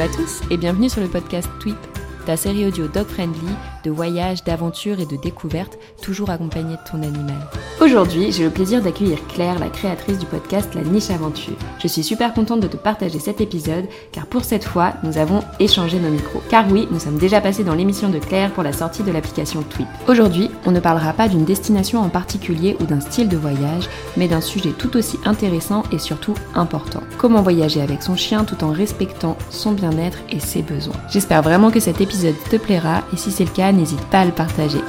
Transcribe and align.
Hello 0.00 0.10
à 0.10 0.16
tous 0.16 0.40
et 0.50 0.56
bienvenue 0.56 0.88
sur 0.88 1.02
le 1.02 1.08
podcast 1.08 1.46
Tweep, 1.60 1.76
ta 2.24 2.34
série 2.34 2.64
audio 2.64 2.88
dog 2.88 3.06
friendly 3.06 3.52
de 3.84 3.90
voyages, 3.90 4.44
d'aventures 4.44 5.00
et 5.00 5.06
de 5.06 5.16
découvertes, 5.16 5.78
toujours 6.02 6.30
accompagnée 6.30 6.76
de 6.76 6.90
ton 6.90 7.02
animal. 7.02 7.36
Aujourd'hui, 7.80 8.32
j'ai 8.32 8.44
le 8.44 8.50
plaisir 8.50 8.82
d'accueillir 8.82 9.18
Claire, 9.28 9.58
la 9.58 9.68
créatrice 9.68 10.18
du 10.18 10.26
podcast 10.26 10.74
La 10.74 10.82
Niche 10.82 11.10
Aventure. 11.10 11.56
Je 11.82 11.88
suis 11.88 12.02
super 12.02 12.34
contente 12.34 12.60
de 12.60 12.66
te 12.66 12.76
partager 12.76 13.18
cet 13.18 13.40
épisode, 13.40 13.86
car 14.12 14.26
pour 14.26 14.44
cette 14.44 14.64
fois, 14.64 14.92
nous 15.02 15.18
avons 15.18 15.42
échangé 15.58 15.98
nos 15.98 16.10
micros. 16.10 16.42
Car 16.50 16.70
oui, 16.70 16.86
nous 16.90 17.00
sommes 17.00 17.18
déjà 17.18 17.40
passés 17.40 17.64
dans 17.64 17.74
l'émission 17.74 18.10
de 18.10 18.18
Claire 18.18 18.52
pour 18.52 18.62
la 18.62 18.72
sortie 18.72 19.02
de 19.02 19.12
l'application 19.12 19.62
Tweet. 19.62 19.88
Aujourd'hui, 20.08 20.50
on 20.66 20.72
ne 20.72 20.80
parlera 20.80 21.12
pas 21.12 21.28
d'une 21.28 21.44
destination 21.44 22.00
en 22.00 22.08
particulier 22.08 22.76
ou 22.80 22.84
d'un 22.84 23.00
style 23.00 23.28
de 23.28 23.36
voyage, 23.36 23.88
mais 24.16 24.28
d'un 24.28 24.40
sujet 24.40 24.72
tout 24.72 24.96
aussi 24.96 25.18
intéressant 25.24 25.82
et 25.92 25.98
surtout 25.98 26.34
important. 26.54 27.00
Comment 27.18 27.42
voyager 27.42 27.80
avec 27.80 28.02
son 28.02 28.16
chien 28.16 28.44
tout 28.44 28.62
en 28.64 28.70
respectant 28.70 29.36
son 29.50 29.72
bien-être 29.72 30.18
et 30.30 30.40
ses 30.40 30.62
besoins. 30.62 30.96
J'espère 31.08 31.42
vraiment 31.42 31.70
que 31.70 31.80
cet 31.80 32.00
épisode 32.00 32.34
te 32.50 32.56
plaira 32.56 33.02
et 33.12 33.16
si 33.16 33.30
c'est 33.30 33.44
le 33.44 33.50
cas, 33.50 33.69
n'hésite 33.72 34.04
pas 34.06 34.20
à 34.20 34.24
le 34.24 34.32
partager. 34.32 34.80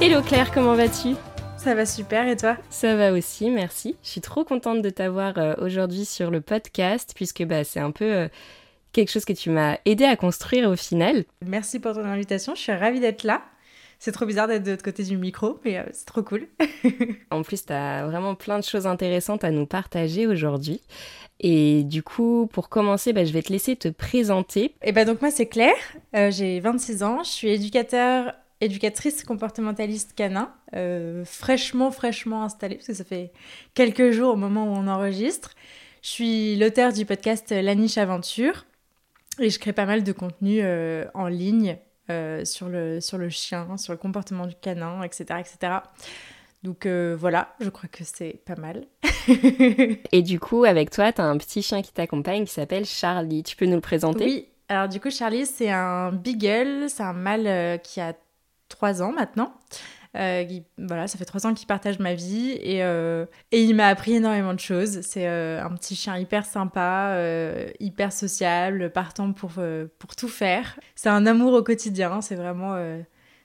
Hello 0.00 0.22
Claire, 0.22 0.50
comment 0.52 0.74
vas-tu? 0.74 1.14
Ça 1.56 1.74
va 1.74 1.84
super 1.84 2.26
et 2.26 2.36
toi? 2.36 2.56
Ça 2.70 2.96
va 2.96 3.12
aussi, 3.12 3.50
merci. 3.50 3.96
Je 4.02 4.08
suis 4.08 4.22
trop 4.22 4.44
contente 4.44 4.80
de 4.80 4.88
t'avoir 4.88 5.36
euh, 5.36 5.54
aujourd'hui 5.58 6.06
sur 6.06 6.30
le 6.30 6.40
podcast 6.40 7.12
puisque 7.14 7.44
bah, 7.44 7.64
c'est 7.64 7.80
un 7.80 7.90
peu 7.90 8.10
euh, 8.10 8.28
quelque 8.92 9.10
chose 9.10 9.26
que 9.26 9.34
tu 9.34 9.50
m'as 9.50 9.76
aidé 9.84 10.04
à 10.04 10.16
construire 10.16 10.70
au 10.70 10.76
final. 10.76 11.24
Merci 11.44 11.78
pour 11.78 11.92
ton 11.92 12.04
invitation, 12.04 12.54
je 12.54 12.60
suis 12.62 12.72
ravie 12.72 13.00
d'être 13.00 13.24
là. 13.24 13.42
C'est 13.98 14.12
trop 14.12 14.24
bizarre 14.24 14.48
d'être 14.48 14.62
de 14.62 14.70
l'autre 14.70 14.82
côté 14.82 15.04
du 15.04 15.18
micro, 15.18 15.60
mais 15.62 15.76
euh, 15.76 15.82
c'est 15.92 16.06
trop 16.06 16.22
cool. 16.22 16.48
en 17.30 17.42
plus, 17.42 17.66
tu 17.66 17.72
as 17.74 18.06
vraiment 18.06 18.34
plein 18.34 18.58
de 18.58 18.64
choses 18.64 18.86
intéressantes 18.86 19.44
à 19.44 19.50
nous 19.50 19.66
partager 19.66 20.26
aujourd'hui. 20.26 20.80
Et 21.42 21.84
du 21.84 22.02
coup, 22.02 22.46
pour 22.52 22.68
commencer, 22.68 23.14
bah, 23.14 23.24
je 23.24 23.32
vais 23.32 23.40
te 23.42 23.50
laisser 23.50 23.74
te 23.74 23.88
présenter. 23.88 24.64
Et 24.64 24.74
eh 24.82 24.92
bah 24.92 25.06
donc 25.06 25.22
moi 25.22 25.30
c'est 25.30 25.46
Claire, 25.46 25.74
euh, 26.14 26.30
j'ai 26.30 26.60
26 26.60 27.02
ans, 27.02 27.22
je 27.24 27.30
suis 27.30 27.48
éducateur, 27.48 28.34
éducatrice 28.60 29.24
comportementaliste 29.24 30.12
canin, 30.14 30.52
euh, 30.76 31.24
fraîchement 31.24 31.90
fraîchement 31.90 32.44
installée 32.44 32.74
parce 32.74 32.88
que 32.88 32.94
ça 32.94 33.04
fait 33.04 33.32
quelques 33.72 34.10
jours 34.10 34.34
au 34.34 34.36
moment 34.36 34.66
où 34.66 34.76
on 34.76 34.86
enregistre. 34.86 35.54
Je 36.02 36.10
suis 36.10 36.56
l'auteur 36.56 36.92
du 36.92 37.06
podcast 37.06 37.50
La 37.50 37.74
Niche 37.74 37.96
Aventure 37.96 38.66
et 39.38 39.48
je 39.48 39.58
crée 39.58 39.72
pas 39.72 39.86
mal 39.86 40.04
de 40.04 40.12
contenu 40.12 40.60
euh, 40.60 41.06
en 41.14 41.26
ligne 41.26 41.78
sur, 42.42 42.68
le, 42.68 43.00
sur 43.00 43.18
le 43.18 43.28
chien, 43.28 43.76
sur 43.76 43.92
le 43.92 43.96
comportement 43.96 44.48
du 44.48 44.56
canin, 44.56 45.00
etc. 45.04 45.26
etc. 45.38 45.74
Donc 46.64 46.88
voilà, 46.88 47.54
je 47.60 47.68
crois 47.68 47.88
que 47.88 48.02
c'est 48.02 48.42
pas 48.44 48.56
mal. 48.56 48.84
et 50.12 50.22
du 50.22 50.40
coup, 50.40 50.64
avec 50.64 50.90
toi, 50.90 51.12
tu 51.12 51.20
as 51.20 51.24
un 51.24 51.36
petit 51.36 51.62
chien 51.62 51.82
qui 51.82 51.92
t'accompagne 51.92 52.44
qui 52.44 52.52
s'appelle 52.52 52.84
Charlie. 52.84 53.42
Tu 53.42 53.56
peux 53.56 53.66
nous 53.66 53.74
le 53.74 53.80
présenter? 53.80 54.24
Oui, 54.24 54.46
alors 54.68 54.88
du 54.88 55.00
coup, 55.00 55.10
Charlie, 55.10 55.46
c'est 55.46 55.70
un 55.70 56.12
beagle, 56.12 56.88
c'est 56.88 57.02
un 57.02 57.12
mâle 57.12 57.46
euh, 57.46 57.76
qui 57.76 58.00
a 58.00 58.14
3 58.68 59.02
ans 59.02 59.12
maintenant. 59.12 59.52
Euh, 60.16 60.44
voilà, 60.76 61.06
ça 61.06 61.18
fait 61.18 61.24
3 61.24 61.46
ans 61.46 61.54
qu'il 61.54 61.68
partage 61.68 62.00
ma 62.00 62.14
vie 62.14 62.50
et, 62.50 62.80
et 62.80 63.62
il 63.62 63.74
m'a 63.74 63.86
appris 63.86 64.14
énormément 64.14 64.54
de 64.54 64.60
choses. 64.60 65.02
C'est 65.02 65.26
un 65.26 65.70
petit 65.76 65.94
chien 65.94 66.18
hyper 66.18 66.44
sympa, 66.44 67.16
hyper 67.78 68.12
sociable, 68.12 68.90
partant 68.90 69.32
pour, 69.32 69.52
pour 69.98 70.16
tout 70.16 70.28
faire. 70.28 70.80
C'est 70.96 71.10
un 71.10 71.26
amour 71.26 71.52
au 71.52 71.62
quotidien, 71.62 72.20
c'est 72.22 72.34
vraiment 72.34 72.74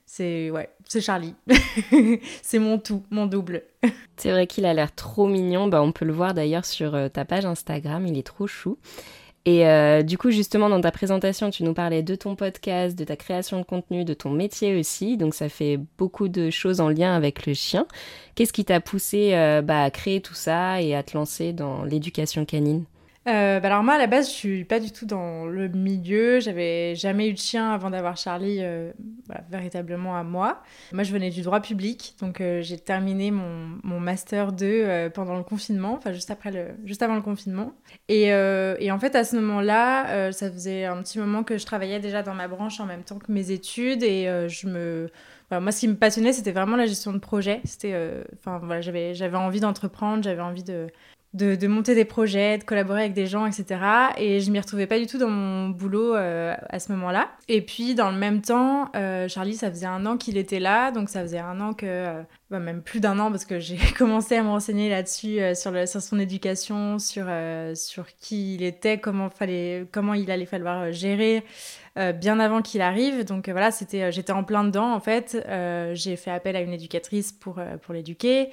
c'est 0.06 0.52
ouais, 0.52 0.70
c'est 0.88 1.02
Charlie. 1.02 1.36
c'est 2.42 2.60
mon 2.60 2.78
tout, 2.78 3.04
mon 3.10 3.26
double. 3.26 3.64
c'est 4.18 4.32
vrai 4.32 4.48
qu'il 4.48 4.66
a 4.66 4.74
l'air 4.74 4.94
trop 4.94 5.28
mignon. 5.28 5.68
Bah, 5.68 5.82
on 5.82 5.92
peut 5.92 6.06
le 6.06 6.14
voir 6.14 6.34
d'ailleurs 6.34 6.66
sur 6.66 6.96
euh, 6.96 7.10
ta 7.10 7.26
page 7.26 7.46
Instagram. 7.46 8.06
Il 8.08 8.18
est 8.18 8.24
trop 8.24 8.48
chou. 8.48 8.78
Et 9.46 9.68
euh, 9.68 10.02
du 10.02 10.18
coup, 10.18 10.32
justement, 10.32 10.70
dans 10.70 10.82
ta 10.82 10.92
présentation, 10.92 11.52
tu 11.52 11.64
nous 11.64 11.76
parlais 11.76 12.02
de 12.02 12.16
ton 12.16 12.36
podcast, 12.36 12.98
de 12.98 13.04
ta 13.04 13.16
création 13.16 13.60
de 13.60 13.66
contenu, 13.66 14.04
de 14.04 14.16
ton 14.16 14.32
métier 14.32 14.78
aussi. 14.80 15.18
Donc, 15.18 15.36
ça 15.36 15.50
fait 15.50 15.80
beaucoup 16.00 16.28
de 16.28 16.50
choses 16.50 16.82
en 16.82 16.90
lien 16.90 17.16
avec 17.16 17.46
le 17.46 17.54
chien. 17.54 17.86
Qu'est-ce 18.34 18.54
qui 18.54 18.66
t'a 18.66 18.80
poussé 18.80 19.36
euh, 19.36 19.62
bah, 19.62 19.84
à 19.84 19.92
créer 19.92 20.20
tout 20.20 20.34
ça 20.34 20.82
et 20.82 20.96
à 20.96 21.04
te 21.04 21.16
lancer 21.16 21.54
dans 21.54 21.84
l'éducation 21.84 22.44
canine? 22.44 22.86
Euh, 23.28 23.60
bah 23.60 23.70
alors 23.70 23.84
moi 23.84 23.96
à 23.96 23.98
la 23.98 24.06
base 24.06 24.28
je 24.28 24.34
suis 24.34 24.66
pas 24.66 24.80
du 24.80 24.92
tout 24.92 25.08
dans 25.08 25.46
le 25.46 25.68
milieu, 25.68 26.40
j'avais 26.40 26.94
jamais 26.94 27.28
eu 27.30 27.34
de 27.34 27.40
chien 27.40 27.72
avant 27.72 27.90
d'avoir 27.90 28.18
Charlie 28.18 28.60
euh, 28.62 28.92
véritablement 29.50 30.16
à 30.16 30.24
moi. 30.24 30.62
Moi 30.92 31.02
je 31.02 31.12
venais 31.12 31.32
du 31.32 31.42
droit 31.42 31.60
public 31.60 32.16
donc 32.22 32.40
euh, 32.40 32.62
j'ai 32.62 32.78
terminé 32.78 33.32
mon, 33.32 33.80
mon 33.84 34.00
master 34.00 34.52
2 34.52 35.10
pendant 35.14 35.38
le 35.38 35.44
confinement, 35.44 35.94
enfin 35.94 36.14
juste 36.14 36.30
après 36.30 36.52
le 36.52 36.68
juste 36.86 37.02
avant 37.02 37.16
le 37.16 37.24
confinement. 37.24 37.74
Et, 38.10 38.32
en 38.34 39.00
fait 39.00 39.16
à 39.16 39.24
ce 39.24 39.36
moment-là 39.38 40.32
ça 40.32 40.52
faisait 40.52 40.86
un 40.86 41.02
petit 41.02 41.18
moment 41.18 41.44
que 41.44 41.58
je 41.58 41.66
travaillais 41.66 42.00
déjà 42.00 42.22
dans 42.22 42.36
ma 42.36 42.48
branche 42.48 42.80
en 42.80 42.86
même 42.86 43.04
temps 43.04 43.18
que 43.18 43.32
mes 43.32 43.50
études 43.50 44.04
et 44.04 44.48
je 44.48 44.68
me 44.68 45.10
moi, 45.52 45.72
ce 45.72 45.82
qui 45.82 45.88
me 45.88 45.96
passionnait, 45.96 46.34
c'était 46.34 46.52
vraiment 46.52 46.76
la 46.76 46.88
gestion 46.88 47.14
de 47.14 47.20
projet. 47.20 47.62
C'était, 47.66 47.96
enfin, 48.40 48.60
voilà, 48.64 48.82
j'avais 48.82 49.38
envie 49.38 49.60
d'entreprendre, 49.60 50.24
j'avais 50.24 50.42
envie 50.42 50.64
de, 50.64 50.88
de, 51.36 51.68
monter 51.68 51.96
des 51.96 52.06
projets, 52.06 52.58
de 52.58 52.64
collaborer 52.64 53.02
avec 53.02 53.14
des 53.14 53.28
gens, 53.28 53.46
etc. 53.46 53.80
Et 54.18 54.40
je 54.40 54.52
m'y 54.52 54.60
retrouvais 54.60 54.88
pas 54.88 54.98
du 54.98 55.06
tout 55.06 55.18
dans 55.18 55.30
mon 55.30 55.70
boulot 55.70 56.16
euh, 56.16 56.56
à 56.70 56.80
ce 56.80 56.92
moment-là. 56.94 57.30
Et 57.50 57.62
puis 57.62 57.94
dans 57.94 58.10
le 58.10 58.18
même 58.18 58.42
temps, 58.42 58.90
euh, 58.96 59.28
Charlie, 59.28 59.56
ça 59.56 59.70
faisait 59.70 59.86
un 59.86 60.06
an 60.06 60.18
qu'il 60.18 60.38
était 60.38 60.60
là, 60.60 60.92
donc 60.92 61.10
ça 61.10 61.22
faisait 61.22 61.40
un 61.40 61.60
an 61.60 61.74
que, 61.74 61.86
euh, 61.86 62.22
bah, 62.60 62.66
même 62.66 62.82
plus 62.82 63.00
d'un 63.00 63.20
an, 63.20 63.32
parce 63.32 63.46
que 63.46 63.60
j'ai 63.60 63.78
commencé 63.98 64.36
à 64.36 64.44
me 64.44 64.50
renseigner 64.50 64.90
là-dessus 64.90 65.40
sur, 65.56 65.88
sur 65.88 66.02
son 66.02 66.20
éducation, 66.20 67.00
sur, 67.00 67.28
sur 67.76 68.08
qui 68.20 68.56
il 68.56 68.64
était, 68.64 68.98
comment, 68.98 69.30
fallait, 69.30 69.86
comment 69.92 70.14
il 70.14 70.32
allait 70.32 70.46
falloir 70.46 70.92
gérer. 70.92 71.44
bien 71.96 72.40
avant 72.40 72.62
qu'il 72.62 72.82
arrive. 72.82 73.24
Donc 73.24 73.50
voilà, 73.50 73.72
c'était, 73.72 74.12
j'étais 74.12 74.34
en 74.34 74.44
plein 74.44 74.64
dedans 74.64 74.94
en 74.94 75.00
fait. 75.00 75.38
j'ai 75.94 76.16
fait 76.16 76.32
appel 76.32 76.56
à 76.56 76.62
une 76.62 76.74
éducatrice 76.74 77.32
pour, 77.32 77.60
pour 77.82 77.94
l'éduquer. 77.94 78.50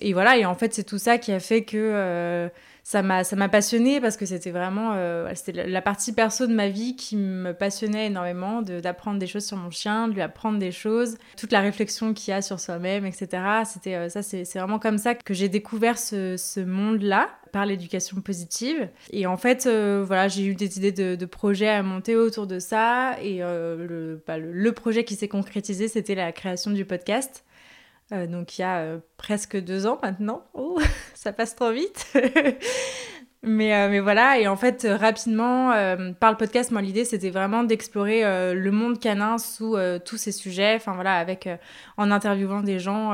Et 0.00 0.12
voilà, 0.12 0.36
et 0.36 0.44
en 0.44 0.54
fait, 0.54 0.74
c'est 0.74 0.84
tout 0.84 0.98
ça 0.98 1.18
qui 1.18 1.32
a 1.32 1.40
fait 1.40 1.64
que 1.64 1.76
euh, 1.76 2.48
ça 2.84 3.02
m'a 3.02 3.24
ça 3.24 3.34
m'a 3.34 3.48
passionné 3.48 3.98
parce 3.98 4.18
que 4.18 4.26
c'était 4.26 4.50
vraiment 4.50 4.92
euh, 4.92 5.30
c'était 5.34 5.66
la 5.66 5.80
partie 5.80 6.12
perso 6.12 6.46
de 6.46 6.52
ma 6.52 6.68
vie 6.68 6.96
qui 6.96 7.16
me 7.16 7.52
passionnait 7.52 8.06
énormément 8.06 8.60
d'apprendre 8.60 9.18
des 9.18 9.26
choses 9.26 9.46
sur 9.46 9.56
mon 9.56 9.70
chien 9.70 10.06
de 10.06 10.12
lui 10.12 10.20
apprendre 10.20 10.58
des 10.58 10.70
choses 10.70 11.16
toute 11.38 11.50
la 11.50 11.60
réflexion 11.60 12.12
qu'il 12.12 12.32
y 12.32 12.34
a 12.34 12.42
sur 12.42 12.60
soi-même 12.60 13.06
etc 13.06 13.42
c'était 13.64 13.94
euh, 13.94 14.08
ça 14.10 14.22
c'est 14.22 14.44
vraiment 14.54 14.78
comme 14.78 14.98
ça 14.98 15.14
que 15.14 15.32
j'ai 15.32 15.48
découvert 15.48 15.96
ce, 15.96 16.36
ce 16.36 16.60
monde 16.60 17.00
là 17.00 17.30
par 17.52 17.66
l'éducation 17.66 18.20
positive. 18.20 18.88
Et 19.12 19.26
en 19.26 19.36
fait 19.36 19.68
voilà 19.68 20.26
j'ai 20.26 20.44
eu 20.44 20.56
des 20.56 20.76
idées 20.76 20.90
de, 20.90 21.14
de, 21.14 21.26
projets 21.26 21.68
à 21.68 21.84
monter 21.84 22.16
autour 22.16 22.48
de 22.48 22.58
ça. 22.58 23.16
Et 23.22 23.38
le, 23.38 24.20
bah, 24.26 24.38
le 24.38 24.72
projet 24.72 25.04
qui 25.04 25.14
s'est 25.14 25.28
concrétisé 25.28 25.86
c'était 25.86 26.16
la 26.16 26.32
création 26.32 26.72
du 26.72 26.84
podcast 26.84 27.44
euh, 28.12 28.26
donc 28.26 28.58
il 28.58 28.62
y 28.62 28.64
a 28.64 28.78
euh, 28.78 28.98
presque 29.16 29.56
deux 29.56 29.86
ans 29.86 29.98
maintenant. 30.02 30.44
Oh, 30.54 30.78
ça 31.14 31.32
passe 31.32 31.56
trop 31.56 31.72
vite. 31.72 32.06
mais, 33.42 33.74
euh, 33.74 33.88
mais 33.88 34.00
voilà, 34.00 34.38
et 34.38 34.46
en 34.46 34.56
fait, 34.56 34.86
rapidement, 34.88 35.70
par 36.20 36.30
le 36.30 36.36
podcast, 36.36 36.70
moi, 36.70 36.82
l'idée, 36.82 37.04
c'était 37.04 37.30
vraiment 37.30 37.64
d'explorer 37.64 38.22
le 38.54 38.70
monde 38.70 38.98
canin 38.98 39.38
sous 39.38 39.76
tous 40.04 40.16
ces 40.16 40.32
sujets, 40.32 40.74
enfin 40.76 40.92
voilà, 40.94 41.16
avec, 41.16 41.48
en 41.96 42.10
interviewant 42.10 42.62
des 42.62 42.78
gens 42.78 43.12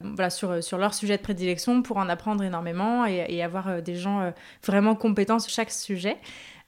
voilà, 0.00 0.30
sur, 0.30 0.62
sur 0.62 0.78
leur 0.78 0.94
sujet 0.94 1.16
de 1.16 1.22
prédilection 1.22 1.82
pour 1.82 1.96
en 1.96 2.08
apprendre 2.08 2.44
énormément 2.44 3.06
et, 3.06 3.24
et 3.28 3.42
avoir 3.42 3.82
des 3.82 3.96
gens 3.96 4.32
vraiment 4.64 4.94
compétents 4.94 5.38
sur 5.38 5.50
chaque 5.50 5.70
sujet. 5.70 6.18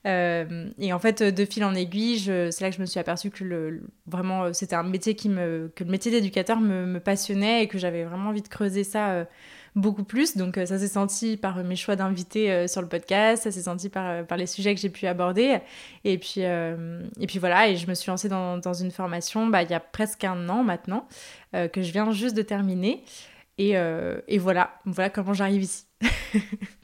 Euh, 0.07 0.69
et 0.79 0.93
en 0.93 0.99
fait, 0.99 1.21
de 1.21 1.45
fil 1.45 1.63
en 1.65 1.75
aiguille, 1.75 2.19
c'est 2.19 2.61
là 2.61 2.69
que 2.69 2.75
je 2.75 2.81
me 2.81 2.85
suis 2.85 2.99
aperçue 2.99 3.29
que 3.29 3.43
le, 3.43 3.81
vraiment 4.05 4.45
euh, 4.45 4.53
c'était 4.53 4.75
un 4.75 4.83
métier 4.83 5.15
qui 5.15 5.27
me, 5.27 5.71
que 5.75 5.83
le 5.83 5.91
métier 5.91 6.11
d'éducateur 6.11 6.59
me, 6.59 6.99
passionnait 6.99 7.63
et 7.63 7.67
que 7.67 7.77
j'avais 7.77 8.03
vraiment 8.03 8.29
envie 8.29 8.41
de 8.41 8.47
creuser 8.47 8.83
ça 8.83 9.09
euh, 9.09 9.25
beaucoup 9.75 10.03
plus. 10.03 10.37
Donc 10.37 10.55
ça 10.65 10.79
s'est 10.79 10.87
senti 10.87 11.35
par 11.35 11.57
mes 11.63 11.75
choix 11.75 11.95
d'invités 11.95 12.67
sur 12.67 12.81
le 12.81 12.87
podcast, 12.87 13.43
ça 13.43 13.51
s'est 13.51 13.63
senti 13.63 13.89
par, 13.89 14.23
les 14.37 14.47
sujets 14.47 14.73
que 14.73 14.81
j'ai 14.81 14.89
pu 14.89 15.05
aborder. 15.07 15.59
Et 16.03 16.17
puis, 16.17 16.41
et 16.41 17.27
puis 17.27 17.37
voilà, 17.37 17.67
et 17.67 17.75
je 17.75 17.87
me 17.87 17.93
suis 17.93 18.09
lancée 18.09 18.29
dans, 18.29 18.73
une 18.73 18.91
formation 18.91 19.47
bah, 19.47 19.61
il 19.61 19.69
y 19.69 19.75
a 19.75 19.79
presque 19.79 20.23
un 20.23 20.49
an 20.49 20.63
maintenant, 20.63 21.07
que 21.53 21.83
je 21.83 21.91
viens 21.91 22.09
juste 22.11 22.35
de 22.35 22.41
terminer. 22.41 23.03
Et, 23.59 23.75
voilà, 24.39 24.79
voilà 24.85 25.11
comment 25.11 25.33
j'arrive 25.33 25.63
ici. 25.63 25.85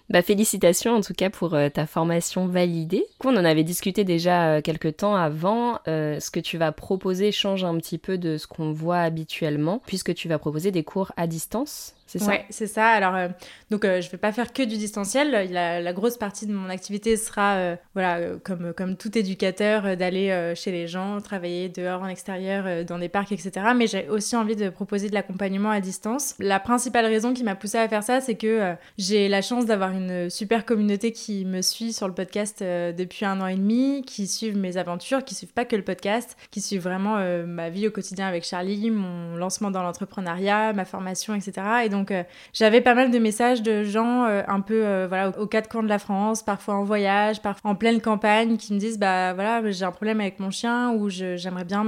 Bah, 0.10 0.22
félicitations 0.22 0.94
en 0.94 1.02
tout 1.02 1.14
cas 1.14 1.31
pour 1.31 1.58
ta 1.74 1.88
formation 1.88 2.46
validée. 2.46 3.04
On 3.30 3.38
en 3.38 3.46
avait 3.46 3.64
discuté 3.64 4.04
déjà 4.04 4.62
quelques 4.62 4.98
temps 4.98 5.16
avant. 5.16 5.80
ce 5.86 6.31
que 6.31 6.40
tu 6.40 6.58
vas 6.58 6.72
proposer 6.72 7.31
change 7.31 7.64
un 7.64 7.78
petit 7.78 7.98
peu 7.98 8.18
de 8.18 8.38
ce 8.38 8.48
qu'on 8.48 8.72
voit 8.72 9.00
habituellement, 9.00 9.81
puisque 9.86 10.14
tu 10.14 10.28
vas 10.28 10.40
proposer 10.40 10.72
des 10.72 10.84
cours 10.84 11.12
à 11.18 11.28
distance 11.28 11.96
c'est 12.06 12.20
ça? 12.20 12.34
C'est 12.50 12.68
ça. 12.68 12.88
Alors, 12.88 13.16
euh, 13.16 13.28
donc, 13.72 13.86
euh, 13.86 14.02
je 14.02 14.10
vais 14.12 14.18
pas 14.18 14.31
faire 14.31 14.54
que 14.54 14.62
du 14.62 14.78
distanciel. 14.78 15.31
La, 15.52 15.81
la 15.81 15.94
grosse 15.94 16.18
partie 16.18 16.46
de 16.46 16.54
mon 16.54 16.70
activité 16.70 17.18
sera, 17.18 17.56
euh, 17.56 17.75
voilà, 17.96 18.36
comme, 18.44 18.74
comme 18.74 18.98
tout 18.98 19.18
éducateur, 19.18 19.98
d'aller 19.98 20.54
chez 20.56 20.72
les 20.72 20.88
gens, 20.88 21.19
travailler 21.22 21.69
dehors, 21.69 22.02
en 22.02 22.08
extérieur, 22.08 22.86
dans 22.86 23.00
des 23.00 23.10
parcs, 23.10 23.31
etc. 23.31 23.52
Mais 23.76 23.88
j'ai 23.88 24.10
aussi 24.10 24.36
envie 24.36 24.56
de 24.56 24.69
proposer 24.69 25.10
de 25.10 25.14
l'accompagnement 25.14 25.72
à 25.72 25.80
distance. 25.80 26.36
La 26.40 26.60
principale 26.60 27.06
raison 27.06 27.34
qui 27.34 27.44
m'a 27.44 27.56
poussée 27.56 27.78
à 27.78 27.88
faire 27.88 28.04
ça, 28.04 28.22
c'est 28.22 28.36
que 28.36 28.76
j'ai 28.98 29.28
la 29.28 29.42
chance 29.42 29.66
d'avoir 29.66 29.92
une 29.92 30.30
super 30.30 30.66
communauté 30.66 31.12
qui 31.12 31.46
me 31.46 31.62
suit 31.62 31.94
sur 31.94 32.08
le 32.08 32.14
podcast 32.14 32.62
depuis 32.62 33.12
un 33.21 33.39
an 33.42 33.48
et 33.48 33.56
demi, 33.56 34.04
qui 34.06 34.27
suivent 34.27 34.57
mes 34.57 34.77
aventures, 34.77 35.24
qui 35.24 35.36
suivent 35.36 35.54
pas 35.54 35.65
que 35.65 35.75
le 35.75 35.83
podcast, 35.83 36.38
qui 36.51 36.62
suivent 36.62 36.81
vraiment 36.81 37.18
ma 37.45 37.69
vie 37.69 37.88
au 37.88 37.92
quotidien 37.92 38.27
avec 38.27 38.44
Charlie, 38.44 38.89
mon 38.92 39.36
lancement 39.36 39.71
dans 39.71 39.83
l'entrepreneuriat, 39.83 40.74
ma 40.74 40.86
formation, 40.86 41.36
etc. 41.36 41.54
Et 41.86 41.89
donc, 41.89 42.12
euh, 42.12 42.24
j'avais 42.54 42.81
pas 42.81 42.95
mal 42.95 43.12
de 43.12 43.19
messages 43.19 43.62
de 43.62 43.83
gens 43.83 44.25
euh, 44.25 44.42
un 44.48 44.62
peu 44.62 44.86
euh, 44.86 45.06
voilà 45.07 45.30
aux 45.39 45.48
quatre 45.48 45.69
coins 45.69 45.83
de 45.83 45.89
la 45.89 46.00
France, 46.00 46.44
parfois 46.44 46.75
en 46.75 46.83
voyage, 46.83 47.42
parfois 47.42 47.71
en 47.71 47.75
pleine 47.75 48.01
campagne, 48.01 48.57
qui 48.57 48.74
me 48.74 48.80
disent 48.80 49.00
bah 49.00 49.33
voilà 49.33 49.69
j'ai 49.71 49.86
un 49.86 49.92
problème 49.92 50.21
avec 50.21 50.39
mon 50.39 50.51
chien 50.51 50.92
ou 50.94 51.09
j'aimerais 51.09 51.66
bien 51.66 51.86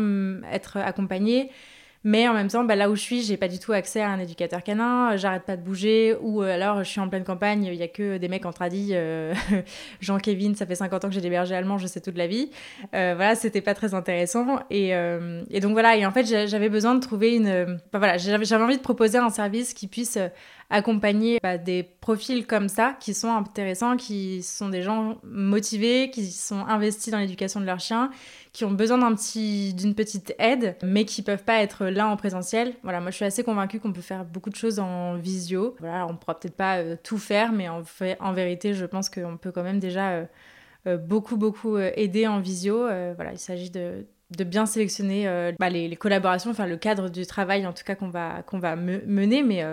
être 0.51 0.77
accompagnée. 0.77 1.49
Mais 2.05 2.29
en 2.29 2.33
même 2.33 2.47
temps, 2.47 2.63
bah, 2.63 2.75
là 2.75 2.89
où 2.89 2.95
je 2.95 3.01
suis, 3.01 3.21
j'ai 3.23 3.35
pas 3.35 3.47
du 3.47 3.59
tout 3.59 3.73
accès 3.73 3.99
à 3.99 4.09
un 4.09 4.19
éducateur 4.19 4.63
canin, 4.63 5.17
j'arrête 5.17 5.43
pas 5.43 5.57
de 5.57 5.61
bouger, 5.61 6.15
ou 6.21 6.41
alors 6.41 6.83
je 6.83 6.89
suis 6.89 7.01
en 7.01 7.09
pleine 7.09 7.25
campagne, 7.25 7.65
il 7.65 7.75
y 7.75 7.83
a 7.83 7.87
que 7.87 8.17
des 8.17 8.27
mecs 8.27 8.45
en 8.45 8.53
tradi, 8.53 8.93
Jean-Kévin, 10.01 10.53
ça 10.55 10.65
fait 10.65 10.75
50 10.75 11.03
ans 11.03 11.07
que 11.09 11.13
j'ai 11.13 11.21
des 11.21 11.29
bergers 11.29 11.55
allemands, 11.55 11.77
je 11.77 11.87
sais 11.87 11.99
toute 12.01 12.17
la 12.17 12.27
vie. 12.27 12.51
voilà, 12.93 13.35
c'était 13.35 13.61
pas 13.61 13.73
très 13.73 13.93
intéressant. 13.93 14.59
Et, 14.69 14.91
et, 15.49 15.59
donc 15.59 15.73
voilà, 15.73 15.97
et 15.97 16.05
en 16.05 16.11
fait, 16.11 16.25
j'avais 16.47 16.69
besoin 16.69 16.95
de 16.95 16.99
trouver 16.99 17.35
une. 17.35 17.79
voilà, 17.91 18.17
j'avais 18.17 18.63
envie 18.63 18.77
de 18.77 18.83
proposer 18.83 19.17
un 19.17 19.29
service 19.29 19.73
qui 19.73 19.87
puisse 19.87 20.17
accompagner 20.69 21.39
bah, 21.43 21.57
des 21.57 21.83
profils 21.83 22.47
comme 22.47 22.69
ça 22.69 22.95
qui 22.99 23.13
sont 23.13 23.29
intéressants, 23.29 23.97
qui 23.97 24.41
sont 24.41 24.69
des 24.69 24.81
gens 24.81 25.17
motivés, 25.23 26.09
qui 26.09 26.31
sont 26.31 26.65
investis 26.65 27.11
dans 27.11 27.19
l'éducation 27.19 27.59
de 27.59 27.65
leurs 27.65 27.79
chiens, 27.79 28.09
qui 28.51 28.65
ont 28.65 28.71
besoin 28.71 28.97
d'un 28.97 29.13
petit, 29.13 29.73
d'une 29.73 29.93
petite 29.93 30.33
aide, 30.39 30.75
mais 30.83 31.05
qui 31.05 31.21
peuvent 31.21 31.43
pas 31.43 31.61
être 31.61 31.85
là 31.85 32.07
en 32.07 32.17
présentiel. 32.17 32.73
Voilà, 32.83 32.99
moi 32.99 33.11
je 33.11 33.17
suis 33.17 33.25
assez 33.25 33.43
convaincue 33.43 33.79
qu'on 33.79 33.93
peut 33.93 34.01
faire 34.01 34.25
beaucoup 34.25 34.49
de 34.49 34.55
choses 34.55 34.79
en 34.79 35.15
visio. 35.15 35.75
Voilà, 35.79 36.07
on 36.07 36.15
pourra 36.15 36.39
peut-être 36.39 36.55
pas 36.55 36.77
euh, 36.77 36.95
tout 37.01 37.17
faire, 37.17 37.51
mais 37.51 37.69
en, 37.69 37.83
fait, 37.83 38.17
en 38.19 38.33
vérité, 38.33 38.73
je 38.73 38.85
pense 38.85 39.09
qu'on 39.09 39.37
peut 39.37 39.51
quand 39.51 39.63
même 39.63 39.79
déjà 39.79 40.11
euh, 40.11 40.25
euh, 40.87 40.97
beaucoup 40.97 41.37
beaucoup 41.37 41.77
aider 41.77 42.27
en 42.27 42.39
visio. 42.39 42.79
voilà, 42.79 43.33
il 43.33 43.39
s'agit 43.39 43.69
de, 43.69 44.05
de 44.35 44.43
bien 44.43 44.65
sélectionner 44.65 45.53
bah, 45.59 45.69
les, 45.69 45.87
les, 45.87 45.95
collaborations, 45.95 46.51
enfin 46.51 46.67
le 46.67 46.77
cadre 46.77 47.09
du 47.09 47.25
travail 47.25 47.67
en 47.67 47.73
tout 47.73 47.83
cas 47.83 47.95
qu'on 47.95 48.09
va, 48.09 48.41
qu'on 48.43 48.59
va 48.59 48.75
mener, 48.75 49.43
mais 49.43 49.63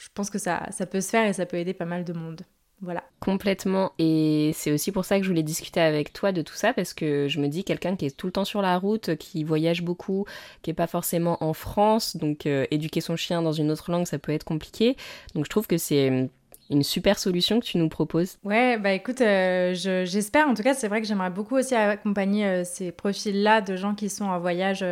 je 0.00 0.08
pense 0.14 0.30
que 0.30 0.38
ça, 0.38 0.66
ça 0.70 0.86
peut 0.86 1.00
se 1.00 1.10
faire 1.10 1.26
et 1.28 1.32
ça 1.32 1.44
peut 1.46 1.58
aider 1.58 1.74
pas 1.74 1.84
mal 1.84 2.04
de 2.04 2.12
monde. 2.12 2.42
Voilà. 2.82 3.04
Complètement. 3.20 3.92
Et 3.98 4.52
c'est 4.54 4.72
aussi 4.72 4.90
pour 4.90 5.04
ça 5.04 5.18
que 5.18 5.24
je 5.24 5.28
voulais 5.28 5.42
discuter 5.42 5.80
avec 5.80 6.14
toi 6.14 6.32
de 6.32 6.40
tout 6.40 6.54
ça, 6.54 6.72
parce 6.72 6.94
que 6.94 7.28
je 7.28 7.38
me 7.38 7.48
dis, 7.48 7.62
quelqu'un 7.62 7.94
qui 7.94 8.06
est 8.06 8.16
tout 8.16 8.26
le 8.26 8.32
temps 8.32 8.46
sur 8.46 8.62
la 8.62 8.78
route, 8.78 9.16
qui 9.16 9.44
voyage 9.44 9.82
beaucoup, 9.82 10.24
qui 10.62 10.70
est 10.70 10.74
pas 10.74 10.86
forcément 10.86 11.42
en 11.44 11.52
France, 11.52 12.16
donc 12.16 12.46
euh, 12.46 12.66
éduquer 12.70 13.02
son 13.02 13.16
chien 13.16 13.42
dans 13.42 13.52
une 13.52 13.70
autre 13.70 13.90
langue, 13.90 14.06
ça 14.06 14.18
peut 14.18 14.32
être 14.32 14.44
compliqué. 14.44 14.96
Donc 15.34 15.44
je 15.44 15.50
trouve 15.50 15.66
que 15.66 15.76
c'est 15.76 16.30
une 16.70 16.82
super 16.82 17.18
solution 17.18 17.60
que 17.60 17.66
tu 17.66 17.76
nous 17.76 17.90
proposes. 17.90 18.38
Ouais, 18.44 18.78
bah 18.78 18.92
écoute, 18.92 19.20
euh, 19.20 19.74
j'espère. 19.74 20.48
En 20.48 20.54
tout 20.54 20.62
cas, 20.62 20.72
c'est 20.72 20.88
vrai 20.88 21.02
que 21.02 21.06
j'aimerais 21.06 21.30
beaucoup 21.30 21.56
aussi 21.56 21.74
accompagner 21.74 22.46
euh, 22.46 22.64
ces 22.64 22.92
profils-là 22.92 23.60
de 23.60 23.76
gens 23.76 23.94
qui 23.94 24.08
sont 24.08 24.24
en 24.24 24.40
voyage 24.40 24.82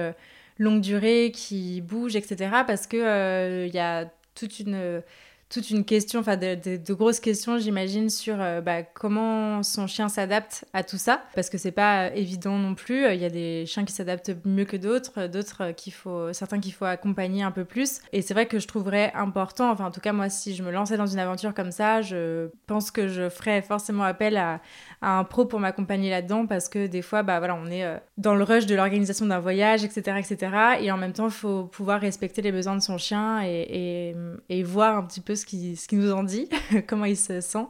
longue 0.59 0.83
durée, 0.83 1.33
qui 1.33 1.81
bougent, 1.81 2.17
etc. 2.17 2.51
Parce 2.67 2.87
que 2.87 3.65
il 3.67 3.75
y 3.75 3.79
a 3.79 4.11
toute 4.39 4.61
une 4.61 5.03
toute 5.49 5.71
une 5.71 5.85
question, 5.85 6.21
enfin 6.21 6.37
de, 6.37 6.93
grosses 6.93 7.21
questions, 7.21 7.59
j'imagine, 7.59 8.11
sur 8.11 8.37
euh, 8.39 8.61
bah, 8.61 8.83
comment 8.83 9.63
son 9.63 9.87
chien 9.87 10.09
s'adapte 10.09 10.67
à 10.75 10.85
tout 10.85 10.99
ça, 10.99 11.23
parce 11.35 11.49
que 11.49 11.57
c'est 11.57 11.73
pas 11.73 12.15
évident 12.15 12.59
non 12.59 12.75
plus. 12.75 13.11
Il 13.13 13.21
y 13.21 13.25
a 13.25 13.31
des 13.31 13.65
chiens 13.65 13.85
qui 13.85 13.95
s'adaptent 13.95 14.33
mieux 14.45 14.67
que 14.67 14.77
d'autres, 14.77 15.27
d'autres 15.27 15.73
qu'il 15.73 15.95
faut, 15.95 16.33
certains 16.35 16.61
qu'il 16.61 16.75
faut 16.75 16.85
accompagner 16.85 17.43
un 17.43 17.51
peu 17.51 17.65
plus. 17.65 18.01
Et 18.13 18.21
c'est 18.21 18.35
vrai 18.35 18.47
que 18.47 18.59
je 18.59 18.67
trouverais 18.67 19.11
important, 19.15 19.71
enfin 19.71 19.87
en 19.87 19.91
tout 19.91 20.01
cas 20.01 20.13
moi, 20.13 20.29
si 20.29 20.55
je 20.55 20.63
me 20.63 20.71
lançais 20.71 20.99
dans 20.99 21.07
une 21.07 21.19
aventure 21.19 21.55
comme 21.55 21.73
ça, 21.73 22.03
je 22.03 22.51
pense 22.67 22.91
que 22.91 23.09
je 23.09 23.31
ferais 23.31 23.63
forcément 23.63 24.05
appel 24.05 24.37
à, 24.37 24.61
un 25.01 25.23
pro 25.25 25.45
pour 25.45 25.61
m'accompagner 25.61 26.11
là-dedans, 26.11 26.47
parce 26.47 26.69
que 26.69 26.87
des 26.87 27.03
fois, 27.03 27.23
bah 27.23 27.39
voilà, 27.39 27.55
on 27.55 27.67
est 27.67 27.85
euh, 27.85 27.99
dans 28.17 28.35
le 28.35 28.43
rush 28.43 28.67
de 28.67 28.75
l'organisation 28.75 29.27
d'un 29.27 29.39
voyage, 29.39 29.85
etc., 29.85 30.19
etc. 30.19 30.53
Et 30.81 30.91
en 30.91 30.97
même 30.97 31.13
temps, 31.13 31.27
il 31.27 31.33
faut 31.33 31.65
pouvoir 31.65 32.01
respecter 32.01 32.43
les 32.43 32.53
besoins 32.53 32.75
de 32.75 32.83
son 32.83 32.99
chien 32.99 33.43
et, 33.45 34.11
et, 34.11 34.15
et 34.49 34.63
voir 34.63 34.97
un 34.97 35.05
petit 35.05 35.21
peu 35.21 35.37
ce 35.37 35.47
qui, 35.47 35.77
ce 35.77 35.87
qui 35.87 35.97
nous 35.97 36.13
en 36.13 36.25
dit, 36.25 36.49
comment 36.87 37.05
il 37.05 37.17
se 37.17 37.41
sent. 37.41 37.67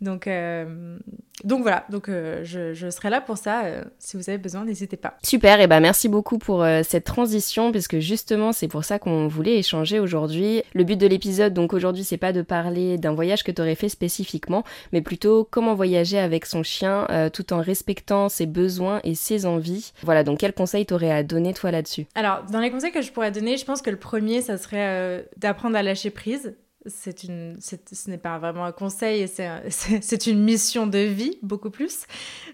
Donc, 0.00 0.28
euh, 0.28 0.96
donc 1.42 1.62
voilà, 1.62 1.84
donc 1.90 2.08
euh, 2.08 2.40
je, 2.44 2.72
je, 2.72 2.88
serai 2.88 3.10
là 3.10 3.20
pour 3.20 3.36
ça. 3.36 3.64
Euh, 3.64 3.84
si 3.98 4.16
vous 4.16 4.28
avez 4.30 4.38
besoin, 4.38 4.64
n'hésitez 4.64 4.96
pas. 4.96 5.18
Super, 5.24 5.60
et 5.60 5.66
ben 5.66 5.80
merci 5.80 6.08
beaucoup 6.08 6.38
pour 6.38 6.64
cette 6.84 7.04
transition, 7.04 7.72
puisque 7.72 7.98
justement 7.98 8.52
c'est 8.52 8.68
pour 8.68 8.84
ça 8.84 8.98
qu'on 8.98 9.26
voulait 9.26 9.56
échanger 9.58 9.98
aujourd'hui. 9.98 10.62
Le 10.74 10.84
but 10.84 10.96
de 10.96 11.06
l'épisode, 11.06 11.52
donc 11.52 11.72
aujourd'hui, 11.72 12.04
c'est 12.04 12.16
pas 12.16 12.32
de 12.32 12.42
parler 12.42 12.96
d'un 12.96 13.12
voyage 13.12 13.42
que 13.42 13.50
tu 13.50 13.60
aurais 13.60 13.74
fait 13.74 13.88
spécifiquement, 13.88 14.62
mais 14.92 15.00
plutôt 15.00 15.46
comment 15.50 15.74
voyager 15.74 16.18
avec 16.18 16.46
son 16.46 16.62
chien 16.62 17.06
tout 17.32 17.52
en 17.52 17.60
respectant 17.60 18.28
ses 18.28 18.46
besoins 18.46 19.00
et 19.02 19.14
ses 19.14 19.46
envies. 19.46 19.92
Voilà, 20.02 20.22
donc 20.22 20.38
quel 20.38 20.52
conseil 20.52 20.86
t'aurais 20.86 21.10
à 21.10 21.22
donner 21.22 21.54
toi 21.54 21.70
là-dessus? 21.70 22.06
Alors, 22.14 22.44
dans 22.50 22.60
les 22.60 22.70
conseils 22.70 22.92
que 22.92 23.02
je 23.02 23.10
pourrais 23.10 23.32
donner, 23.32 23.56
je 23.56 23.64
pense 23.64 23.82
que 23.82 23.90
le 23.90 23.98
premier, 23.98 24.42
ça 24.42 24.58
serait 24.58 25.28
d'apprendre 25.36 25.76
à 25.76 25.82
lâcher 25.82 26.10
prise 26.10 26.54
c'est 26.88 27.24
une, 27.24 27.56
ce 27.60 28.10
n'est 28.10 28.18
pas 28.18 28.38
vraiment 28.38 28.64
un 28.64 28.72
conseil, 28.72 29.28
c'est 29.68 30.26
une 30.26 30.42
mission 30.42 30.86
de 30.86 30.98
vie, 30.98 31.38
beaucoup 31.42 31.70
plus. 31.70 32.06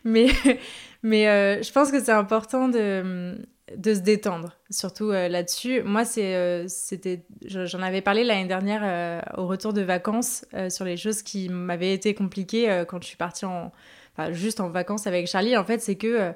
Mais, 0.04 0.28
mais 1.02 1.28
euh, 1.28 1.62
je 1.62 1.72
pense 1.72 1.90
que 1.90 2.02
c'est 2.02 2.12
important 2.12 2.68
de, 2.68 3.36
de 3.76 3.94
se 3.94 4.00
détendre, 4.00 4.56
surtout 4.70 5.10
euh, 5.10 5.28
là-dessus. 5.28 5.82
Moi, 5.82 6.04
c'est, 6.04 6.34
euh, 6.34 6.64
c'était, 6.68 7.24
j'en 7.44 7.82
avais 7.82 8.02
parlé 8.02 8.24
l'année 8.24 8.48
dernière 8.48 9.24
au 9.38 9.46
retour 9.46 9.72
de 9.72 9.82
vacances 9.82 10.44
sur 10.68 10.84
les 10.84 10.96
choses 10.96 11.22
qui 11.22 11.48
m'avaient 11.48 11.94
été 11.94 12.14
compliquées 12.14 12.84
quand 12.88 13.02
je 13.02 13.08
suis 13.08 13.16
partie 13.16 13.44
en, 13.44 13.72
juste 14.30 14.60
en 14.60 14.68
vacances 14.68 15.06
avec 15.06 15.26
Charlie. 15.26 15.56
En 15.56 15.64
fait, 15.64 15.80
c'est 15.80 15.96
que 15.96 16.32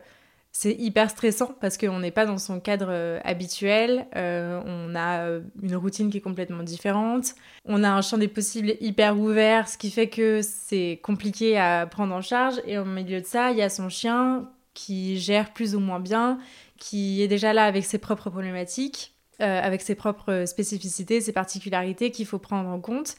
c'est 0.60 0.74
hyper 0.74 1.08
stressant 1.08 1.54
parce 1.60 1.78
qu'on 1.78 2.00
n'est 2.00 2.10
pas 2.10 2.26
dans 2.26 2.36
son 2.36 2.58
cadre 2.58 2.88
euh, 2.90 3.20
habituel, 3.22 4.08
euh, 4.16 4.60
on 4.66 4.96
a 4.96 5.20
euh, 5.20 5.40
une 5.62 5.76
routine 5.76 6.10
qui 6.10 6.16
est 6.16 6.20
complètement 6.20 6.64
différente, 6.64 7.36
on 7.64 7.84
a 7.84 7.88
un 7.88 8.02
champ 8.02 8.18
des 8.18 8.26
possibles 8.26 8.74
hyper 8.80 9.16
ouvert, 9.16 9.68
ce 9.68 9.78
qui 9.78 9.88
fait 9.88 10.08
que 10.08 10.40
c'est 10.42 10.98
compliqué 11.00 11.56
à 11.56 11.86
prendre 11.86 12.12
en 12.12 12.22
charge. 12.22 12.56
Et 12.66 12.76
au 12.76 12.84
milieu 12.84 13.20
de 13.20 13.26
ça, 13.26 13.52
il 13.52 13.58
y 13.58 13.62
a 13.62 13.68
son 13.68 13.88
chien 13.88 14.50
qui 14.74 15.20
gère 15.20 15.52
plus 15.52 15.76
ou 15.76 15.78
moins 15.78 16.00
bien, 16.00 16.40
qui 16.76 17.22
est 17.22 17.28
déjà 17.28 17.52
là 17.52 17.64
avec 17.64 17.84
ses 17.84 17.98
propres 17.98 18.28
problématiques. 18.28 19.14
Avec 19.40 19.82
ses 19.82 19.94
propres 19.94 20.44
spécificités, 20.46 21.20
ses 21.20 21.32
particularités 21.32 22.10
qu'il 22.10 22.26
faut 22.26 22.38
prendre 22.38 22.68
en 22.68 22.80
compte. 22.80 23.16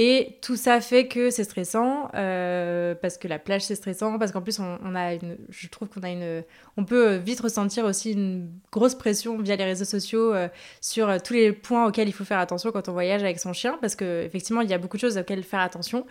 Et 0.00 0.38
tout 0.42 0.54
ça 0.54 0.80
fait 0.80 1.08
que 1.08 1.28
c'est 1.30 1.42
stressant, 1.42 2.08
euh, 2.14 2.94
parce 2.94 3.18
que 3.18 3.26
la 3.26 3.40
plage 3.40 3.62
c'est 3.62 3.74
stressant, 3.74 4.16
parce 4.16 4.30
qu'en 4.30 4.42
plus 4.42 4.60
on, 4.60 4.94
a 4.94 5.14
une, 5.14 5.36
je 5.48 5.66
trouve 5.66 5.88
qu'on 5.88 6.04
a 6.04 6.10
une, 6.10 6.44
on 6.76 6.84
peut 6.84 7.16
vite 7.16 7.40
ressentir 7.40 7.84
aussi 7.84 8.12
une 8.12 8.48
grosse 8.70 8.94
pression 8.94 9.38
via 9.38 9.56
les 9.56 9.64
réseaux 9.64 9.84
sociaux 9.84 10.32
euh, 10.32 10.46
sur 10.80 11.20
tous 11.20 11.32
les 11.32 11.52
points 11.52 11.84
auxquels 11.84 12.06
il 12.06 12.12
faut 12.12 12.24
faire 12.24 12.38
attention 12.38 12.70
quand 12.70 12.88
on 12.88 12.92
voyage 12.92 13.24
avec 13.24 13.40
son 13.40 13.52
chien, 13.52 13.76
parce 13.80 13.96
qu'effectivement 13.96 14.60
il 14.60 14.70
y 14.70 14.74
a 14.74 14.78
beaucoup 14.78 14.98
de 14.98 15.00
choses 15.00 15.18
auxquelles 15.18 15.42
faire 15.42 15.60
attention. 15.60 16.06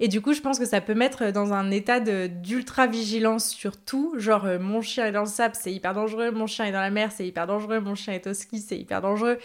Et 0.00 0.06
du 0.08 0.20
coup, 0.20 0.32
je 0.32 0.40
pense 0.40 0.58
que 0.58 0.64
ça 0.64 0.80
peut 0.80 0.94
mettre 0.94 1.32
dans 1.32 1.52
un 1.52 1.70
état 1.70 1.98
d'ultra-vigilance 1.98 3.48
sur 3.48 3.76
tout. 3.76 4.14
Genre, 4.16 4.44
euh, 4.44 4.58
mon 4.58 4.80
chien 4.80 5.06
est 5.06 5.12
dans 5.12 5.22
le 5.22 5.26
sable, 5.26 5.56
c'est 5.58 5.72
hyper 5.72 5.92
dangereux. 5.92 6.30
Mon 6.30 6.46
chien 6.46 6.66
est 6.66 6.72
dans 6.72 6.80
la 6.80 6.90
mer, 6.90 7.10
c'est 7.10 7.26
hyper 7.26 7.46
dangereux. 7.48 7.80
Mon 7.80 7.96
chien 7.96 8.14
est 8.14 8.26
au 8.28 8.34
ski, 8.34 8.60
c'est 8.60 8.78
hyper 8.78 9.00
dangereux. 9.00 9.38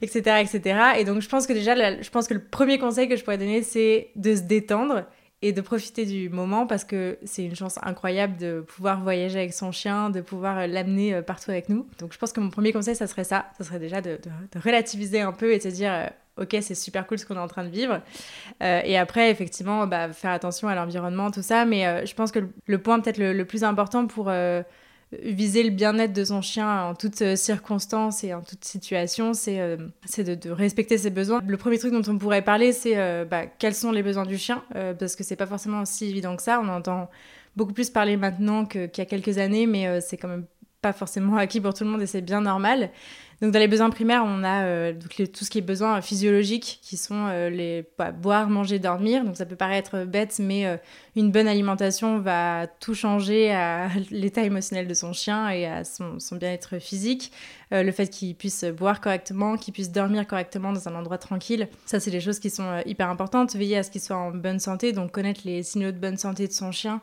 Etc. 0.00 0.20
etc. 0.40 0.80
Et 0.98 1.04
donc, 1.04 1.20
je 1.20 1.28
pense 1.28 1.46
que 1.46 1.52
déjà, 1.52 2.00
je 2.00 2.10
pense 2.10 2.26
que 2.26 2.34
le 2.34 2.42
premier 2.42 2.78
conseil 2.78 3.08
que 3.08 3.16
je 3.16 3.24
pourrais 3.24 3.38
donner, 3.38 3.62
c'est 3.62 4.10
de 4.16 4.34
se 4.34 4.42
détendre 4.42 5.04
et 5.40 5.52
de 5.52 5.60
profiter 5.60 6.04
du 6.04 6.28
moment 6.30 6.66
parce 6.66 6.84
que 6.84 7.18
c'est 7.24 7.44
une 7.44 7.54
chance 7.54 7.78
incroyable 7.82 8.36
de 8.38 8.60
pouvoir 8.60 9.02
voyager 9.02 9.38
avec 9.38 9.52
son 9.52 9.70
chien, 9.70 10.10
de 10.10 10.20
pouvoir 10.20 10.66
l'amener 10.66 11.14
euh, 11.14 11.22
partout 11.22 11.50
avec 11.50 11.68
nous. 11.68 11.86
Donc 12.00 12.12
je 12.12 12.18
pense 12.18 12.32
que 12.32 12.40
mon 12.40 12.50
premier 12.50 12.72
conseil, 12.72 12.96
ça 12.96 13.06
serait 13.06 13.24
ça, 13.24 13.46
ça 13.56 13.64
serait 13.64 13.78
déjà 13.78 14.00
de, 14.00 14.18
de 14.24 14.60
relativiser 14.60 15.20
un 15.20 15.32
peu 15.32 15.52
et 15.52 15.58
de 15.58 15.62
se 15.62 15.68
dire, 15.68 15.92
euh, 15.92 16.06
ok, 16.40 16.56
c'est 16.60 16.74
super 16.74 17.06
cool 17.06 17.18
ce 17.18 17.26
qu'on 17.26 17.36
est 17.36 17.40
en 17.40 17.48
train 17.48 17.64
de 17.64 17.68
vivre. 17.68 18.00
Euh, 18.62 18.80
et 18.84 18.96
après, 18.96 19.30
effectivement, 19.30 19.86
bah, 19.86 20.12
faire 20.12 20.30
attention 20.30 20.68
à 20.68 20.74
l'environnement, 20.74 21.30
tout 21.30 21.42
ça. 21.42 21.64
Mais 21.64 21.86
euh, 21.86 22.06
je 22.06 22.14
pense 22.14 22.32
que 22.32 22.40
le, 22.66 22.78
point 22.78 23.00
peut-être 23.00 23.18
le, 23.18 23.44
plus 23.44 23.64
important 23.64 24.06
pour 24.06 24.28
euh, 24.28 24.62
viser 25.22 25.62
le 25.62 25.70
bien-être 25.70 26.12
de 26.12 26.24
son 26.24 26.42
chien 26.42 26.84
en 26.84 26.94
toutes 26.94 27.36
circonstances 27.36 28.24
et 28.24 28.34
en 28.34 28.42
toutes 28.42 28.64
situations, 28.64 29.34
c'est 29.34 29.58
de, 29.58 30.34
de, 30.34 30.50
respecter 30.50 30.98
ses 30.98 31.10
besoins. 31.10 31.40
Le 31.46 31.56
premier 31.56 31.78
truc 31.78 31.92
dont 31.92 32.12
on 32.12 32.18
pourrait 32.18 32.42
parler, 32.42 32.72
c'est 32.72 33.24
bah, 33.24 33.46
quels 33.46 33.74
sont 33.74 33.90
les 33.90 34.02
besoins 34.02 34.26
du 34.26 34.36
chien, 34.36 34.62
parce 34.98 35.16
que 35.16 35.24
c'est 35.24 35.36
pas 35.36 35.46
forcément 35.46 35.80
aussi 35.80 36.06
évident 36.06 36.36
que 36.36 36.42
ça. 36.42 36.60
On 36.62 36.68
entend 36.68 37.08
beaucoup 37.56 37.72
plus 37.72 37.88
parler 37.88 38.18
maintenant 38.18 38.66
qu'il 38.66 38.90
y 38.98 39.00
a 39.00 39.06
quelques 39.06 39.38
années, 39.38 39.66
mais 39.66 40.00
c'est 40.02 40.18
quand 40.18 40.28
même 40.28 40.44
pas 40.82 40.92
forcément 40.92 41.36
acquis 41.38 41.60
pour 41.60 41.74
tout 41.74 41.84
le 41.84 41.90
monde 41.90 42.02
et 42.02 42.06
c'est 42.06 42.20
bien 42.20 42.40
normal. 42.40 42.90
Donc 43.40 43.52
dans 43.52 43.60
les 43.60 43.68
besoins 43.68 43.90
primaires, 43.90 44.24
on 44.26 44.42
a 44.42 44.64
euh, 44.64 44.92
tout 44.92 45.44
ce 45.44 45.50
qui 45.50 45.58
est 45.58 45.62
besoins 45.62 46.00
physiologiques, 46.00 46.80
qui 46.82 46.96
sont 46.96 47.26
euh, 47.28 47.50
les 47.50 47.84
bah, 47.96 48.10
boire, 48.10 48.50
manger, 48.50 48.80
dormir. 48.80 49.24
Donc 49.24 49.36
ça 49.36 49.46
peut 49.46 49.56
paraître 49.56 50.04
bête, 50.04 50.40
mais 50.40 50.66
euh, 50.66 50.76
une 51.14 51.30
bonne 51.30 51.46
alimentation 51.46 52.18
va 52.18 52.66
tout 52.66 52.94
changer 52.94 53.52
à 53.52 53.88
l'état 54.10 54.42
émotionnel 54.42 54.88
de 54.88 54.94
son 54.94 55.12
chien 55.12 55.48
et 55.50 55.66
à 55.66 55.84
son, 55.84 56.18
son 56.18 56.34
bien-être 56.34 56.80
physique. 56.80 57.30
le 57.70 57.92
fait 57.92 58.08
qu'il 58.08 58.34
puisse 58.34 58.64
boire 58.64 59.00
correctement, 59.00 59.56
qu'il 59.56 59.72
puisse 59.72 59.92
dormir 59.92 60.26
correctement 60.26 60.72
dans 60.72 60.88
un 60.88 60.94
endroit 60.96 61.18
tranquille, 61.18 61.68
ça 61.86 62.00
c'est 62.00 62.10
des 62.10 62.20
choses 62.20 62.40
qui 62.40 62.50
sont 62.50 62.82
hyper 62.86 63.08
importantes. 63.08 63.54
Veiller 63.54 63.76
à 63.76 63.82
ce 63.84 63.90
qu'il 63.90 64.00
soit 64.00 64.16
en 64.16 64.32
bonne 64.32 64.58
santé, 64.58 64.92
donc 64.92 65.12
connaître 65.12 65.42
les 65.44 65.62
signaux 65.62 65.92
de 65.92 65.98
bonne 65.98 66.16
santé 66.16 66.48
de 66.48 66.52
son 66.52 66.72
chien 66.72 67.00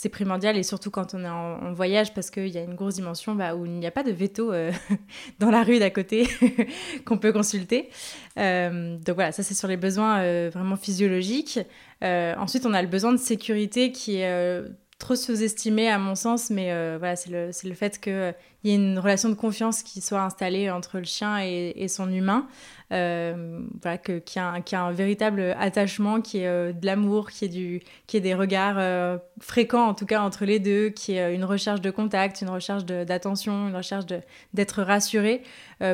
c'est 0.00 0.10
primordial 0.10 0.56
et 0.56 0.62
surtout 0.62 0.92
quand 0.92 1.14
on 1.14 1.24
est 1.24 1.28
en, 1.28 1.72
voyage 1.72 2.14
parce 2.14 2.30
qu'il 2.30 2.46
y 2.46 2.56
a 2.56 2.62
une 2.62 2.76
grosse 2.76 2.94
dimension 2.94 3.34
bah, 3.34 3.56
où 3.56 3.66
il 3.66 3.72
n'y 3.72 3.86
a 3.86 3.90
pas 3.90 4.04
de 4.04 4.12
veto 4.12 4.52
euh, 4.52 4.70
dans 5.40 5.50
la 5.50 5.64
rue 5.64 5.80
d'à 5.80 5.90
côté 5.90 6.28
qu'on 7.04 7.18
peut 7.18 7.32
consulter. 7.32 7.90
Euh, 8.38 8.96
donc 8.98 9.16
voilà, 9.16 9.32
ça 9.32 9.42
c'est 9.42 9.54
sur 9.54 9.66
les 9.66 9.76
besoins 9.76 10.20
euh, 10.20 10.50
vraiment 10.54 10.76
physiologiques. 10.76 11.58
ensuite, 12.00 12.64
on 12.64 12.74
a 12.74 12.80
le 12.80 12.86
besoin 12.86 13.10
de 13.10 13.16
sécurité 13.16 13.90
qui 13.90 14.18
est 14.18 14.62
trop 14.98 15.14
sous-estimé 15.14 15.88
à 15.88 15.98
mon 15.98 16.14
sens, 16.14 16.50
mais 16.50 16.70
voilà, 16.98 17.16
c'est 17.16 17.30
le, 17.30 17.50
le, 17.64 17.74
fait 17.74 18.00
qu'il 18.00 18.34
y 18.64 18.70
ait 18.72 18.74
une 18.74 18.98
relation 18.98 19.28
de 19.28 19.34
confiance 19.34 19.82
qui 19.82 20.00
soit 20.00 20.22
installée 20.22 20.70
entre 20.70 20.98
le 20.98 21.04
chien 21.04 21.38
et, 21.38 21.86
son 21.88 22.10
humain. 22.10 22.48
Euh, 22.90 23.60
voilà, 23.82 23.98
que, 23.98 24.18
qui, 24.18 24.38
a, 24.38 24.60
qui 24.62 24.74
a 24.74 24.82
un 24.82 24.92
véritable 24.92 25.54
attachement, 25.58 26.22
qui 26.22 26.38
est 26.38 26.46
euh, 26.46 26.72
de 26.72 26.86
l'amour, 26.86 27.30
qui 27.30 27.44
est 27.44 27.48
du, 27.48 27.82
des 28.10 28.34
regards 28.34 28.76
euh, 28.78 29.18
fréquents 29.40 29.86
en 29.86 29.94
tout 29.94 30.06
cas 30.06 30.22
entre 30.22 30.46
les 30.46 30.58
deux, 30.58 30.88
qui 30.88 31.12
est 31.12 31.34
une 31.34 31.44
recherche 31.44 31.82
de 31.82 31.90
contact, 31.90 32.40
une 32.40 32.48
recherche 32.48 32.86
d'attention, 32.86 33.68
une 33.68 33.76
recherche 33.76 34.06
d'être 34.54 34.82
rassuré. 34.82 35.42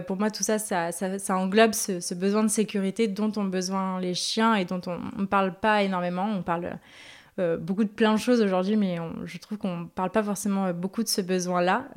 pour 0.07 0.17
moi, 0.17 0.31
tout 0.31 0.45
ça, 0.45 0.59
ça, 0.59 0.93
ça, 0.93 1.37
englobe 1.37 1.73
ce, 1.73 2.15
besoin 2.15 2.45
de 2.45 2.49
sécurité 2.49 3.09
dont 3.09 3.33
ont 3.37 3.45
besoin 3.45 4.01
les 4.01 4.15
chiens 4.15 4.55
et 4.55 4.65
dont 4.65 4.81
on 4.87 5.21
ne 5.21 5.27
parle 5.27 5.55
pas 5.55 5.83
énormément. 5.83 6.29
On 6.31 6.43
parle 6.43 6.79
beaucoup 7.39 7.85
de 7.85 7.89
plein 7.89 8.15
de 8.15 8.19
choses 8.19 8.41
aujourd'hui, 8.41 8.77
mais 8.77 8.99
je 9.25 9.39
trouve 9.39 9.59
qu'on 9.59 9.79
ne 9.79 9.85
parle 9.87 10.11
pas 10.11 10.23
forcément 10.23 10.73
beaucoup 10.73 11.03
de 11.03 11.09
ce 11.09 11.21
besoin-là. 11.21 11.89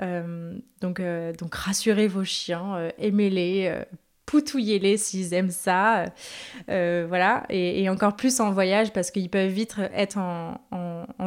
donc, 0.82 1.01
donc 1.39 1.56
rassurez 1.56 2.08
vos 2.08 2.24
chiens, 2.24 2.89
aimez-les, 2.98 3.86
poutouillez-les 4.27 4.98
s'ils 4.98 5.34
aiment 5.34 5.50
ça. 5.50 6.06
Euh, 6.70 7.06
voilà. 7.08 7.46
Et, 7.50 7.89
encore 7.89 8.15
plus 8.15 8.39
en 8.39 8.51
voyage 8.51 8.94
parce 8.94 9.10
qu'ils 9.10 9.29
peuvent 9.29 9.50
vite 9.50 9.75
être 9.94 10.20
en, 10.20 10.60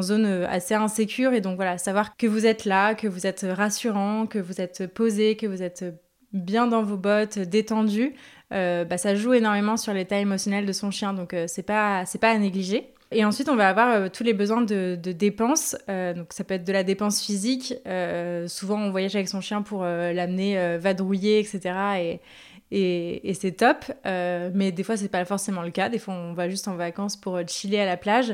zone 0.02 0.26
assez 0.48 0.74
insécure. 0.74 1.32
Et 1.32 1.40
donc 1.40 1.56
voilà, 1.56 1.78
savoir 1.78 2.16
que 2.16 2.28
vous 2.28 2.46
êtes 2.46 2.64
là, 2.64 2.94
que 2.94 3.08
vous 3.08 3.26
êtes 3.26 3.44
rassurant, 3.50 4.26
que 4.26 4.38
vous 4.38 4.60
êtes 4.60 4.86
posé, 4.86 5.36
que 5.36 5.46
vous 5.46 5.62
êtes 5.62 5.84
bien 6.32 6.68
dans 6.68 6.84
vos 6.84 6.96
bottes, 6.96 7.40
détendu, 7.40 8.14
euh, 8.52 8.84
bah, 8.84 8.98
ça 8.98 9.16
joue 9.16 9.32
énormément 9.32 9.76
sur 9.76 9.92
l'état 9.92 10.18
émotionnel 10.18 10.64
de 10.64 10.72
son 10.72 10.92
chien. 10.92 11.12
Donc 11.12 11.34
euh, 11.34 11.46
c'est 11.48 11.64
pas, 11.64 12.04
pas 12.20 12.30
à 12.30 12.38
négliger. 12.38 12.94
Et 13.12 13.24
ensuite, 13.24 13.48
on 13.48 13.56
va 13.56 13.68
avoir 13.68 14.10
tous 14.12 14.22
les 14.22 14.34
besoins 14.34 14.62
de, 14.62 14.94
dépenses. 14.94 15.76
donc, 15.88 16.32
ça 16.32 16.44
peut 16.44 16.54
être 16.54 16.64
de 16.64 16.72
la 16.72 16.84
dépense 16.84 17.20
physique. 17.24 17.74
souvent, 18.46 18.80
on 18.80 18.90
voyage 18.90 19.16
avec 19.16 19.28
son 19.28 19.40
chien 19.40 19.62
pour 19.62 19.82
l'amener 19.82 20.78
vadrouiller, 20.78 21.40
etc. 21.40 21.74
Et, 21.98 22.20
et, 22.72 23.34
c'est 23.34 23.52
top. 23.52 23.84
Euh, 24.06 24.50
mais 24.54 24.72
des 24.72 24.82
fois, 24.82 24.96
c'est 24.96 25.08
pas 25.08 25.24
forcément 25.24 25.62
le 25.62 25.70
cas. 25.70 25.88
Des 25.88 25.98
fois, 25.98 26.14
on 26.14 26.32
va 26.32 26.48
juste 26.48 26.68
en 26.68 26.76
vacances 26.76 27.16
pour 27.16 27.40
chiller 27.48 27.80
à 27.80 27.86
la 27.86 27.96
plage. 27.96 28.32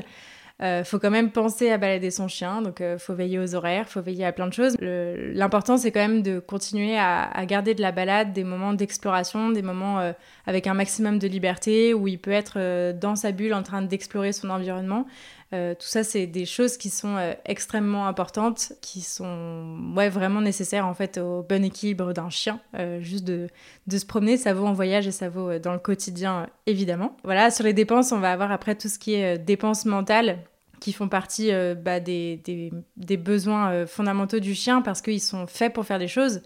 Euh, 0.63 0.83
faut 0.83 0.97
quand 0.97 1.11
même 1.11 1.31
penser 1.31 1.69
à 1.69 1.77
balader 1.77 2.09
son 2.09 2.27
chien, 2.27 2.63
donc 2.63 2.81
euh, 2.81 2.97
faut 2.97 3.13
veiller 3.13 3.37
aux 3.37 3.53
horaires, 3.53 3.87
faut 3.87 4.01
veiller 4.01 4.25
à 4.25 4.31
plein 4.31 4.47
de 4.47 4.53
choses. 4.53 4.75
L'important 4.81 5.77
c'est 5.77 5.91
quand 5.91 5.99
même 5.99 6.23
de 6.23 6.39
continuer 6.39 6.97
à, 6.97 7.45
garder 7.45 7.75
de 7.75 7.81
la 7.81 7.91
balade, 7.91 8.33
des 8.33 8.43
moments 8.43 8.73
d'exploration, 8.73 9.51
des 9.51 9.61
moments 9.61 9.99
euh, 9.99 10.13
avec 10.47 10.65
un 10.65 10.73
maximum 10.73 11.19
de 11.19 11.27
liberté 11.27 11.93
où 11.93 12.07
il 12.07 12.17
peut 12.17 12.31
être 12.31 12.91
dans 12.93 13.15
sa 13.15 13.31
bulle 13.31 13.53
en 13.53 13.61
train 13.61 13.83
d'explorer 13.83 14.31
son 14.31 14.49
environnement. 14.49 15.05
Tout 15.51 15.87
ça, 15.87 16.03
c'est 16.03 16.27
des 16.27 16.45
choses 16.45 16.77
qui 16.77 16.89
sont 16.89 17.17
extrêmement 17.45 18.07
importantes, 18.07 18.73
qui 18.81 19.01
sont 19.01 19.93
ouais, 19.95 20.09
vraiment 20.09 20.41
nécessaires 20.41 20.85
en 20.85 20.93
fait 20.93 21.17
au 21.17 21.41
bon 21.41 21.63
équilibre 21.63 22.11
d'un 22.11 22.29
chien. 22.29 22.59
juste 22.99 23.23
de, 23.23 23.47
de, 23.87 23.97
se 23.97 24.05
promener, 24.05 24.35
ça 24.35 24.53
vaut 24.53 24.65
en 24.65 24.73
voyage 24.73 25.07
et 25.07 25.11
ça 25.11 25.29
vaut 25.29 25.57
dans 25.57 25.73
le 25.73 25.79
quotidien 25.79 26.47
évidemment. 26.65 27.15
Voilà, 27.23 27.49
sur 27.49 27.63
les 27.63 27.73
dépenses, 27.73 28.11
on 28.11 28.19
va 28.19 28.33
avoir 28.33 28.51
après 28.51 28.75
tout 28.75 28.89
ce 28.89 28.99
qui 28.99 29.13
est 29.13 29.37
dépenses 29.37 29.85
mentales 29.85 30.39
qui 30.79 30.93
font 30.93 31.07
partie 31.07 31.51
euh, 31.51 31.75
bah, 31.75 31.99
des, 31.99 32.37
des, 32.43 32.71
des, 32.95 33.17
besoins 33.17 33.71
euh, 33.71 33.87
fondamentaux 33.87 34.39
du 34.39 34.55
chien 34.55 34.81
parce 34.81 35.01
qu'ils 35.01 35.21
sont 35.21 35.47
faits 35.47 35.73
pour 35.73 35.85
faire 35.85 35.99
des 35.99 36.07
choses. 36.07 36.41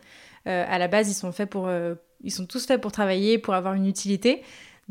Euh, 0.48 0.66
à 0.68 0.78
la 0.78 0.88
base, 0.88 1.10
ils 1.10 1.14
sont, 1.14 1.32
faits 1.32 1.50
pour, 1.50 1.70
ils 2.24 2.32
sont 2.32 2.46
tous 2.46 2.66
faits 2.66 2.82
pour 2.82 2.92
travailler, 2.92 3.38
pour 3.38 3.54
avoir 3.54 3.74
une 3.74 3.86
utilité. 3.86 4.42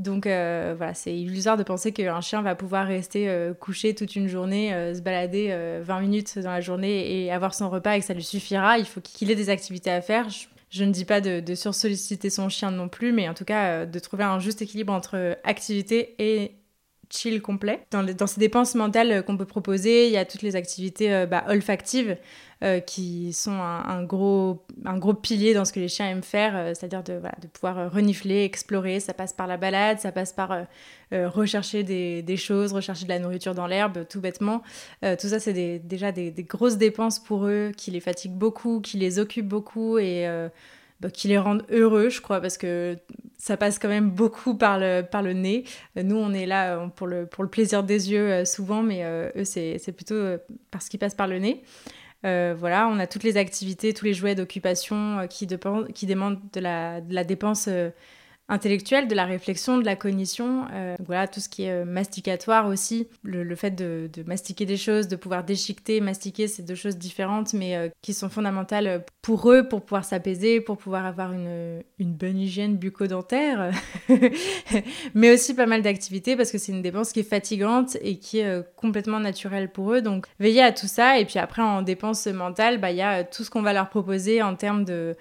Donc 0.00 0.24
voilà, 0.24 0.94
c'est 0.94 1.14
illusoire 1.16 1.56
de 1.56 1.62
penser 1.62 1.92
qu'un 1.92 2.20
chien 2.20 2.42
va 2.42 2.54
pouvoir 2.54 2.86
rester 2.86 3.30
couché 3.60 3.94
toute 3.94 4.16
une 4.16 4.28
journée, 4.28 4.70
se 4.94 5.00
balader 5.00 5.80
20 5.82 6.00
minutes 6.00 6.38
dans 6.38 6.50
la 6.50 6.60
journée 6.60 7.24
et 7.24 7.30
avoir 7.30 7.54
son 7.54 7.70
repas 7.70 7.96
et 7.96 8.00
que 8.00 8.06
ça 8.06 8.14
lui 8.14 8.24
suffira. 8.24 8.78
Il 8.78 8.86
faut 8.86 9.00
qu'il 9.00 9.30
ait 9.30 9.36
des 9.36 9.50
activités 9.50 9.90
à 9.90 10.00
faire. 10.00 10.26
Je, 10.70 10.84
ne 10.84 10.92
dis 10.92 11.04
pas 11.04 11.20
de, 11.20 11.40
de 11.40 11.54
sursolliciter 11.54 12.30
son 12.30 12.48
chien 12.48 12.70
non 12.70 12.88
plus, 12.88 13.12
mais 13.12 13.28
en 13.28 13.34
tout 13.34 13.44
cas 13.44 13.86
de 13.86 13.98
trouver 13.98 14.24
un 14.24 14.38
juste 14.38 14.62
équilibre 14.62 14.92
entre 14.92 15.36
activité 15.44 16.14
et 16.18 16.59
chill 17.10 17.42
complet. 17.42 17.86
Dans, 17.90 18.26
ces 18.26 18.40
dépenses 18.40 18.74
mentales 18.74 19.12
euh, 19.12 19.22
qu'on 19.22 19.36
peut 19.36 19.44
proposer, 19.44 20.06
il 20.06 20.12
y 20.12 20.16
a 20.16 20.24
toutes 20.24 20.42
les 20.42 20.56
activités 20.56 21.12
euh, 21.12 21.26
bah, 21.26 21.44
olfactives 21.48 22.16
euh, 22.62 22.80
qui 22.80 23.32
sont 23.32 23.52
un, 23.52 24.02
gros, 24.04 24.64
un 24.84 24.98
gros 24.98 25.14
pilier 25.14 25.54
dans 25.54 25.64
ce 25.64 25.72
que 25.72 25.80
les 25.80 25.88
chiens 25.88 26.08
aiment 26.10 26.22
faire, 26.22 26.76
c'est-à-dire 26.76 27.02
de, 27.02 27.20
pouvoir 27.52 27.90
renifler, 27.90 28.44
explorer. 28.44 29.00
Ça 29.00 29.14
passe 29.14 29.32
par 29.32 29.46
la 29.46 29.56
balade, 29.56 29.98
ça 29.98 30.12
passe 30.12 30.34
par 30.34 30.66
rechercher 31.10 31.84
des, 31.84 32.20
des, 32.20 32.36
choses, 32.36 32.74
rechercher 32.74 33.04
de 33.04 33.08
la 33.08 33.18
nourriture 33.18 33.54
dans 33.54 33.66
l'herbe, 33.66 34.06
tout 34.06 34.20
bêtement. 34.20 34.62
tout 35.00 35.28
ça, 35.28 35.40
c'est 35.40 35.78
déjà 35.78 36.12
des, 36.12 36.30
des, 36.30 36.42
grosses 36.42 36.76
dépenses 36.76 37.18
pour 37.18 37.46
eux 37.46 37.72
qui 37.74 37.90
les 37.90 38.00
fatiguent 38.00 38.36
beaucoup, 38.36 38.82
qui 38.82 38.98
les 38.98 39.18
occupent 39.18 39.48
beaucoup 39.48 39.96
et 39.96 40.28
bah, 41.00 41.10
qui 41.10 41.28
les 41.28 41.38
rendent 41.38 41.64
heureux, 41.70 42.10
je 42.10 42.20
crois, 42.20 42.40
parce 42.40 42.58
que 42.58 42.98
ça 43.38 43.56
passe 43.56 43.78
quand 43.78 43.88
même 43.88 44.10
beaucoup 44.10 44.54
par 44.54 44.78
le, 44.78 45.00
par 45.02 45.22
le 45.22 45.32
nez. 45.32 45.64
Nous, 45.96 46.16
on 46.16 46.32
est 46.32 46.44
là 46.44 46.76
euh, 46.76 46.86
pour 46.88 47.06
le, 47.06 47.26
pour 47.26 47.42
le 47.42 47.48
plaisir 47.48 47.82
des 47.82 48.12
yeux 48.12 48.30
euh, 48.30 48.44
souvent, 48.44 48.82
mais 48.82 49.04
euh, 49.04 49.30
eux, 49.36 49.44
c'est 49.44 49.92
plutôt 49.92 50.14
parce 50.70 50.88
qu'ils 50.88 51.00
passent 51.00 51.14
par 51.14 51.26
le 51.26 51.38
nez. 51.38 51.62
voilà, 52.22 52.88
on 52.88 52.98
a 52.98 53.06
toutes 53.06 53.24
les 53.24 53.38
activités, 53.38 53.94
tous 53.94 54.04
les 54.04 54.14
jouets 54.14 54.34
d'occupation 54.34 55.26
qui, 55.28 55.48
qui 55.94 56.06
demandent 56.06 56.40
de 56.52 56.60
la, 56.60 57.00
de 57.00 57.14
la 57.14 57.24
dépense 57.24 57.68
intellectuelle, 58.50 59.06
de 59.06 59.14
la 59.14 59.24
réflexion, 59.24 59.78
de 59.78 59.84
la 59.84 59.96
cognition. 59.96 60.66
Euh, 60.72 60.96
voilà, 61.06 61.28
tout 61.28 61.38
ce 61.40 61.48
qui 61.48 61.62
est 61.62 61.70
euh, 61.70 61.84
masticatoire 61.84 62.66
aussi. 62.66 63.08
Le, 63.22 63.54
fait 63.54 63.70
de, 63.70 64.10
mastiquer 64.26 64.66
des 64.66 64.76
choses, 64.76 65.08
de 65.08 65.16
pouvoir 65.16 65.44
déchiqueter, 65.44 66.00
mastiquer, 66.00 66.48
c'est 66.48 66.64
deux 66.64 66.74
choses 66.74 66.98
différentes, 66.98 67.54
mais 67.54 67.76
euh, 67.76 67.88
qui 68.02 68.12
sont 68.12 68.28
fondamentales 68.28 69.04
pour 69.22 69.50
eux, 69.52 69.68
pour 69.68 69.82
pouvoir 69.82 70.04
s'apaiser, 70.04 70.60
pour 70.60 70.76
pouvoir 70.78 71.06
avoir 71.06 71.32
une, 71.32 71.82
une 71.98 72.12
bonne 72.12 72.38
hygiène 72.38 72.76
bucco-dentaire. 72.76 73.70
mais 75.14 75.32
aussi 75.32 75.54
pas 75.54 75.66
mal 75.66 75.82
d'activités 75.82 76.36
parce 76.36 76.50
que 76.50 76.58
c'est 76.58 76.72
une 76.72 76.82
dépense 76.82 77.12
qui 77.12 77.20
est 77.20 77.28
fatigante 77.28 77.96
et 78.02 78.18
qui 78.18 78.40
est 78.40 78.62
complètement 78.74 79.20
naturelle 79.20 79.70
pour 79.70 79.92
eux. 79.94 80.02
Donc, 80.02 80.26
veillez 80.40 80.62
à 80.62 80.72
tout 80.72 80.88
ça. 80.88 81.20
Et 81.20 81.24
puis 81.24 81.38
après, 81.38 81.62
en 81.62 81.82
dépense 81.82 82.26
mentale, 82.26 82.78
bah, 82.78 82.90
il 82.90 82.96
y 82.96 83.02
a 83.02 83.22
tout 83.22 83.44
ce 83.44 83.50
qu'on 83.50 83.62
va 83.62 83.72
leur 83.72 83.88
proposer 83.88 84.42
en 84.42 84.56
termes 84.56 84.84
de 84.84 85.16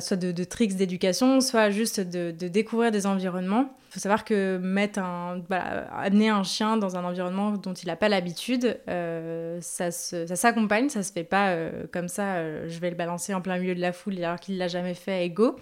soit 0.00 0.16
de, 0.16 0.44
tricks 0.44 0.76
d'éducation, 0.76 1.40
soit 1.40 1.70
juste 1.70 2.00
de, 2.00 2.30
découvrir 2.48 2.90
des 2.90 3.06
environnements. 3.06 3.74
Faut 3.94 4.00
savoir 4.00 4.24
que 4.24 4.58
mettre 4.58 4.98
un, 4.98 5.40
amener 5.96 6.28
un 6.28 6.42
chien 6.42 6.76
dans 6.76 6.96
un 6.96 7.04
environnement 7.04 7.52
dont 7.52 7.74
il 7.74 7.86
n'a 7.86 7.94
pas 7.94 8.08
l'habitude, 8.08 8.80
euh, 8.88 9.58
ça, 9.60 9.92
s'accompagne, 9.92 10.88
ça 10.88 11.04
se 11.04 11.12
fait 11.12 11.22
pas 11.22 11.50
euh, 11.50 11.84
comme 11.92 12.08
ça, 12.08 12.34
euh, 12.34 12.66
je 12.68 12.80
vais 12.80 12.90
le 12.90 12.96
balancer 12.96 13.34
en 13.34 13.40
plein 13.40 13.56
milieu 13.56 13.76
de 13.76 13.80
la 13.80 13.92
foule 13.92 14.18
alors 14.18 14.40
qu'il 14.40 14.58
l'a 14.58 14.66
jamais 14.66 14.94
fait, 14.94 15.26
ego. 15.26 15.54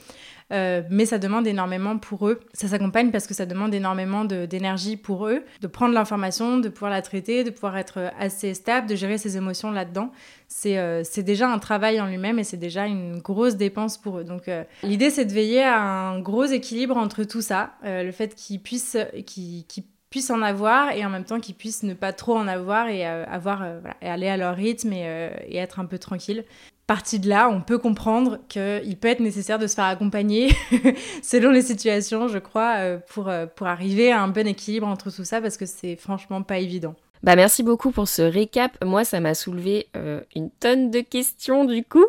Euh, 0.51 0.83
mais 0.91 1.07
ça 1.07 1.19
demande 1.19 1.47
énormément 1.47 1.97
pour 1.97 2.29
eux. 2.29 2.41
Ça 2.53 2.69
s'accompagne 2.69 3.11
parce 3.11 3.27
que 3.27 3.33
ça 3.33 3.47
demande 3.47 3.75
énormément 3.75 4.25
d'énergie 4.25 4.97
pour 4.99 5.27
eux, 5.27 5.45
de 5.61 5.67
prendre 5.67 5.95
l'information, 5.95 6.59
de 6.59 6.69
pouvoir 6.69 6.91
la 6.91 7.01
traiter, 7.01 7.43
de 7.43 7.51
pouvoir 7.51 7.79
être 7.79 8.11
assez 8.19 8.53
stable, 8.53 8.87
de 8.87 8.95
gérer 8.95 9.17
ses 9.17 9.37
émotions 9.39 9.71
là-dedans. 9.71 10.11
C'est 10.49 11.23
déjà 11.23 11.49
un 11.49 11.59
travail 11.59 12.03
en 12.03 12.07
lui-même 12.07 12.39
et 12.39 12.45
c'est 12.45 12.59
déjà 12.59 12.87
une 12.87 13.19
grosse 13.21 13.57
dépense 13.57 13.97
pour 13.97 14.19
eux. 14.19 14.25
Donc 14.25 14.51
l'idée 14.83 15.09
c'est 15.09 15.25
de 15.25 15.33
veiller 15.33 15.63
à 15.63 15.81
un 15.81 16.21
gros 16.21 16.45
équilibre 16.45 16.99
entre 16.99 17.25
tout 17.25 17.41
ça, 17.41 17.71
le 17.83 18.11
fait 18.13 18.22
qu'ils 18.29 18.61
puissent, 18.61 18.99
qu'ils 19.27 19.65
puissent 20.11 20.31
en 20.31 20.43
avoir 20.43 20.93
et 20.93 21.05
en 21.05 21.11
même 21.11 21.25
temps 21.25 21.41
qu'ils 21.41 21.55
puissent 21.55 21.83
ne 21.83 21.95
pas 21.95 22.13
trop 22.13 22.37
en 22.37 22.49
avoir 22.49 22.89
et 22.89 23.05
avoir 23.05 23.65
et 24.01 24.09
aller 24.09 24.29
à 24.29 24.37
leur 24.37 24.57
rythme 24.57 24.93
et, 24.93 25.31
et, 25.47 25.57
être 25.57 25.81
un 25.81 25.87
peu 25.87 25.99
tranquille 25.99 26.45
partie 26.87 27.19
de 27.19 27.29
là, 27.29 27.49
on 27.49 27.61
peut 27.61 27.79
comprendre 27.79 28.39
qu'il 28.49 28.99
peut 28.99 29.09
être 29.09 29.21
nécessaire 29.21 29.59
de 29.59 29.67
se 29.67 29.75
faire 29.75 29.87
accompagner 29.87 30.51
selon 31.23 31.51
les 31.51 31.63
situations, 31.63 32.29
je 32.29 32.39
crois, 32.39 32.75
euh, 32.81 32.99
pour, 33.09 33.29
euh, 33.29 33.47
pour 33.47 33.67
arriver 33.67 34.13
à 34.13 34.23
un 34.23 34.29
bon 34.29 34.47
équilibre 34.47 34.87
entre 34.87 35.11
tout 35.11 35.25
ça, 35.25 35.41
parce 35.41 35.57
que 35.57 35.67
c'est 35.67 35.97
franchement 35.97 36.43
pas 36.43 36.59
évident. 36.59 36.95
Bah 37.23 37.37
merci 37.37 37.63
beaucoup 37.63 37.93
pour 37.93 38.09
ce 38.09 38.23
récap. 38.23 38.77
Moi, 38.85 39.05
ça 39.05 39.21
m'a 39.21 39.35
soulevé 39.35 39.87
euh, 39.97 40.21
une 40.35 40.51
tonne 40.51 40.91
de 40.91 41.01
questions 41.01 41.65
du 41.65 41.85
coup. 41.85 42.05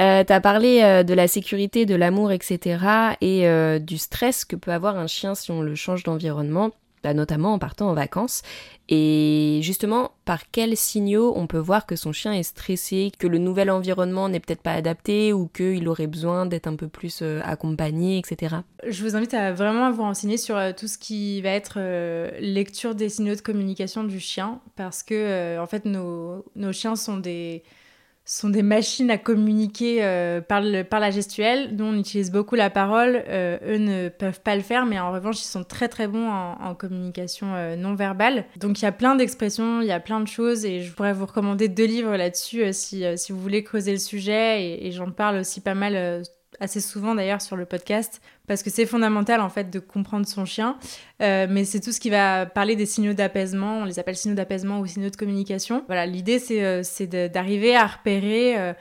Euh, 0.00 0.24
T'as 0.24 0.40
parlé 0.40 0.80
euh, 0.82 1.02
de 1.02 1.12
la 1.12 1.28
sécurité, 1.28 1.84
de 1.84 1.94
l'amour, 1.94 2.32
etc. 2.32 2.78
et 3.20 3.46
euh, 3.46 3.78
du 3.78 3.98
stress 3.98 4.46
que 4.46 4.56
peut 4.56 4.72
avoir 4.72 4.96
un 4.96 5.06
chien 5.06 5.34
si 5.34 5.50
on 5.50 5.60
le 5.60 5.74
change 5.74 6.02
d'environnement. 6.02 6.70
Bah, 7.04 7.12
notamment 7.12 7.52
en 7.52 7.58
partant 7.58 7.90
en 7.90 7.92
vacances. 7.92 8.40
Et 8.88 9.60
justement, 9.62 10.12
par 10.24 10.50
quels 10.50 10.74
signaux 10.74 11.34
on 11.36 11.46
peut 11.46 11.58
voir 11.58 11.84
que 11.84 11.96
son 11.96 12.12
chien 12.12 12.32
est 12.32 12.42
stressé, 12.42 13.12
que 13.18 13.26
le 13.26 13.36
nouvel 13.36 13.70
environnement 13.70 14.30
n'est 14.30 14.40
peut-être 14.40 14.62
pas 14.62 14.72
adapté 14.72 15.34
ou 15.34 15.46
qu'il 15.46 15.86
aurait 15.86 16.06
besoin 16.06 16.46
d'être 16.46 16.66
un 16.66 16.76
peu 16.76 16.88
plus 16.88 17.20
euh, 17.20 17.42
accompagné, 17.44 18.16
etc. 18.16 18.56
Je 18.88 19.02
vous 19.02 19.16
invite 19.16 19.34
à 19.34 19.52
vraiment 19.52 19.90
vous 19.92 20.00
renseigner 20.00 20.38
sur 20.38 20.56
euh, 20.56 20.72
tout 20.74 20.88
ce 20.88 20.96
qui 20.96 21.42
va 21.42 21.50
être 21.50 21.74
euh, 21.76 22.30
lecture 22.40 22.94
des 22.94 23.10
signaux 23.10 23.34
de 23.34 23.42
communication 23.42 24.02
du 24.02 24.18
chien, 24.18 24.62
parce 24.74 25.02
que 25.02 25.58
en 25.58 25.66
fait 25.66 25.84
nos, 25.84 26.42
nos 26.56 26.72
chiens 26.72 26.96
sont 26.96 27.18
des 27.18 27.64
sont 28.24 28.48
des 28.48 28.62
machines 28.62 29.10
à 29.10 29.18
communiquer 29.18 30.02
euh, 30.02 30.40
par, 30.40 30.62
le, 30.62 30.82
par 30.82 30.98
la 30.98 31.10
gestuelle. 31.10 31.76
Nous, 31.76 31.84
on 31.84 31.94
utilise 31.94 32.30
beaucoup 32.30 32.54
la 32.54 32.70
parole. 32.70 33.22
Euh, 33.28 33.58
eux 33.66 33.76
ne 33.76 34.08
peuvent 34.08 34.40
pas 34.40 34.56
le 34.56 34.62
faire, 34.62 34.86
mais 34.86 34.98
en 34.98 35.12
revanche, 35.12 35.40
ils 35.40 35.48
sont 35.48 35.64
très 35.64 35.88
très 35.88 36.08
bons 36.08 36.30
en, 36.30 36.74
communication 36.74 37.54
euh, 37.54 37.76
non 37.76 37.94
verbale. 37.94 38.46
Donc, 38.56 38.80
il 38.80 38.84
y 38.84 38.88
a 38.88 38.92
plein 38.92 39.14
d'expressions, 39.14 39.82
il 39.82 39.86
y 39.86 39.92
a 39.92 40.00
plein 40.00 40.20
de 40.20 40.28
choses, 40.28 40.64
et 40.64 40.82
je 40.82 40.92
pourrais 40.92 41.12
vous 41.12 41.26
recommander 41.26 41.68
deux 41.68 41.84
livres 41.84 42.16
là-dessus 42.16 42.72
si, 42.72 43.04
si 43.16 43.32
vous 43.32 43.40
voulez 43.40 43.62
creuser 43.62 43.92
le 43.92 43.98
sujet. 43.98 44.64
Et, 44.64 44.86
et 44.86 44.92
j'en 44.92 45.10
parle 45.10 45.36
aussi 45.36 45.60
pas 45.60 45.74
mal 45.74 46.22
assez 46.60 46.80
souvent 46.80 47.14
d'ailleurs 47.14 47.42
sur 47.42 47.56
le 47.56 47.64
podcast, 47.64 48.20
parce 48.46 48.62
que 48.62 48.70
c'est 48.70 48.86
fondamental 48.86 49.40
en 49.40 49.48
fait 49.48 49.70
de 49.70 49.78
comprendre 49.78 50.26
son 50.26 50.44
chien. 50.44 50.76
Euh, 51.22 51.46
mais 51.48 51.64
c'est 51.64 51.80
tout 51.80 51.92
ce 51.92 52.00
qui 52.00 52.10
va 52.10 52.46
parler 52.46 52.76
des 52.76 52.86
signaux 52.86 53.14
d'apaisement, 53.14 53.78
on 53.78 53.84
les 53.84 53.98
appelle 53.98 54.16
signaux 54.16 54.34
d'apaisement 54.34 54.80
ou 54.80 54.86
signaux 54.86 55.10
de 55.10 55.16
communication. 55.16 55.84
Voilà, 55.86 56.06
l'idée 56.06 56.38
c'est 56.38 56.62
euh, 56.62 57.28
d'arriver 57.28 57.76
à 57.76 57.86
repérer 57.86 58.58
euh, 58.58 58.72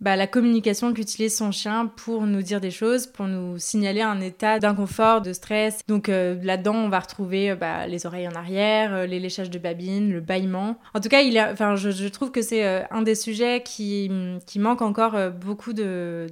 bah, 0.00 0.16
la 0.16 0.26
communication 0.26 0.92
qu'utilise 0.92 1.34
son 1.34 1.52
chien 1.52 1.86
pour 1.86 2.26
nous 2.26 2.42
dire 2.42 2.60
des 2.60 2.70
choses, 2.70 3.06
pour 3.06 3.26
nous 3.26 3.56
signaler 3.56 4.02
un 4.02 4.20
état 4.20 4.58
d'inconfort, 4.58 5.22
de 5.22 5.32
stress. 5.32 5.78
Donc 5.88 6.08
là-dedans, 6.08 6.74
on 6.74 6.90
va 6.90 6.98
retrouver 6.98 7.54
bah, 7.54 7.86
les 7.86 8.04
oreilles 8.04 8.28
en 8.28 8.34
arrière, 8.34 9.06
les 9.06 9.20
léchages 9.20 9.48
de 9.48 9.58
babine, 9.58 10.12
le 10.12 10.20
bâillement. 10.20 10.76
En 10.92 11.00
tout 11.00 11.08
cas, 11.08 11.22
il 11.22 11.32
je, 11.32 12.08
trouve 12.08 12.30
que 12.30 12.42
c'est 12.42 12.86
un 12.90 13.00
des 13.00 13.14
sujets 13.14 13.62
qui, 13.62 14.10
qui 14.46 14.58
manque 14.58 14.82
encore 14.82 15.30
beaucoup 15.30 15.72
de 15.72 16.26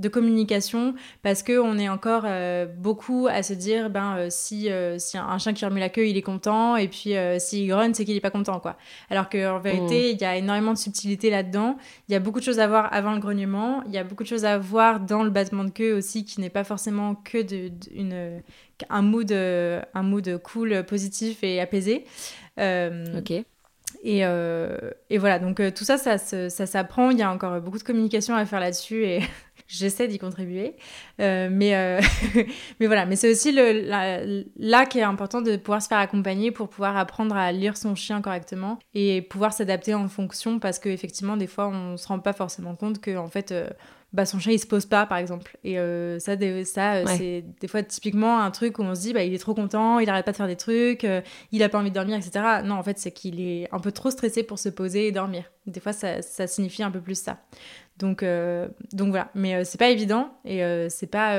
de 0.00 0.08
communication 0.08 0.94
parce 1.22 1.42
que 1.42 1.58
on 1.58 1.78
est 1.78 1.88
encore 1.88 2.22
euh, 2.24 2.66
beaucoup 2.66 3.28
à 3.30 3.42
se 3.42 3.52
dire 3.52 3.90
ben 3.90 4.16
euh, 4.16 4.26
si, 4.30 4.70
euh, 4.70 4.98
si 4.98 5.18
un, 5.18 5.38
chien 5.38 5.52
qui 5.52 5.64
remue 5.64 5.80
la 5.80 5.90
queue 5.90 6.08
il 6.08 6.16
est 6.16 6.22
content 6.22 6.76
et 6.76 6.88
puis 6.88 7.14
s'il 7.38 7.68
grogne 7.68 7.92
c'est 7.94 8.04
qu'il 8.04 8.16
est 8.16 8.20
pas 8.20 8.30
content 8.30 8.58
quoi 8.60 8.76
alors 9.10 9.28
qu'en 9.28 9.58
vérité 9.58 10.12
mm. 10.12 10.16
il 10.16 10.20
y 10.20 10.24
a 10.24 10.36
énormément 10.36 10.72
de 10.72 10.78
subtilité 10.78 11.30
là-dedans 11.30 11.76
il 12.08 12.12
y 12.12 12.14
a 12.14 12.20
beaucoup 12.20 12.40
de 12.40 12.44
choses 12.44 12.60
à 12.60 12.66
voir 12.66 12.92
avant 12.92 13.12
le 13.12 13.20
grognement 13.20 13.82
il 13.86 13.92
y 13.92 13.98
a 13.98 14.04
beaucoup 14.04 14.22
de 14.22 14.28
choses 14.28 14.44
à 14.44 14.58
voir 14.58 15.00
dans 15.00 15.22
le 15.22 15.30
battement 15.30 15.64
de 15.64 15.70
queue 15.70 15.92
aussi 15.92 16.24
qui 16.24 16.40
n'est 16.40 16.50
pas 16.50 16.64
forcément 16.64 17.14
que 17.14 17.42
de, 17.42 17.70
une 17.94 18.42
un 18.88 19.02
mood 19.02 19.30
un 19.32 20.02
mood 20.02 20.38
cool 20.38 20.84
positif 20.84 21.44
et 21.44 21.60
apaisé 21.60 22.04
ok 22.58 23.44
et, 24.02 24.20
et, 25.10 25.18
voilà, 25.18 25.38
donc 25.38 25.60
tout 25.74 25.84
ça, 25.84 25.98
ça, 25.98 26.16
ça, 26.16 26.48
ça 26.48 26.64
s'apprend. 26.64 27.10
Il 27.10 27.18
y 27.18 27.22
a 27.22 27.30
encore 27.30 27.60
beaucoup 27.60 27.76
de 27.76 27.82
communication 27.82 28.34
à 28.34 28.46
faire 28.46 28.60
là-dessus. 28.60 29.04
Et 29.04 29.20
j'essaie 29.70 30.08
d'y 30.08 30.18
contribuer. 30.18 30.74
Euh, 31.20 31.48
mais, 31.50 31.76
euh, 31.76 32.00
mais 32.80 32.86
voilà, 32.86 33.06
mais 33.06 33.16
c'est 33.16 33.30
aussi 33.30 33.52
le, 33.52 34.44
là 34.58 34.86
qui 34.86 34.98
est 34.98 35.02
important 35.02 35.40
de 35.40 35.56
pouvoir 35.56 35.80
se 35.80 35.88
faire 35.88 35.98
accompagner 35.98 36.50
pour 36.50 36.68
pouvoir 36.68 36.96
apprendre 36.96 37.36
à 37.36 37.52
lire 37.52 37.76
son 37.76 37.94
chien 37.94 38.20
correctement 38.20 38.78
et 38.94 39.22
pouvoir 39.22 39.52
s'adapter 39.52 39.94
en 39.94 40.08
fonction 40.08 40.58
parce 40.58 40.78
qu'effectivement, 40.78 41.36
des 41.36 41.46
fois, 41.46 41.68
on 41.68 41.96
se 41.96 42.08
rend 42.08 42.18
pas 42.18 42.32
forcément 42.32 42.74
compte 42.74 43.00
que 43.00 43.16
en 43.16 43.28
fait, 43.28 43.52
euh, 43.52 43.68
bah, 44.12 44.26
son 44.26 44.38
chien 44.38 44.52
il 44.52 44.58
se 44.58 44.66
pose 44.66 44.86
pas 44.86 45.06
par 45.06 45.18
exemple. 45.18 45.56
Et 45.64 45.76
ça, 46.18 46.36
ça 46.64 47.06
c'est 47.06 47.44
des 47.60 47.68
fois 47.68 47.82
typiquement 47.82 48.40
un 48.40 48.50
truc 48.50 48.78
où 48.78 48.82
on 48.82 48.94
se 48.94 49.00
dit 49.00 49.12
bah, 49.12 49.24
il 49.24 49.34
est 49.34 49.38
trop 49.38 49.54
content, 49.54 49.98
il 49.98 50.08
arrête 50.08 50.24
pas 50.24 50.32
de 50.32 50.36
faire 50.36 50.46
des 50.46 50.56
trucs, 50.56 51.06
il 51.52 51.62
a 51.62 51.68
pas 51.68 51.78
envie 51.78 51.90
de 51.90 51.94
dormir, 51.94 52.16
etc. 52.16 52.62
Non, 52.64 52.76
en 52.76 52.82
fait, 52.82 52.98
c'est 52.98 53.12
qu'il 53.12 53.40
est 53.40 53.68
un 53.72 53.78
peu 53.78 53.92
trop 53.92 54.10
stressé 54.10 54.42
pour 54.42 54.58
se 54.58 54.68
poser 54.68 55.06
et 55.06 55.12
dormir. 55.12 55.44
Des 55.66 55.80
fois, 55.80 55.92
ça, 55.92 56.22
ça 56.22 56.46
signifie 56.46 56.82
un 56.82 56.90
peu 56.90 57.00
plus 57.00 57.20
ça. 57.20 57.38
Donc, 58.00 58.22
euh, 58.22 58.66
donc 58.94 59.10
voilà, 59.10 59.30
mais 59.34 59.54
euh, 59.54 59.62
c'est 59.64 59.76
pas 59.76 59.90
évident 59.90 60.32
et 60.46 60.64
euh, 60.64 60.88
c'est 60.88 61.06
pas 61.06 61.38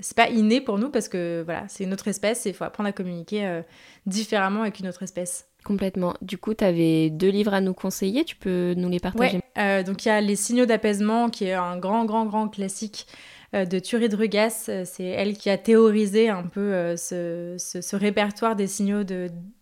c'est 0.00 0.16
pas 0.16 0.28
inné 0.28 0.60
pour 0.60 0.78
nous 0.78 0.90
parce 0.90 1.08
que 1.08 1.42
voilà, 1.44 1.64
c'est 1.68 1.84
une 1.84 1.92
autre 1.92 2.08
espèce 2.08 2.44
et 2.44 2.50
il 2.50 2.54
faut 2.54 2.64
apprendre 2.64 2.88
à 2.88 2.92
communiquer 2.92 3.62
différemment 4.04 4.62
avec 4.62 4.80
une 4.80 4.88
autre 4.88 5.04
espèce. 5.04 5.48
Complètement. 5.64 6.14
Du 6.22 6.38
coup, 6.38 6.54
tu 6.54 6.64
avais 6.64 7.10
deux 7.10 7.30
livres 7.30 7.54
à 7.54 7.60
nous 7.60 7.74
conseiller, 7.74 8.24
tu 8.24 8.36
peux 8.36 8.74
nous 8.76 8.88
les 8.88 9.00
partager? 9.00 9.40
Donc 9.56 10.04
il 10.04 10.08
y 10.08 10.10
a 10.10 10.20
Les 10.20 10.36
signaux 10.36 10.66
d'apaisement 10.66 11.30
qui 11.30 11.44
est 11.44 11.54
un 11.54 11.76
grand 11.76 12.04
grand 12.04 12.26
grand 12.26 12.48
classique 12.48 13.06
euh, 13.54 13.66
de 13.66 13.78
Thury 13.78 14.08
Drugas. 14.08 14.66
Euh, 14.68 14.84
c'est 14.86 15.04
elle 15.04 15.36
qui 15.36 15.50
a 15.50 15.58
théorisé 15.58 16.30
un 16.30 16.44
peu 16.44 16.60
euh, 16.60 16.96
ce, 16.96 17.96
répertoire 17.96 18.56
des 18.56 18.66
signaux 18.66 19.04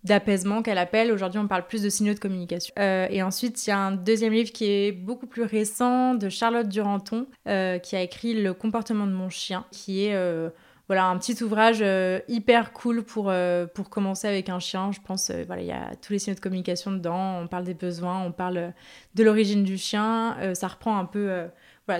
d'apaisement 0.04 0.62
qu'elle 0.62 0.78
appelle. 0.78 1.10
Aujourd'hui, 1.10 1.40
on 1.40 1.48
parle 1.48 1.66
plus 1.66 1.82
de 1.82 1.88
signaux 1.88 2.14
de 2.14 2.20
communication. 2.20 2.72
et 2.76 3.22
ensuite, 3.22 3.66
il 3.66 3.70
y 3.70 3.72
a 3.72 3.78
un 3.78 3.92
deuxième 3.92 4.32
livre 4.32 4.52
qui 4.52 4.66
est 4.66 4.92
beaucoup 4.92 5.26
plus 5.26 5.42
récent 5.42 6.14
de 6.14 6.28
Charlotte 6.28 6.68
Duranton, 6.68 7.26
qui 7.44 7.96
a 7.96 8.02
écrit 8.02 8.40
Le 8.40 8.54
comportement 8.54 9.06
de 9.06 9.12
mon 9.12 9.28
chien, 9.28 9.64
qui 9.72 10.04
est 10.04 10.16
voilà, 10.90 11.07
un 11.07 11.16
petit 11.18 11.40
ouvrage 11.42 11.85
hyper 12.29 12.72
cool 12.72 13.05
pour, 13.05 13.33
pour 13.74 13.90
commencer 13.90 14.26
avec 14.26 14.48
un 14.48 14.59
chien. 14.59 14.90
Je 14.90 14.98
pense, 15.00 15.31
voilà, 15.46 15.62
il 15.62 15.68
y 15.68 15.72
a 15.72 15.92
tous 16.03 16.12
les 16.12 16.18
signaux 16.18 16.35
de 16.35 16.40
communication 16.40 16.90
dedans. 16.90 17.38
On 17.40 17.46
parle 17.46 17.62
des 17.62 17.74
besoins, 17.74 18.20
on 18.20 18.33
parle 18.33 18.72
de 19.14 19.22
l'origine 19.22 19.62
du 19.62 19.79
chien. 19.79 20.37
ça 20.55 20.66
reprend 20.66 20.98
un 20.98 21.05
peu 21.05 21.48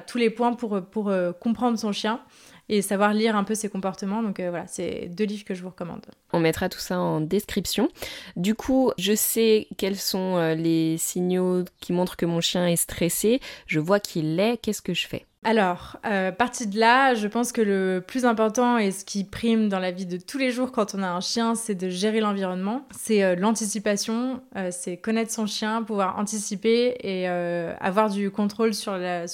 tous 0.01 0.19
les 0.19 0.31
points 0.31 0.53
pour, 0.53 0.81
pour 0.87 1.09
euh, 1.09 1.33
comprendre 1.33 1.77
son 1.77 1.91
chien 1.91 2.21
et 2.69 2.83
savoir 2.83 3.13
lire 3.13 3.35
un 3.35 3.43
peu 3.43 3.57
ses 3.57 3.69
comportements. 3.69 4.23
Donc 4.23 4.39
euh, 4.39 4.51
voilà, 4.51 4.69
c'est 4.69 5.09
deux 5.09 5.25
livres 5.25 5.45
que 5.45 5.55
je 5.55 5.63
vous 5.63 5.71
recommande. 5.71 6.07
On 6.33 6.39
mettra 6.39 6.69
tout 6.69 6.79
ça 6.79 7.01
en 7.01 7.21
description. 7.21 7.89
Du 8.37 8.55
coup, 8.55 8.93
je 8.97 9.15
sais 9.15 9.67
quels 9.77 9.97
sont 9.97 10.37
euh, 10.37 10.55
les 10.55 10.97
signaux 10.99 11.65
qui 11.81 11.93
montrent 11.93 12.17
que 12.17 12.27
mon 12.27 12.41
chien 12.41 12.69
est 12.69 12.77
stressé. 12.77 13.41
Je 13.67 13.81
vois 13.81 13.99
qu'il 13.99 14.37
l'est. 14.37 14.59
Qu'est-ce 14.59 14.83
que 14.83 14.95
je 14.95 15.09
fais? 15.09 15.27
Alors, 15.43 15.97
euh, 16.05 16.33
partie 16.33 16.67
de 16.67 16.79
là, 16.79 17.15
je 17.15 17.27
pense 17.27 17.51
que 17.53 17.63
le 17.63 18.05
plus 18.07 18.27
important 18.27 18.77
et 18.77 18.91
ce 18.91 19.07
qui 19.07 19.25
prime 19.25 19.71
dans 19.71 19.79
la 19.79 19.91
vie 19.91 20.05
de 20.05 20.19
tous 20.19 20.37
les 20.37 20.51
jours 20.51 20.71
quand 20.71 20.95
on 20.95 21.03
a 21.03 21.09
un 21.09 21.23
chien, 21.23 21.55
c'est 21.55 21.75
de 21.75 21.89
gérer 21.89 22.21
l'environnement. 22.21 22.87
C'est 22.91 23.25
euh, 23.25 23.37
l'anticipation, 23.37 24.43
euh, 24.57 24.69
c'est 24.71 24.99
connaître 24.99 25.33
son 25.33 25.47
chien, 25.47 25.83
pouvoir 25.83 26.19
anticiper 26.19 26.95
et 27.01 27.27
euh, 27.31 27.73
avoir 27.81 28.11
du 28.11 28.31
contrôle 28.31 28.75
sur 28.75 28.99
la, 28.99 29.27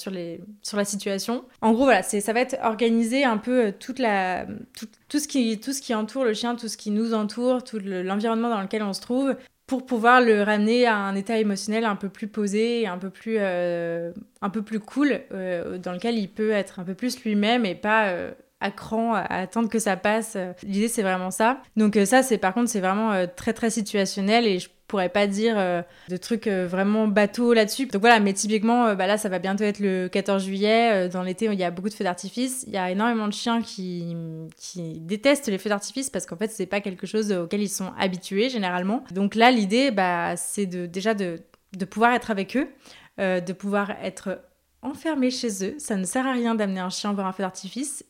situation. 0.85 1.43
En 1.59 1.73
gros, 1.73 1.83
voilà, 1.83 2.03
ça 2.03 2.31
va 2.31 2.39
être 2.39 2.55
organiser 2.63 3.25
un 3.25 3.37
peu 3.37 3.73
tout 3.77 3.93
ce 3.97 5.27
qui 5.27 5.93
entoure 5.93 6.23
le 6.23 6.33
chien, 6.33 6.55
tout 6.55 6.69
ce 6.69 6.77
qui 6.77 6.91
nous 6.91 7.13
entoure, 7.13 7.65
tout 7.65 7.79
l'environnement 7.83 8.49
dans 8.49 8.61
lequel 8.61 8.81
on 8.81 8.93
se 8.93 9.01
trouve, 9.01 9.35
pour 9.67 9.85
pouvoir 9.85 10.21
le 10.21 10.43
ramener 10.43 10.85
à 10.85 10.95
un 10.95 11.13
état 11.15 11.37
émotionnel 11.37 11.83
un 11.83 11.97
peu 11.97 12.07
plus 12.07 12.29
posé, 12.29 12.87
un 12.87 12.97
peu 12.97 13.09
plus, 13.09 13.35
euh, 13.37 14.13
un 14.41 14.49
peu 14.49 14.61
plus 14.61 14.79
cool, 14.79 15.19
euh, 15.33 15.77
dans 15.77 15.91
lequel 15.91 16.17
il 16.17 16.29
peut 16.29 16.51
être 16.51 16.79
un 16.79 16.85
peu 16.85 16.93
plus 16.93 17.21
lui-même 17.25 17.65
et 17.65 17.75
pas 17.75 18.07
euh, 18.07 18.31
à 18.59 18.71
cran, 18.71 19.13
à 19.13 19.35
attendre 19.35 19.69
que 19.69 19.79
ça 19.79 19.97
passe. 19.97 20.37
L'idée, 20.63 20.87
c'est 20.87 21.03
vraiment 21.03 21.31
ça. 21.31 21.61
Donc 21.75 21.97
ça, 22.05 22.23
c'est 22.23 22.37
par 22.37 22.53
contre, 22.53 22.69
c'est 22.69 22.79
vraiment 22.79 23.27
très 23.35 23.53
très 23.53 23.69
situationnel 23.69 24.47
et 24.47 24.59
je 24.59 24.69
pourrais 24.87 25.09
pas 25.09 25.27
dire 25.27 25.55
euh, 25.57 25.81
de 26.09 26.17
trucs 26.17 26.47
euh, 26.47 26.65
vraiment 26.65 27.07
bateau 27.07 27.53
là-dessus. 27.53 27.87
Donc 27.87 28.01
voilà, 28.01 28.19
mais 28.19 28.33
typiquement, 28.33 28.87
euh, 28.87 28.95
bah 28.95 29.05
là, 29.05 29.17
ça 29.17 29.29
va 29.29 29.39
bientôt 29.39 29.63
être 29.63 29.79
le 29.79 30.07
14 30.07 30.43
juillet. 30.43 31.09
dans 31.09 31.23
l'été, 31.23 31.45
il 31.45 31.59
y 31.59 31.63
a 31.63 31.71
beaucoup 31.71 31.89
de 31.89 31.93
feux 31.93 32.03
d'artifice. 32.03 32.63
Il 32.67 32.73
y 32.73 32.77
a 32.77 32.89
énormément 32.89 33.27
de 33.27 33.33
chiens 33.33 33.61
qui, 33.61 34.15
qui 34.55 34.99
détestent 34.99 35.47
les 35.47 35.57
feux 35.57 35.69
d'artifice 35.69 36.09
parce 36.09 36.25
qu'en 36.25 36.37
fait, 36.37 36.49
c'est 36.49 36.65
pas 36.65 36.81
quelque 36.81 37.05
chose 37.05 37.31
auquel 37.31 37.61
ils 37.61 37.69
sont 37.69 37.91
habitués 37.99 38.49
généralement. 38.49 39.03
Donc 39.11 39.35
là, 39.35 39.51
l'idée, 39.51 39.91
bah, 39.91 40.35
c'est 40.37 40.65
de, 40.65 40.85
déjà 40.85 41.13
de, 41.13 41.41
de 41.75 41.85
pouvoir 41.85 42.13
être 42.13 42.31
avec 42.31 42.55
eux, 42.55 42.69
de 43.17 43.53
pouvoir 43.53 43.91
être 44.03 44.41
enfermé 44.81 45.31
chez 45.31 45.65
eux. 45.65 45.75
Ça 45.79 45.95
ne 45.95 46.05
sert 46.05 46.25
à 46.25 46.31
rien 46.31 46.55
d'amener 46.55 46.79
un 46.79 46.89
chien 46.89 47.11
voir 47.13 47.27
un 47.27 47.33
feu 47.33 47.43
d'artifice 47.43 48.05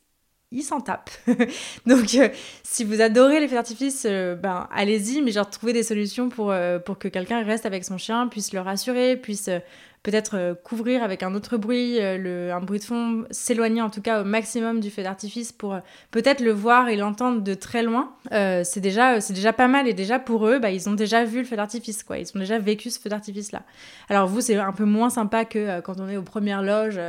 il 0.52 0.64
s'en 0.64 0.80
tape. 0.80 1.10
Donc, 1.86 2.16
euh, 2.16 2.30
si 2.64 2.84
vous 2.86 3.02
adorez 3.02 3.40
les 3.40 3.48
feux 3.48 3.56
d'artifice, 3.56 4.06
euh, 4.06 4.36
ben, 4.36 4.68
allez-y, 4.72 5.22
mais 5.22 5.32
genre, 5.32 5.50
trouvez 5.50 5.74
des 5.74 5.84
solutions 5.84 6.30
pour, 6.30 6.52
euh, 6.52 6.80
pour 6.80 6.98
que 6.98 7.10
quelqu'un 7.10 7.44
reste 7.44 7.66
avec 7.66 7.84
son 7.84 7.98
chien, 7.98 8.28
puisse 8.28 8.54
le 8.54 8.62
rassurer, 8.62 9.18
puisse 9.18 9.50
peut-être 10.04 10.58
couvrir 10.64 11.04
avec 11.04 11.22
un 11.22 11.36
autre 11.36 11.58
bruit, 11.58 11.98
le, 12.00 12.52
un 12.54 12.62
bruit 12.62 12.80
de 12.80 12.84
fond, 12.86 13.26
s'éloigner 13.30 13.82
en 13.82 13.90
tout 13.90 14.02
cas 14.02 14.22
au 14.22 14.24
maximum 14.24 14.80
du 14.80 14.90
feu 14.90 15.04
d'artifice 15.04 15.52
pour 15.52 15.78
peut-être 16.12 16.40
le 16.40 16.52
voir 16.52 16.88
et 16.88 16.96
l'entendre 16.96 17.42
de 17.42 17.54
très 17.54 17.84
loin. 17.84 18.14
c'est 18.32 18.80
déjà, 18.80 19.20
c'est 19.20 19.34
déjà 19.34 19.52
pas 19.52 19.68
mal 19.68 19.86
et 19.86 19.94
déjà 19.94 20.18
pour 20.18 20.48
eux, 20.48 20.60
bah, 20.60 20.72
ils 20.72 20.88
ont 20.88 20.94
déjà 20.94 21.26
vu 21.26 21.40
le 21.40 21.46
feu 21.46 21.58
d'artifice, 21.58 22.04
quoi. 22.04 22.20
Ils 22.20 22.28
ont 22.36 22.40
déjà 22.40 22.58
vécu 22.58 22.90
ce 22.90 23.02
feu 23.02 23.10
d'artifice-là. 23.10 23.64
Alors 24.08 24.28
vous, 24.28 24.40
c'est 24.40 24.56
un 24.56 24.72
peu 24.72 24.86
moins 24.86 25.10
sympa 25.10 25.44
que 25.44 25.82
quand 25.82 26.00
on 26.00 26.08
est 26.08 26.16
aux 26.16 26.24
premières 26.24 26.62
loges 26.62 27.02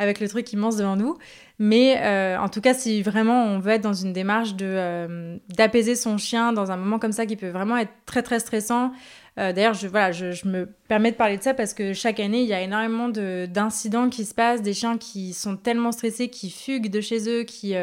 avec 0.00 0.18
le 0.18 0.28
truc 0.28 0.50
immense 0.52 0.76
devant 0.76 0.96
nous. 0.96 1.18
Mais 1.62 2.36
en 2.38 2.48
tout 2.48 2.62
cas, 2.62 2.72
si 2.72 3.02
vraiment 3.02 3.44
on 3.44 3.58
veut 3.58 3.72
être 3.72 3.82
dans 3.82 3.92
une 3.92 4.14
démarche 4.14 4.54
de 4.54 5.38
d'apaiser 5.50 5.94
son 5.94 6.16
chien 6.16 6.54
dans 6.54 6.70
un 6.70 6.76
moment 6.78 6.98
comme 6.98 7.12
ça 7.12 7.26
qui 7.26 7.36
peut 7.36 7.50
vraiment 7.50 7.76
être 7.76 7.92
très 8.06 8.22
très 8.22 8.40
stressant, 8.40 8.92
euh, 9.38 9.52
d'ailleurs, 9.52 9.74
je, 9.74 9.86
voilà, 9.86 10.12
je, 10.12 10.46
me 10.46 10.66
permets 10.88 11.12
de 11.12 11.16
parler 11.16 11.38
de 11.38 11.42
ça 11.42 11.54
parce 11.54 11.72
que 11.72 11.92
chaque 11.92 12.20
année, 12.20 12.42
il 12.42 12.48
y 12.48 12.52
a 12.52 12.60
énormément 12.60 13.08
d'incidents 13.08 14.10
qui 14.10 14.24
se 14.24 14.34
passent, 14.34 14.60
des 14.60 14.74
chiens 14.74 14.98
qui 14.98 15.32
sont 15.32 15.56
tellement 15.56 15.92
stressés, 15.92 16.28
qui 16.28 16.50
fuguent 16.50 16.90
de 16.90 17.00
chez 17.00 17.28
eux, 17.28 17.44
qui, 17.44 17.74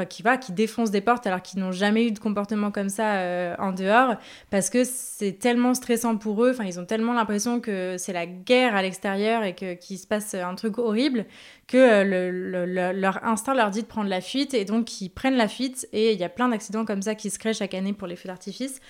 euh, 0.00 0.04
qui, 0.04 0.22
va, 0.22 0.36
qui 0.36 0.52
défoncent 0.52 0.90
des 0.90 1.00
portes 1.00 1.26
alors 1.26 1.42
qu'ils 1.42 1.60
n'ont 1.60 1.72
jamais 1.72 2.06
eu 2.06 2.10
de 2.10 2.18
comportement 2.18 2.70
comme 2.70 2.88
ça 2.88 3.16
euh, 3.16 3.54
en 3.58 3.72
dehors, 3.72 4.16
parce 4.50 4.70
que 4.70 4.84
c'est 4.84 5.32
tellement 5.32 5.74
stressant 5.74 6.16
pour 6.16 6.44
eux, 6.44 6.50
enfin, 6.50 6.64
ils 6.64 6.78
ont 6.80 6.84
tellement 6.84 7.12
l'impression 7.12 7.60
que 7.60 7.96
c'est 7.98 8.12
la 8.12 8.26
guerre 8.26 8.74
à 8.74 8.82
l'extérieur 8.82 9.42
et 9.42 9.54
qu'il 9.54 9.98
se 9.98 10.06
passe 10.06 10.34
un 10.34 10.54
truc 10.54 10.78
horrible, 10.78 11.26
que 11.66 11.76
euh, 11.76 12.92
leur 12.92 13.24
instinct 13.24 13.54
leur 13.54 13.70
dit 13.70 13.82
de 13.82 13.86
prendre 13.86 14.08
la 14.08 14.20
fuite, 14.20 14.54
et 14.54 14.64
donc 14.64 15.00
ils 15.00 15.08
prennent 15.08 15.36
la 15.36 15.48
fuite, 15.48 15.88
et 15.92 16.12
il 16.12 16.20
y 16.20 16.24
a 16.24 16.28
plein 16.28 16.48
d'accidents 16.48 16.84
comme 16.84 17.02
ça 17.02 17.14
qui 17.14 17.30
se 17.30 17.38
créent 17.38 17.54
chaque 17.54 17.74
année 17.74 17.92
pour 17.92 18.06
les 18.06 18.16
feux 18.16 18.28
d'artifice. 18.28 18.80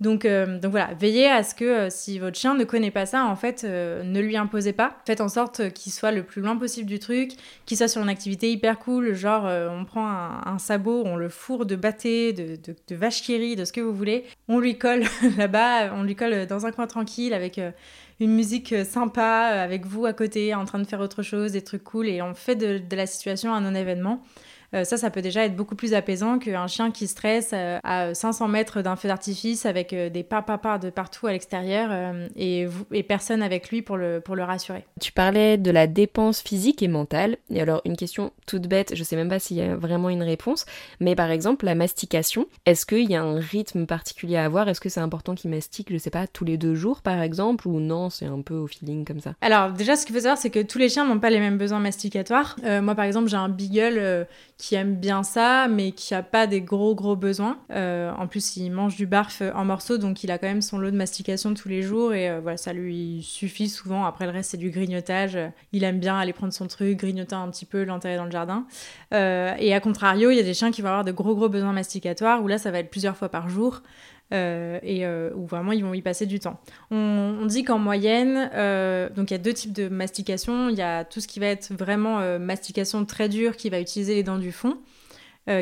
Donc, 0.00 0.24
euh, 0.24 0.58
donc 0.58 0.72
voilà, 0.72 0.94
veillez 0.94 1.28
à 1.28 1.42
ce 1.42 1.54
que 1.54 1.88
si 1.90 2.18
votre 2.18 2.36
chien 2.36 2.54
ne 2.54 2.64
connaît 2.64 2.90
pas 2.90 3.06
ça, 3.06 3.24
en 3.24 3.36
fait, 3.36 3.64
ne 3.64 4.20
lui 4.20 4.36
imposez 4.36 4.72
pas. 4.72 4.96
Faites 5.06 5.20
en 5.20 5.28
sorte 5.28 5.72
qu'il 5.72 5.92
soit 5.92 6.12
le 6.12 6.22
plus 6.22 6.42
loin 6.42 6.56
possible 6.56 6.88
du 6.88 6.98
truc, 6.98 7.32
qu'il 7.66 7.76
soit 7.76 7.88
sur 7.88 8.02
une 8.02 8.08
activité 8.08 8.50
hyper 8.50 8.78
cool, 8.78 9.14
genre 9.14 9.44
on 9.44 9.84
prend 9.84 10.08
un 10.08 10.58
sabot, 10.58 11.02
on 11.04 11.16
le 11.16 11.28
fourre 11.28 11.66
de 11.66 11.76
bâté, 11.76 12.32
de, 12.32 12.94
vache 12.94 13.22
qui 13.22 13.34
de 13.56 13.64
ce 13.64 13.72
que 13.72 13.80
vous 13.80 13.94
voulez. 13.94 14.24
On 14.48 14.58
lui 14.58 14.78
colle 14.78 15.04
là-bas, 15.36 15.92
on 15.94 16.02
lui 16.02 16.16
colle 16.16 16.46
dans 16.46 16.66
un 16.66 16.72
coin 16.72 16.86
tranquille 16.86 17.34
avec 17.34 17.58
euh, 17.58 17.70
une 18.20 18.34
musique 18.34 18.72
euh, 18.72 18.84
sympa, 18.84 19.52
euh, 19.52 19.64
avec 19.64 19.86
vous 19.86 20.06
à 20.06 20.12
côté, 20.12 20.54
en 20.54 20.64
train 20.64 20.78
de 20.78 20.86
faire 20.86 21.00
autre 21.00 21.22
chose, 21.22 21.52
des 21.52 21.62
trucs 21.62 21.84
cool, 21.84 22.08
et 22.08 22.22
on 22.22 22.34
fait 22.34 22.56
de, 22.56 22.78
de 22.78 22.96
la 22.96 23.06
situation 23.06 23.52
un 23.52 23.60
non-événement. 23.60 24.22
Euh, 24.74 24.84
ça, 24.84 24.96
ça 24.96 25.10
peut 25.10 25.22
déjà 25.22 25.44
être 25.44 25.56
beaucoup 25.56 25.76
plus 25.76 25.94
apaisant 25.94 26.38
qu'un 26.38 26.66
chien 26.66 26.90
qui 26.90 27.06
stresse 27.06 27.50
euh, 27.52 27.78
à 27.84 28.14
500 28.14 28.48
mètres 28.48 28.82
d'un 28.82 28.96
feu 28.96 29.08
d'artifice 29.08 29.66
avec 29.66 29.92
euh, 29.92 30.10
des 30.10 30.22
pas 30.22 30.44
de 30.78 30.90
partout 30.90 31.26
à 31.26 31.32
l'extérieur 31.32 32.14
et, 32.36 32.66
et, 32.92 33.02
personne 33.02 33.42
avec 33.42 33.70
lui 33.70 33.82
pour 33.82 33.96
le, 33.96 34.20
pour 34.20 34.34
le 34.36 34.42
rassurer. 34.42 34.84
Tu 35.00 35.12
parlais 35.12 35.56
de 35.56 35.70
la 35.70 35.86
dépense 35.86 36.42
physique 36.42 36.82
et 36.82 36.88
mentale. 36.88 37.36
Et 37.50 37.60
alors, 37.60 37.80
une 37.84 37.96
question 37.96 38.32
toute 38.46 38.66
bête, 38.66 38.94
je 38.94 39.04
sais 39.04 39.16
même 39.16 39.28
pas 39.28 39.38
s'il 39.38 39.56
y 39.56 39.62
a 39.62 39.76
vraiment 39.76 40.10
une 40.10 40.22
réponse, 40.22 40.66
mais 41.00 41.14
par 41.14 41.30
exemple, 41.30 41.64
la 41.64 41.74
mastication, 41.74 42.46
est-ce 42.66 42.84
qu'il 42.84 43.10
y 43.10 43.14
a 43.14 43.22
un 43.22 43.38
rythme 43.38 43.86
particulier 43.86 44.36
à 44.36 44.44
avoir? 44.44 44.68
Est-ce 44.68 44.80
que 44.80 44.88
c'est 44.88 45.00
important 45.00 45.34
qu'il 45.34 45.50
mastique, 45.50 45.92
je 45.92 45.98
sais 45.98 46.10
pas, 46.10 46.26
tous 46.26 46.44
les 46.44 46.56
deux 46.56 46.74
jours 46.74 47.02
par 47.02 47.20
exemple, 47.20 47.68
ou 47.68 47.80
non, 47.80 48.10
c'est 48.10 48.26
un 48.26 48.40
peu 48.40 48.54
au 48.54 48.66
feeling 48.66 49.04
comme 49.04 49.20
ça? 49.20 49.34
Alors, 49.40 49.72
déjà, 49.72 49.96
ce 49.96 50.04
qu'il 50.06 50.14
faut 50.14 50.22
savoir, 50.22 50.38
c'est 50.38 50.50
que 50.50 50.62
tous 50.62 50.78
les 50.78 50.88
chiens 50.88 51.06
n'ont 51.06 51.20
pas 51.20 51.30
les 51.30 51.40
mêmes 51.40 51.58
besoins 51.58 51.80
masticatoires. 51.80 52.56
moi, 52.82 52.94
par 52.94 53.04
exemple, 53.04 53.28
j'ai 53.28 53.36
un 53.36 53.48
beagle 53.48 54.26
qui 54.63 54.63
aime 54.72 54.96
bien 54.96 55.22
ça, 55.22 55.68
mais 55.68 55.92
qui 55.92 56.14
a 56.14 56.22
pas 56.22 56.46
des 56.46 56.60
gros 56.60 56.94
gros 56.94 57.16
besoins. 57.16 57.58
Euh, 57.70 58.10
en 58.12 58.26
plus, 58.26 58.56
il 58.56 58.70
mange 58.70 58.96
du 58.96 59.06
barf 59.06 59.42
en 59.54 59.64
morceaux, 59.64 59.98
donc 59.98 60.24
il 60.24 60.30
a 60.30 60.38
quand 60.38 60.46
même 60.46 60.62
son 60.62 60.78
lot 60.78 60.90
de 60.90 60.96
mastication 60.96 61.52
tous 61.54 61.68
les 61.68 61.82
jours 61.82 62.14
et 62.14 62.30
euh, 62.30 62.40
voilà, 62.40 62.56
ça 62.56 62.72
lui 62.72 63.22
suffit 63.22 63.68
souvent. 63.68 64.04
Après, 64.04 64.24
le 64.24 64.32
reste, 64.32 64.52
c'est 64.52 64.56
du 64.56 64.70
grignotage. 64.70 65.36
Il 65.72 65.84
aime 65.84 65.98
bien 65.98 66.18
aller 66.18 66.32
prendre 66.32 66.52
son 66.52 66.66
truc, 66.66 66.98
grignoter 66.98 67.34
un 67.34 67.50
petit 67.50 67.66
peu, 67.66 67.84
l'enterrer 67.84 68.16
dans 68.16 68.24
le 68.24 68.30
jardin. 68.30 68.64
Euh, 69.12 69.54
et 69.58 69.74
à 69.74 69.80
contrario, 69.80 70.30
il 70.30 70.36
y 70.36 70.40
a 70.40 70.44
des 70.44 70.54
chiens 70.54 70.70
qui 70.70 70.80
vont 70.80 70.88
avoir 70.88 71.04
de 71.04 71.12
gros 71.12 71.34
gros 71.34 71.48
besoins 71.48 71.72
masticatoires 71.72 72.42
où 72.42 72.48
là, 72.48 72.56
ça 72.56 72.70
va 72.70 72.78
être 72.78 72.90
plusieurs 72.90 73.16
fois 73.16 73.28
par 73.28 73.48
jour. 73.48 73.82
Euh, 74.32 74.78
et 74.82 75.04
euh, 75.04 75.30
où 75.34 75.46
vraiment 75.46 75.72
ils 75.72 75.84
vont 75.84 75.92
y 75.92 76.00
passer 76.00 76.24
du 76.24 76.40
temps. 76.40 76.58
On, 76.90 77.44
dit 77.46 77.62
qu'en 77.62 77.78
moyenne, 77.78 78.50
euh, 78.54 79.10
donc 79.10 79.30
il 79.30 79.34
y 79.34 79.36
a 79.36 79.38
deux 79.38 79.52
types 79.52 79.72
de 79.72 79.88
mastication. 79.88 80.70
Il 80.70 80.76
y 80.76 80.82
a 80.82 81.04
tout 81.04 81.20
ce 81.20 81.28
qui 81.28 81.40
va 81.40 81.46
être 81.46 81.72
vraiment 81.72 82.38
mastication 82.38 83.04
très 83.04 83.28
dure, 83.28 83.56
qui 83.56 83.70
va 83.70 83.80
utiliser 83.80 84.14
les 84.14 84.22
dents 84.22 84.38
du 84.38 84.50
fond, 84.50 84.78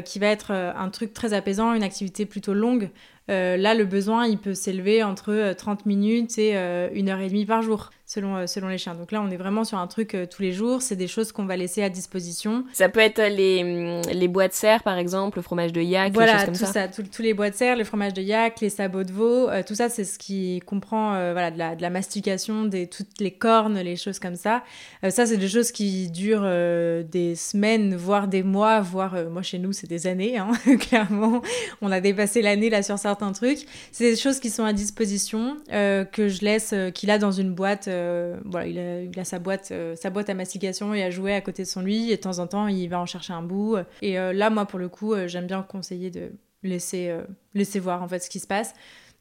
qui 0.04 0.18
va 0.18 0.28
être 0.28 0.52
un 0.52 0.88
truc 0.90 1.12
très 1.12 1.32
apaisant, 1.32 1.74
une 1.74 1.82
activité 1.82 2.24
plutôt 2.24 2.54
longue. 2.54 2.90
Là, 3.28 3.74
le 3.74 3.84
besoin, 3.84 4.26
il 4.26 4.38
peut 4.38 4.54
s'élever 4.54 5.02
entre 5.02 5.54
30 5.56 5.86
minutes 5.86 6.38
et 6.38 6.54
une 6.94 7.08
heure 7.08 7.20
et 7.20 7.28
demie 7.28 7.46
par 7.46 7.62
jour 7.62 7.90
selon, 8.12 8.36
euh, 8.36 8.46
selon 8.46 8.68
les 8.68 8.78
chiens. 8.78 8.94
Donc 8.94 9.12
là, 9.12 9.22
on 9.22 9.30
est 9.30 9.36
vraiment 9.36 9.64
sur 9.64 9.78
un 9.78 9.86
truc 9.86 10.14
euh, 10.14 10.26
tous 10.26 10.42
les 10.42 10.52
jours. 10.52 10.82
C'est 10.82 10.96
des 10.96 11.06
choses 11.06 11.32
qu'on 11.32 11.46
va 11.46 11.56
laisser 11.56 11.82
à 11.82 11.88
disposition. 11.88 12.64
Ça 12.72 12.88
peut 12.88 13.00
être 13.00 13.22
les, 13.22 13.64
mm, 13.64 14.10
les 14.12 14.28
bois 14.28 14.48
de 14.48 14.52
serre, 14.52 14.82
par 14.82 14.98
exemple, 14.98 15.38
le 15.38 15.42
fromage 15.42 15.72
de 15.72 15.80
yak, 15.80 16.12
voilà, 16.12 16.34
choses 16.38 16.44
comme 16.44 16.66
tout 16.66 16.72
ça. 16.72 16.88
tous 16.88 17.22
les 17.22 17.34
bois 17.34 17.50
de 17.50 17.54
serre, 17.54 17.76
le 17.76 17.84
fromage 17.84 18.12
de 18.12 18.22
yak, 18.22 18.60
les 18.60 18.68
sabots 18.68 19.04
de 19.04 19.12
veau, 19.12 19.48
euh, 19.48 19.62
tout 19.66 19.74
ça, 19.74 19.88
c'est 19.88 20.04
ce 20.04 20.18
qui 20.18 20.60
comprend 20.66 21.12
voilà, 21.32 21.50
de, 21.50 21.58
la, 21.58 21.76
de 21.76 21.82
la 21.82 21.90
mastication, 21.90 22.64
des, 22.64 22.86
toutes 22.86 23.20
les 23.20 23.30
cornes, 23.30 23.78
les 23.78 23.96
choses 23.96 24.18
comme 24.18 24.36
ça. 24.36 24.62
ça, 25.08 25.26
c'est 25.26 25.36
des 25.36 25.48
choses 25.48 25.72
qui 25.72 26.10
durent 26.10 26.42
des 26.42 27.34
semaines, 27.34 27.96
voire 27.96 28.28
des 28.28 28.42
mois, 28.42 28.80
voire, 28.80 29.16
moi, 29.30 29.42
chez 29.42 29.58
nous, 29.58 29.72
c'est 29.72 29.88
des 29.88 30.06
années, 30.06 30.38
hein, 30.38 30.52
clairement. 30.80 31.42
On 31.80 31.90
a 31.90 32.00
dépassé 32.00 32.42
l'année, 32.42 32.70
là, 32.70 32.82
sur 32.82 32.98
certains 32.98 33.11
trucs. 33.32 33.66
C'est 33.92 34.10
des 34.10 34.16
choses 34.16 34.40
qui 34.40 34.50
sont 34.50 34.64
à 34.64 34.72
disposition, 34.72 35.56
que 35.68 36.28
je 36.28 36.44
laisse, 36.44 36.74
qu'il 36.94 37.10
a 37.10 37.18
dans 37.18 37.32
une 37.32 37.52
boîte 37.54 37.88
euh, 37.88 38.36
voilà, 38.44 38.66
il 38.66 39.18
a, 39.18 39.24
sa, 39.24 39.38
boîte, 39.38 39.70
euh, 39.70 39.96
sa 39.96 40.10
boîte 40.10 40.28
à 40.28 40.34
mastication 40.34 40.94
et 40.94 41.02
à 41.02 41.10
jouer 41.10 41.34
à 41.34 41.40
côté 41.40 41.62
de 41.62 41.68
son 41.68 41.80
lit. 41.80 42.10
Et 42.10 42.16
de 42.16 42.20
temps 42.20 42.38
en 42.38 42.46
temps, 42.46 42.68
il 42.68 42.88
va 42.88 43.00
en 43.00 43.06
chercher 43.06 43.32
un 43.32 43.42
bout. 43.42 43.76
Et 44.00 44.18
euh, 44.18 44.32
là, 44.32 44.50
moi, 44.50 44.66
pour 44.66 44.78
le 44.78 44.88
coup, 44.88 45.14
j'aime 45.26 45.46
bien 45.46 45.62
conseiller 45.62 46.10
de 46.10 46.32
laisser, 46.62 47.16
laisser 47.54 47.80
voir 47.80 48.02
en 48.02 48.08
fait 48.08 48.20
ce 48.20 48.30
qui 48.30 48.40
se 48.40 48.46
passe. 48.46 48.74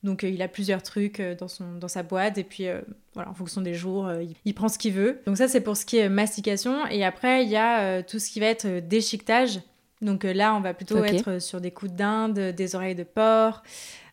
Donc 0.04 0.23
il 0.23 0.41
a 0.41 0.47
plusieurs 0.47 0.82
trucs 0.82 1.21
dans, 1.21 1.47
son, 1.47 1.75
dans 1.75 1.88
sa 1.88 2.01
boîte 2.01 2.39
et 2.39 2.43
puis 2.43 2.65
voilà, 3.13 3.30
en 3.30 3.36
fonction 3.36 3.62
des 3.62 3.75
jours, 3.75 4.12
il, 4.45 4.54
prend 4.56 4.67
ce 4.67 4.80
qu'il 4.80 4.93
veut. 4.93 5.21
Donc 5.27 5.38
ça 5.38 5.47
c'est 5.47 5.62
pour 5.62 5.77
ce 5.77 5.86
qui 5.86 5.97
est 5.97 6.10
mastication. 6.10 6.88
Et 6.88 7.04
après 7.04 7.43
il 7.43 7.49
y 7.49 7.56
a 7.56 8.01
tout 8.01 8.17
ce 8.17 8.30
qui 8.32 8.39
va 8.39 8.47
être 8.47 8.80
déchiquetage. 8.88 9.60
Donc 10.01 10.23
là 10.23 10.55
on 10.55 10.61
va 10.61 10.73
plutôt 10.73 11.03
être 11.03 11.39
sur 11.39 11.61
des 11.61 11.71
coups 11.71 11.91
d'Inde, 11.91 12.53
des 12.55 12.75
oreilles 12.75 12.95
de 12.95 13.03
porc, 13.03 13.63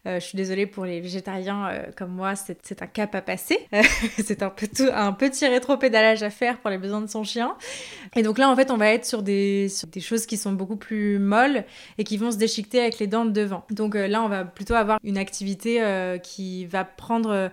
euh, 0.07 0.20
je 0.20 0.24
suis 0.24 0.37
désolée 0.37 0.66
pour 0.66 0.85
les 0.85 1.01
végétariens 1.01 1.68
euh, 1.68 1.87
comme 1.96 2.12
moi, 2.12 2.35
c'est 2.37 2.83
un 2.83 2.87
cap 2.87 3.14
à 3.14 3.20
passer. 3.20 3.59
c'est 4.18 4.42
un, 4.42 4.53
un 4.94 5.12
petit 5.12 5.46
rétro-pédalage 5.46 6.22
à 6.22 6.31
faire 6.31 6.59
pour 6.59 6.70
les 6.70 6.79
besoins 6.79 7.01
de 7.01 7.09
son 7.09 7.24
chien. 7.24 7.57
Et 8.16 8.22
donc 8.22 8.38
là, 8.38 8.48
en 8.48 8.57
fait, 8.57 8.70
on 8.70 8.77
va 8.77 8.90
être 8.90 9.05
sur 9.05 9.22
des, 9.22 9.68
des 9.88 10.01
choses 10.01 10.24
qui 10.27 10.37
sont 10.37 10.53
beaucoup 10.53 10.77
plus 10.77 11.18
molles 11.18 11.64
et 11.98 12.05
qui 12.05 12.16
vont 12.16 12.31
se 12.31 12.38
déchiqueter 12.38 12.81
avec 12.81 12.98
les 13.01 13.07
dents 13.07 13.24
de 13.24 13.33
devant. 13.33 13.64
Donc 13.70 13.96
euh, 13.96 14.07
là, 14.07 14.22
on 14.22 14.29
va 14.29 14.44
plutôt 14.44 14.74
avoir 14.74 14.98
une 15.05 15.18
activité 15.18 15.79
qui 16.22 16.66
va 16.66 16.85
prendre 16.85 17.51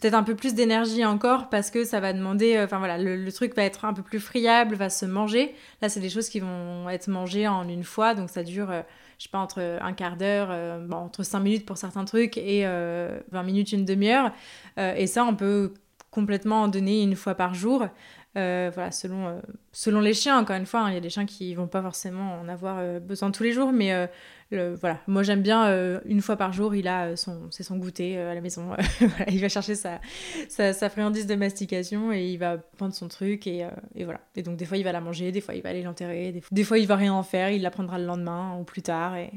peut-être 0.00 0.14
un 0.14 0.22
peu 0.22 0.34
plus 0.34 0.54
d'énergie 0.54 1.04
encore 1.04 1.48
parce 1.48 1.70
que 1.70 1.84
ça 1.84 2.00
va 2.00 2.12
demander, 2.12 2.60
enfin 2.60 2.78
voilà, 2.78 2.98
le, 2.98 3.30
truc 3.32 3.54
va 3.54 3.64
être 3.64 3.84
un 3.84 3.92
peu 3.92 4.02
plus 4.02 4.20
friable, 4.20 4.74
va 4.74 4.90
se 4.90 5.06
manger. 5.06 5.54
Là, 5.82 5.88
c'est 5.88 6.00
des 6.00 6.10
choses 6.10 6.28
qui 6.28 6.40
vont 6.40 6.88
être 6.88 7.08
mangées 7.08 7.46
en 7.46 7.68
une 7.68 7.84
fois, 7.84 8.14
donc 8.14 8.30
ça 8.30 8.42
dure 8.42 8.72
je 9.20 9.24
sais 9.24 9.30
pas, 9.30 9.38
entre 9.38 9.78
un 9.82 9.92
quart 9.92 10.16
d'heure, 10.16 10.48
euh, 10.50 10.88
entre 10.90 11.22
5 11.22 11.40
minutes 11.40 11.66
pour 11.66 11.76
certains 11.76 12.06
trucs 12.06 12.38
et 12.38 12.62
20 12.62 12.68
euh, 12.70 13.20
minutes, 13.44 13.70
une 13.72 13.84
demi-heure. 13.84 14.32
Euh, 14.78 14.94
et 14.94 15.06
ça, 15.06 15.26
on 15.26 15.36
peut 15.36 15.74
complètement 16.10 16.62
en 16.62 16.68
donner 16.68 17.02
une 17.02 17.14
fois 17.14 17.34
par 17.34 17.52
jour. 17.52 17.86
voilà, 18.34 18.90
selon, 18.90 19.38
selon 19.72 20.00
les 20.00 20.14
chiens, 20.14 20.38
encore 20.38 20.56
une 20.56 20.64
fois, 20.64 20.80
hein, 20.80 20.88
il 20.88 20.94
y 20.94 20.96
a 20.96 21.00
des 21.00 21.10
chiens 21.10 21.26
qui 21.26 21.54
vont 21.54 21.66
pas 21.66 21.82
forcément 21.82 22.40
en 22.40 22.48
avoir 22.48 22.82
besoin 23.00 23.30
tous 23.30 23.42
les 23.42 23.52
jours, 23.52 23.72
mais 23.72 24.08
voilà, 24.50 24.98
moi 25.06 25.22
j'aime 25.22 25.42
bien 25.42 25.66
euh, 25.66 26.00
une 26.04 26.20
fois 26.20 26.36
par 26.36 26.52
jour, 26.52 26.74
il 26.74 26.88
a 26.88 27.06
euh, 27.06 27.16
son, 27.16 27.48
c'est 27.50 27.62
son 27.62 27.76
goûter 27.76 28.18
euh, 28.18 28.32
à 28.32 28.34
la 28.34 28.40
maison. 28.40 28.70
il 29.28 29.40
va 29.40 29.48
chercher 29.48 29.76
sa, 29.76 30.00
sa, 30.48 30.90
friandise 30.90 31.26
de 31.26 31.36
mastication 31.36 32.12
et 32.12 32.26
il 32.26 32.36
va 32.36 32.58
prendre 32.58 32.92
son 32.92 33.06
truc 33.06 33.46
et, 33.46 33.66
et, 33.94 34.04
voilà. 34.04 34.20
Et 34.34 34.42
donc 34.42 34.56
des 34.56 34.64
fois 34.64 34.76
il 34.76 34.82
va 34.82 34.90
la 34.90 35.00
manger, 35.00 35.30
des 35.30 35.40
fois 35.40 35.54
il 35.54 35.62
va 35.62 35.68
aller 35.68 35.82
l'enterrer, 35.82 36.34
des, 36.50 36.64
fois 36.64 36.78
il 36.78 36.86
va 36.88 36.96
rien 36.96 37.14
en 37.14 37.22
faire, 37.22 37.50
il 37.50 37.62
la 37.62 37.70
prendra 37.70 37.98
le 37.98 38.06
lendemain 38.06 38.56
ou 38.58 38.64
plus 38.64 38.82
tard 38.82 39.16
et, 39.16 39.30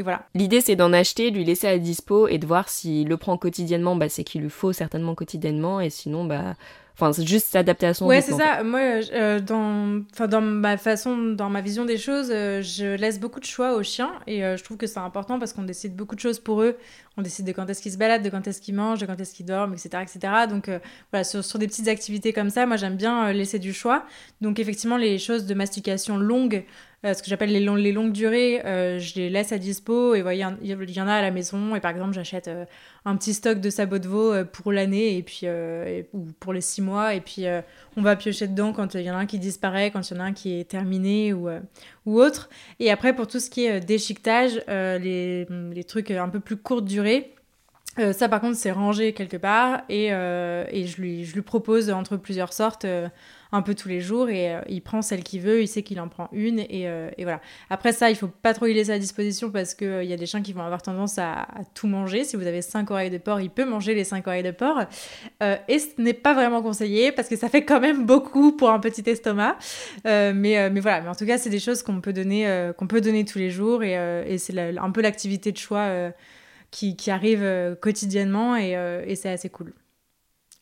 voilà. 0.00 0.26
L'idée 0.34 0.60
c'est 0.60 0.76
d'en 0.76 0.92
acheter, 0.92 1.30
lui 1.30 1.44
laisser 1.44 1.66
à 1.66 1.76
dispo 1.78 2.28
et 2.28 2.38
de 2.38 2.46
voir 2.46 2.68
s'il 2.68 3.08
le 3.08 3.16
prend 3.16 3.36
quotidiennement, 3.36 3.96
bah, 3.96 4.08
c'est 4.08 4.22
qu'il 4.22 4.42
lui 4.42 4.50
faut 4.50 4.72
certainement 4.72 5.14
quotidiennement 5.14 5.80
et 5.80 5.90
sinon 5.90 6.24
bah 6.24 6.54
Enfin, 7.00 7.12
c'est 7.12 7.24
juste 7.24 7.46
s'adapter 7.46 7.86
à 7.86 7.94
son 7.94 8.06
Ouais, 8.06 8.20
c'est 8.20 8.32
ça. 8.32 8.64
Moi, 8.64 8.80
euh, 9.12 9.38
dans, 9.38 10.02
dans 10.26 10.40
ma 10.40 10.76
façon, 10.76 11.16
dans 11.16 11.48
ma 11.48 11.60
vision 11.60 11.84
des 11.84 11.96
choses, 11.96 12.28
euh, 12.32 12.60
je 12.60 12.96
laisse 12.96 13.20
beaucoup 13.20 13.38
de 13.38 13.44
choix 13.44 13.76
aux 13.76 13.84
chiens 13.84 14.10
et 14.26 14.44
euh, 14.44 14.56
je 14.56 14.64
trouve 14.64 14.78
que 14.78 14.88
c'est 14.88 14.98
important 14.98 15.38
parce 15.38 15.52
qu'on 15.52 15.62
décide 15.62 15.94
beaucoup 15.94 16.16
de 16.16 16.20
choses 16.20 16.40
pour 16.40 16.60
eux. 16.60 16.76
On 17.16 17.22
décide 17.22 17.46
de 17.46 17.52
quand 17.52 17.70
est-ce 17.70 17.82
qu'ils 17.82 17.92
se 17.92 17.98
baladent, 17.98 18.24
de 18.24 18.30
quand 18.30 18.44
est-ce 18.48 18.60
qu'ils 18.60 18.74
mangent, 18.74 18.98
de 18.98 19.06
quand 19.06 19.20
est-ce 19.20 19.32
qu'ils 19.32 19.46
dorment, 19.46 19.74
etc., 19.74 19.90
etc. 20.02 20.32
Donc 20.50 20.68
voilà, 21.12 21.22
sur, 21.22 21.44
sur, 21.44 21.60
des 21.60 21.68
petites 21.68 21.86
activités 21.86 22.32
comme 22.32 22.50
ça, 22.50 22.66
moi 22.66 22.76
j'aime 22.76 22.96
bien 22.96 23.32
laisser 23.32 23.60
du 23.60 23.72
choix. 23.72 24.04
Donc 24.40 24.58
effectivement, 24.58 24.96
les 24.96 25.18
choses 25.18 25.46
de 25.46 25.54
mastication 25.54 26.16
longue, 26.16 26.64
euh, 27.04 27.14
ce 27.14 27.22
que 27.22 27.28
j'appelle 27.28 27.52
les, 27.52 27.60
les, 27.60 27.92
longues 27.92 28.10
durées, 28.10 28.60
euh, 28.64 28.98
je 28.98 29.14
les 29.14 29.30
laisse 29.30 29.52
à 29.52 29.58
dispo 29.58 30.16
et 30.16 30.18
il 30.18 30.36
y, 30.36 31.00
en 31.00 31.06
a 31.06 31.14
à 31.14 31.22
la 31.22 31.30
maison 31.30 31.76
et 31.76 31.80
par 31.80 31.92
exemple 31.92 32.12
j'achète 32.12 32.48
euh, 32.48 32.64
un 33.04 33.16
petit 33.16 33.34
stock 33.34 33.60
de 33.60 33.70
sabots 33.70 34.00
de 34.00 34.08
veau 34.08 34.44
pour 34.46 34.72
l'année 34.72 35.16
et 35.16 35.22
puis 35.22 35.46
ou 36.12 36.26
pour 36.40 36.52
les 36.52 36.60
six 36.60 36.82
mois 36.82 37.14
et 37.14 37.20
puis 37.20 37.44
on 37.96 38.02
va 38.02 38.16
piocher 38.16 38.48
dedans 38.48 38.72
quand 38.72 38.94
il 38.94 39.02
y 39.02 39.10
en 39.10 39.14
a 39.14 39.18
un 39.18 39.26
qui 39.26 39.38
disparaît, 39.38 39.92
quand 39.92 40.10
il 40.10 40.14
y 40.14 40.16
en 40.16 40.20
a 40.20 40.24
un 40.24 40.32
qui 40.32 40.58
est 40.58 40.64
terminé 40.64 41.32
ou, 41.32 41.48
ou 42.04 42.20
autre. 42.20 42.50
Et 42.80 42.90
après 42.90 43.14
pour 43.14 43.28
tout 43.28 43.38
ce 43.38 43.48
qui 43.48 43.64
est 43.64 43.78
déchiquetage, 43.78 44.60
les, 44.66 45.46
les 45.46 45.84
trucs 45.84 46.10
un 46.10 46.28
peu 46.28 46.40
plus 46.40 46.56
courte 46.56 46.84
durée, 46.84 47.32
ça 48.12 48.28
par 48.28 48.40
contre 48.40 48.56
c'est 48.56 48.72
rangé 48.72 49.12
quelque 49.12 49.36
part 49.36 49.82
et, 49.88 50.06
et 50.06 50.86
je, 50.86 51.00
lui, 51.00 51.24
je 51.24 51.34
lui 51.34 51.42
propose 51.42 51.90
entre 51.90 52.16
plusieurs 52.16 52.52
sortes 52.52 52.86
un 53.52 53.62
peu 53.62 53.74
tous 53.74 53.88
les 53.88 54.00
jours 54.00 54.28
et 54.28 54.54
euh, 54.54 54.60
il 54.68 54.82
prend 54.82 55.02
celle 55.02 55.22
qu'il 55.22 55.40
veut, 55.40 55.62
il 55.62 55.68
sait 55.68 55.82
qu'il 55.82 56.00
en 56.00 56.08
prend 56.08 56.28
une 56.32 56.58
et, 56.58 56.88
euh, 56.88 57.10
et, 57.16 57.24
voilà. 57.24 57.40
Après 57.70 57.92
ça, 57.92 58.10
il 58.10 58.16
faut 58.16 58.28
pas 58.28 58.52
trop 58.52 58.66
y 58.66 58.74
laisser 58.74 58.92
à 58.92 58.98
disposition 58.98 59.50
parce 59.50 59.74
qu'il 59.74 59.86
euh, 59.86 60.04
y 60.04 60.12
a 60.12 60.16
des 60.16 60.26
chiens 60.26 60.42
qui 60.42 60.52
vont 60.52 60.62
avoir 60.62 60.82
tendance 60.82 61.18
à, 61.18 61.46
tout 61.74 61.86
manger. 61.86 62.24
Si 62.24 62.36
vous 62.36 62.46
avez 62.46 62.62
cinq 62.62 62.90
oreilles 62.90 63.10
de 63.10 63.18
porc, 63.18 63.40
il 63.40 63.50
peut 63.50 63.64
manger 63.64 63.94
les 63.94 64.04
cinq 64.04 64.26
oreilles 64.26 64.42
de 64.42 64.50
porc. 64.50 64.82
et 65.40 65.78
ce 65.78 66.00
n'est 66.00 66.14
pas 66.14 66.34
vraiment 66.34 66.62
conseillé 66.62 67.12
parce 67.12 67.28
que 67.28 67.36
ça 67.36 67.48
fait 67.48 67.64
quand 67.64 67.80
même 67.80 68.04
beaucoup 68.06 68.52
pour 68.52 68.70
un 68.70 68.80
petit 68.80 69.08
estomac. 69.08 69.56
mais, 70.04 70.68
voilà, 70.80 71.00
mais 71.00 71.08
en 71.08 71.14
tout 71.14 71.26
cas, 71.26 71.38
c'est 71.38 71.50
des 71.50 71.58
choses 71.58 71.82
qu'on 71.82 72.00
peut, 72.00 72.12
donner 72.12 72.70
qu'on 72.76 72.86
peut 72.86 73.00
donner 73.00 73.24
tous 73.24 73.38
les 73.38 73.50
jours 73.50 73.82
et, 73.82 74.36
c'est 74.38 74.58
un 74.58 74.90
peu 74.90 75.00
l'activité 75.02 75.52
de 75.52 75.58
choix 75.58 76.12
qui, 76.70 76.96
qui, 76.96 77.10
arrive 77.10 77.76
quotidiennement 77.80 78.56
et, 78.56 78.72
et 79.06 79.16
c'est 79.16 79.30
assez 79.30 79.48
cool. 79.48 79.72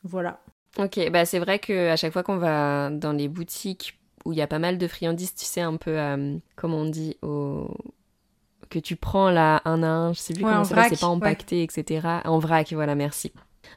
Voilà. 0.03 0.41
Ok, 0.79 1.11
bah 1.11 1.25
c'est 1.25 1.39
vrai 1.39 1.59
qu'à 1.59 1.97
chaque 1.97 2.13
fois 2.13 2.23
qu'on 2.23 2.37
va 2.37 2.91
dans 2.91 3.13
les 3.13 3.29
boutiques 3.29 3.99
où 4.25 4.33
il 4.33 4.39
y 4.39 4.43
a 4.43 4.47
pas 4.47 4.59
mal 4.59 4.77
de 4.77 4.87
friandises, 4.89 5.35
tu 5.35 5.45
sais, 5.45 5.61
un 5.61 5.77
peu, 5.77 5.99
euh, 5.99 6.37
comme 6.57 6.75
on 6.75 6.85
dit, 6.85 7.17
au... 7.23 7.71
que 8.69 8.79
tu 8.79 8.97
prends 8.97 9.31
là 9.31 9.63
un 9.65 9.83
à 9.83 9.87
un, 9.87 10.13
je 10.13 10.19
sais 10.19 10.35
plus 10.35 10.43
comment 10.43 10.65
c'est, 10.65 10.75
c'est 10.89 11.01
pas 11.01 11.07
empaqueté, 11.07 11.63
etc. 11.63 12.07
En 12.25 12.39
vrac, 12.39 12.73
voilà, 12.73 12.95
merci. 12.95 13.33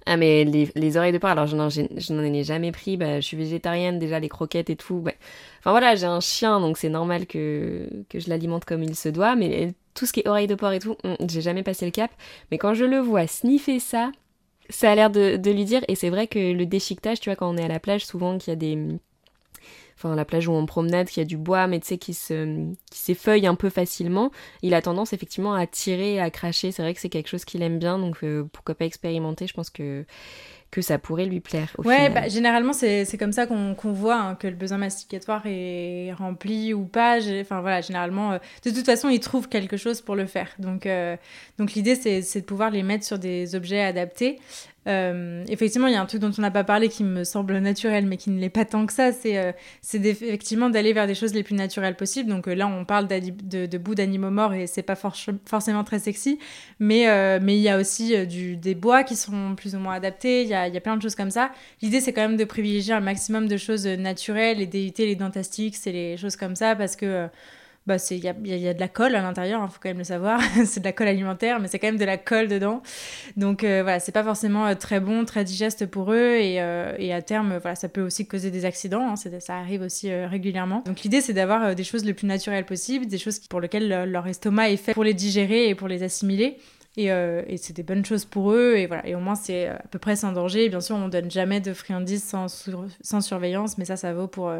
Ah 0.05 0.17
mais 0.17 0.43
les, 0.43 0.71
les 0.75 0.97
oreilles 0.97 1.11
de 1.11 1.17
porc, 1.17 1.31
alors 1.31 1.47
je 1.47 1.55
n'en, 1.55 2.23
ai 2.23 2.43
jamais 2.43 2.71
pris, 2.71 2.97
bah, 2.97 3.19
je 3.19 3.25
suis 3.25 3.37
végétarienne 3.37 3.99
déjà, 3.99 4.19
les 4.19 4.29
croquettes 4.29 4.69
et 4.69 4.75
tout. 4.75 4.99
Bah. 4.99 5.13
Enfin 5.59 5.71
voilà, 5.71 5.95
j'ai 5.95 6.05
un 6.05 6.19
chien, 6.19 6.59
donc 6.59 6.77
c'est 6.77 6.89
normal 6.89 7.25
que, 7.27 7.87
que 8.09 8.19
je 8.19 8.29
l'alimente 8.29 8.65
comme 8.65 8.83
il 8.83 8.95
se 8.95 9.09
doit, 9.09 9.35
mais 9.35 9.73
tout 9.93 10.05
ce 10.05 10.13
qui 10.13 10.21
est 10.21 10.27
oreilles 10.27 10.47
de 10.47 10.55
porc 10.55 10.73
et 10.73 10.79
tout, 10.79 10.95
hum, 11.03 11.15
j'ai 11.27 11.41
jamais 11.41 11.63
passé 11.63 11.85
le 11.85 11.91
cap. 11.91 12.11
Mais 12.51 12.57
quand 12.57 12.73
je 12.73 12.85
le 12.85 12.99
vois 12.99 13.27
sniffer 13.27 13.79
ça, 13.79 14.11
ça 14.69 14.91
a 14.91 14.95
l'air 14.95 15.09
de, 15.09 15.51
lui 15.51 15.65
dire, 15.65 15.83
et 15.87 15.95
c'est 15.95 16.09
vrai 16.09 16.27
que 16.27 16.53
le 16.53 16.65
déchiquetage, 16.65 17.19
tu 17.19 17.29
vois, 17.29 17.35
quand 17.35 17.49
on 17.49 17.57
est 17.57 17.63
à 17.63 17.67
la 17.67 17.79
plage, 17.79 18.05
souvent 18.05 18.37
qu'il 18.37 18.51
y 18.51 18.53
a 18.53 18.55
des. 18.55 18.77
Enfin, 19.97 20.15
la 20.15 20.23
plage 20.23 20.47
où 20.47 20.53
on 20.53 20.65
promenade, 20.65 21.09
qu'il 21.09 21.19
y 21.19 21.25
a 21.25 21.27
du 21.27 21.35
bois, 21.35 21.67
mais 21.67 21.81
tu 21.81 21.87
sais, 21.87 21.97
qui 21.97 22.13
se, 22.13 22.71
qui 22.89 22.99
s'effeuille 22.99 23.45
un 23.45 23.55
peu 23.55 23.69
facilement, 23.69 24.31
il 24.61 24.73
a 24.73 24.81
tendance 24.81 25.11
effectivement 25.11 25.53
à 25.53 25.67
tirer, 25.67 26.21
à 26.21 26.29
cracher. 26.29 26.71
C'est 26.71 26.81
vrai 26.81 26.93
que 26.93 27.01
c'est 27.01 27.09
quelque 27.09 27.27
chose 27.27 27.43
qu'il 27.43 27.61
aime 27.63 27.79
bien, 27.79 27.99
donc 27.99 28.23
euh, 28.23 28.45
pourquoi 28.53 28.75
pas 28.75 28.85
expérimenter 28.85 29.45
Je 29.45 29.53
pense 29.53 29.69
que 29.69 30.05
que 30.71 30.81
ça 30.81 30.99
pourrait 30.99 31.25
lui 31.25 31.39
plaire. 31.39 31.69
Au 31.77 31.83
ouais, 31.83 32.09
bah, 32.09 32.27
généralement 32.27 32.73
c'est 32.73 33.17
comme 33.17 33.31
ça 33.31 33.47
qu'on 33.47 33.75
voit 33.91 34.17
hein, 34.17 34.35
que 34.35 34.47
le 34.47 34.55
besoin 34.55 34.77
masticatoire 34.77 35.41
est 35.45 36.13
rempli 36.13 36.73
ou 36.73 36.85
pas. 36.85 37.19
Enfin 37.41 37.61
voilà, 37.61 37.81
généralement, 37.81 38.33
euh, 38.33 38.37
de 38.63 38.71
toute 38.71 38.85
façon, 38.85 39.09
ils 39.09 39.19
trouvent 39.19 39.49
quelque 39.49 39.77
chose 39.77 40.01
pour 40.01 40.15
le 40.15 40.25
faire. 40.25 40.49
Donc, 40.59 40.85
euh, 40.85 41.15
donc 41.57 41.73
l'idée 41.73 41.95
c'est 41.95 42.41
de 42.41 42.45
pouvoir 42.45 42.69
les 42.69 42.83
mettre 42.83 43.05
sur 43.05 43.17
des 43.17 43.55
objets 43.55 43.81
adaptés. 43.81 44.39
Euh, 44.89 45.43
effectivement, 45.47 45.87
il 45.87 45.93
y 45.93 45.95
a 45.95 46.01
un 46.01 46.05
truc 46.05 46.21
dont 46.21 46.31
on 46.35 46.41
n'a 46.41 46.51
pas 46.51 46.63
parlé 46.63 46.89
qui 46.89 47.03
me 47.03 47.23
semble 47.23 47.57
naturel, 47.59 48.07
mais 48.07 48.17
qui 48.17 48.31
ne 48.31 48.39
l'est 48.39 48.49
pas 48.49 48.65
tant 48.65 48.85
que 48.85 48.93
ça, 48.93 49.11
c'est 49.11 49.37
euh, 49.37 49.51
effectivement 49.93 50.69
d'aller 50.69 50.93
vers 50.93 51.05
des 51.05 51.15
choses 51.15 51.33
les 51.33 51.43
plus 51.43 51.55
naturelles 51.55 51.95
possibles. 51.95 52.29
Donc 52.29 52.47
euh, 52.47 52.55
là, 52.55 52.67
on 52.67 52.85
parle 52.85 53.07
de, 53.07 53.65
de 53.67 53.77
bouts 53.77 53.95
d'animaux 53.95 54.31
morts 54.31 54.53
et 54.53 54.65
c'est 54.67 54.81
pas 54.81 54.95
forcément 54.95 55.83
très 55.83 55.99
sexy, 55.99 56.39
mais 56.79 57.01
il 57.39 57.61
y 57.61 57.69
a 57.69 57.77
aussi 57.77 58.25
des 58.57 58.75
bois 58.75 59.03
qui 59.03 59.15
sont 59.15 59.55
plus 59.55 59.75
ou 59.75 59.79
moins 59.79 59.93
adaptés. 59.93 60.41
Il 60.43 60.47
y 60.47 60.53
a, 60.53 60.67
y 60.67 60.77
a, 60.77 60.81
plein 60.81 60.97
de 60.97 61.01
choses 61.01 61.15
comme 61.15 61.31
ça. 61.31 61.51
L'idée, 61.81 62.01
c'est 62.01 62.13
quand 62.13 62.21
même 62.21 62.37
de 62.37 62.45
privilégier 62.45 62.93
un 62.93 62.99
maximum 62.99 63.47
de 63.47 63.57
choses 63.57 63.85
naturelles 63.85 64.61
et 64.61 64.65
d'éviter 64.65 65.05
les 65.05 65.15
dentastiques 65.15 65.75
et 65.85 65.91
les 65.91 66.17
choses 66.17 66.35
comme 66.35 66.55
ça 66.55 66.75
parce 66.75 66.95
que 66.95 67.27
bah 67.89 67.97
il 68.11 68.23
y 68.23 68.27
a, 68.27 68.35
y 68.55 68.67
a, 68.67 68.73
de 68.75 68.79
la 68.79 68.87
colle 68.87 69.15
à 69.15 69.21
l'intérieur, 69.23 69.61
il 69.61 69.63
hein, 69.63 69.67
faut 69.67 69.79
quand 69.81 69.89
même 69.89 69.97
le 69.97 70.03
savoir. 70.03 70.39
c'est 70.65 70.79
de 70.79 70.85
la 70.85 70.93
colle 70.93 71.07
alimentaire, 71.07 71.59
mais 71.59 71.67
c'est 71.67 71.79
quand 71.79 71.87
même 71.87 71.97
de 71.97 72.05
la 72.05 72.17
colle 72.17 72.47
dedans. 72.47 72.83
Donc 73.35 73.63
euh, 73.63 73.81
voilà, 73.81 73.99
c'est 73.99 74.11
pas 74.11 74.23
forcément 74.23 74.67
euh, 74.67 74.75
très 74.75 74.99
bon, 74.99 75.25
très 75.25 75.43
digeste 75.43 75.87
pour 75.87 76.13
eux. 76.13 76.35
Et, 76.35 76.61
euh, 76.61 76.93
et 76.99 77.11
à 77.15 77.23
terme, 77.23 77.57
voilà, 77.57 77.73
ça 77.73 77.89
peut 77.89 78.01
aussi 78.01 78.27
causer 78.27 78.51
des 78.51 78.65
accidents. 78.65 79.09
Hein, 79.09 79.15
ça 79.39 79.55
arrive 79.55 79.81
aussi 79.81 80.13
régulièrement. 80.13 80.83
Donc 80.85 81.01
l'idée, 81.01 81.19
c'est 81.19 81.33
d'avoir 81.33 81.73
des 81.73 81.83
choses 81.83 82.05
les 82.05 82.13
plus 82.13 82.27
naturelles 82.27 82.65
possibles, 82.65 83.07
des 83.07 83.17
choses 83.17 83.39
pour 83.39 83.59
lesquelles 83.59 84.05
leur 84.05 84.27
estomac 84.27 84.69
est 84.69 84.77
fait 84.77 84.93
pour 84.93 85.03
les 85.03 85.15
digérer 85.15 85.69
et 85.69 85.73
pour 85.73 85.87
les 85.87 86.03
assimiler. 86.03 86.57
Et, 86.95 87.05
et 87.05 87.57
c'est 87.57 87.73
des 87.73 87.83
bonnes 87.83 88.05
choses 88.05 88.25
pour 88.25 88.51
eux. 88.51 88.75
Et 88.75 88.85
voilà, 88.85 89.07
et 89.07 89.15
au 89.15 89.19
moins, 89.19 89.35
c'est 89.35 89.67
à 89.67 89.81
peu 89.89 89.97
près 89.97 90.15
sans 90.15 90.31
danger. 90.31 90.69
Bien 90.69 90.81
sûr, 90.81 90.95
on 90.95 91.07
donne 91.07 91.31
jamais 91.31 91.59
de 91.59 91.73
friandises 91.73 92.23
sans, 92.23 92.47
sans 93.01 93.21
surveillance, 93.21 93.79
mais 93.79 93.85
ça, 93.85 93.95
ça 93.95 94.13
vaut 94.13 94.27
pour 94.27 94.53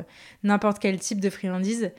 n'importe 0.44 0.80
quel 0.80 0.98
type 1.00 1.20
de 1.20 1.30
friandises. 1.30 1.92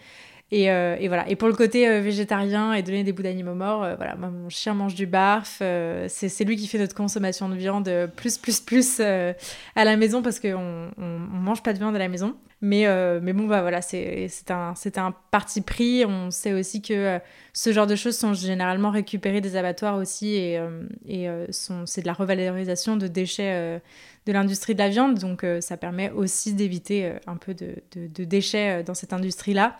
Euh, 0.52 0.96
et, 0.98 1.08
voilà. 1.08 1.28
Et 1.28 1.36
pour 1.36 1.48
le 1.48 1.54
côté 1.54 1.88
euh, 1.88 2.00
végétarien 2.00 2.72
et 2.72 2.82
donner 2.82 3.04
des 3.04 3.12
bouts 3.12 3.22
d'animaux 3.22 3.54
morts, 3.54 3.84
euh, 3.84 3.94
voilà, 3.94 4.16
mon 4.16 4.48
chien 4.48 4.74
mange 4.74 4.94
du 4.94 5.06
barf. 5.06 5.62
c'est 6.08 6.44
lui 6.44 6.56
qui 6.56 6.66
fait 6.66 6.78
notre 6.78 6.94
consommation 6.94 7.48
de 7.48 7.54
viande 7.54 7.90
plus, 8.16 8.38
plus, 8.38 8.60
plus 8.60 9.00
à 9.00 9.84
la 9.84 9.96
maison 9.96 10.22
parce 10.22 10.40
qu'on 10.40 10.90
on, 10.98 11.18
mange 11.18 11.62
pas 11.62 11.72
de 11.72 11.78
viande 11.78 11.94
à 11.94 11.98
la 11.98 12.08
maison. 12.08 12.36
Mais, 12.62 12.86
mais 13.22 13.32
bon, 13.32 13.46
bah 13.46 13.62
voilà, 13.62 13.80
c'est 13.80 14.28
un, 14.50 14.74
un 14.96 15.14
parti 15.30 15.60
pris. 15.62 16.04
On 16.04 16.30
sait 16.30 16.52
aussi 16.52 16.82
que 16.82 17.18
ce 17.52 17.72
genre 17.72 17.86
de 17.86 17.96
choses 17.96 18.18
sont 18.18 18.34
généralement 18.34 18.90
récupérées 18.90 19.40
des 19.40 19.56
abattoirs 19.56 19.96
aussi 19.96 20.34
et, 20.34 20.60
et 21.06 21.28
c'est 21.50 22.02
de 22.02 22.06
la 22.06 22.12
revalorisation 22.12 22.96
de 22.96 23.06
déchets 23.06 23.80
de 24.26 24.32
l'industrie 24.32 24.74
de 24.74 24.80
la 24.80 24.90
viande. 24.90 25.18
Donc 25.18 25.46
ça 25.60 25.78
permet 25.78 26.10
aussi 26.10 26.52
d'éviter 26.52 27.12
un 27.26 27.36
peu 27.36 27.54
de 27.54 28.24
déchets 28.24 28.82
dans 28.82 28.94
cette 28.94 29.14
industrie-là. 29.14 29.78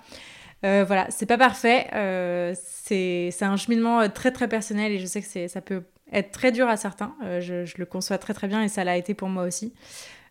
Euh, 0.65 0.85
voilà, 0.87 1.07
c'est 1.11 1.27
pas 1.27 1.39
parfait. 1.39 1.87
Euh, 1.95 2.55
c'est 2.55 3.33
un 3.43 3.57
cheminement 3.57 4.01
euh, 4.01 4.09
très 4.09 4.31
très 4.31 4.49
personnel 4.49 4.93
et 4.93 4.99
je 4.99 5.07
sais 5.07 5.23
que 5.23 5.49
ça 5.49 5.61
peut 5.61 5.85
être 6.13 6.33
très 6.33 6.53
dur 6.53 6.69
à 6.69 6.77
certains. 6.77 7.15
Je, 7.41 7.65
je, 7.65 7.75
le 7.79 7.87
conçois 7.87 8.19
très 8.19 8.35
très 8.35 8.49
bien 8.49 8.63
et 8.63 8.69
ça 8.69 8.85
l'a 8.85 8.97
été 8.97 9.15
pour 9.15 9.29
moi 9.29 9.45
aussi. 9.45 9.73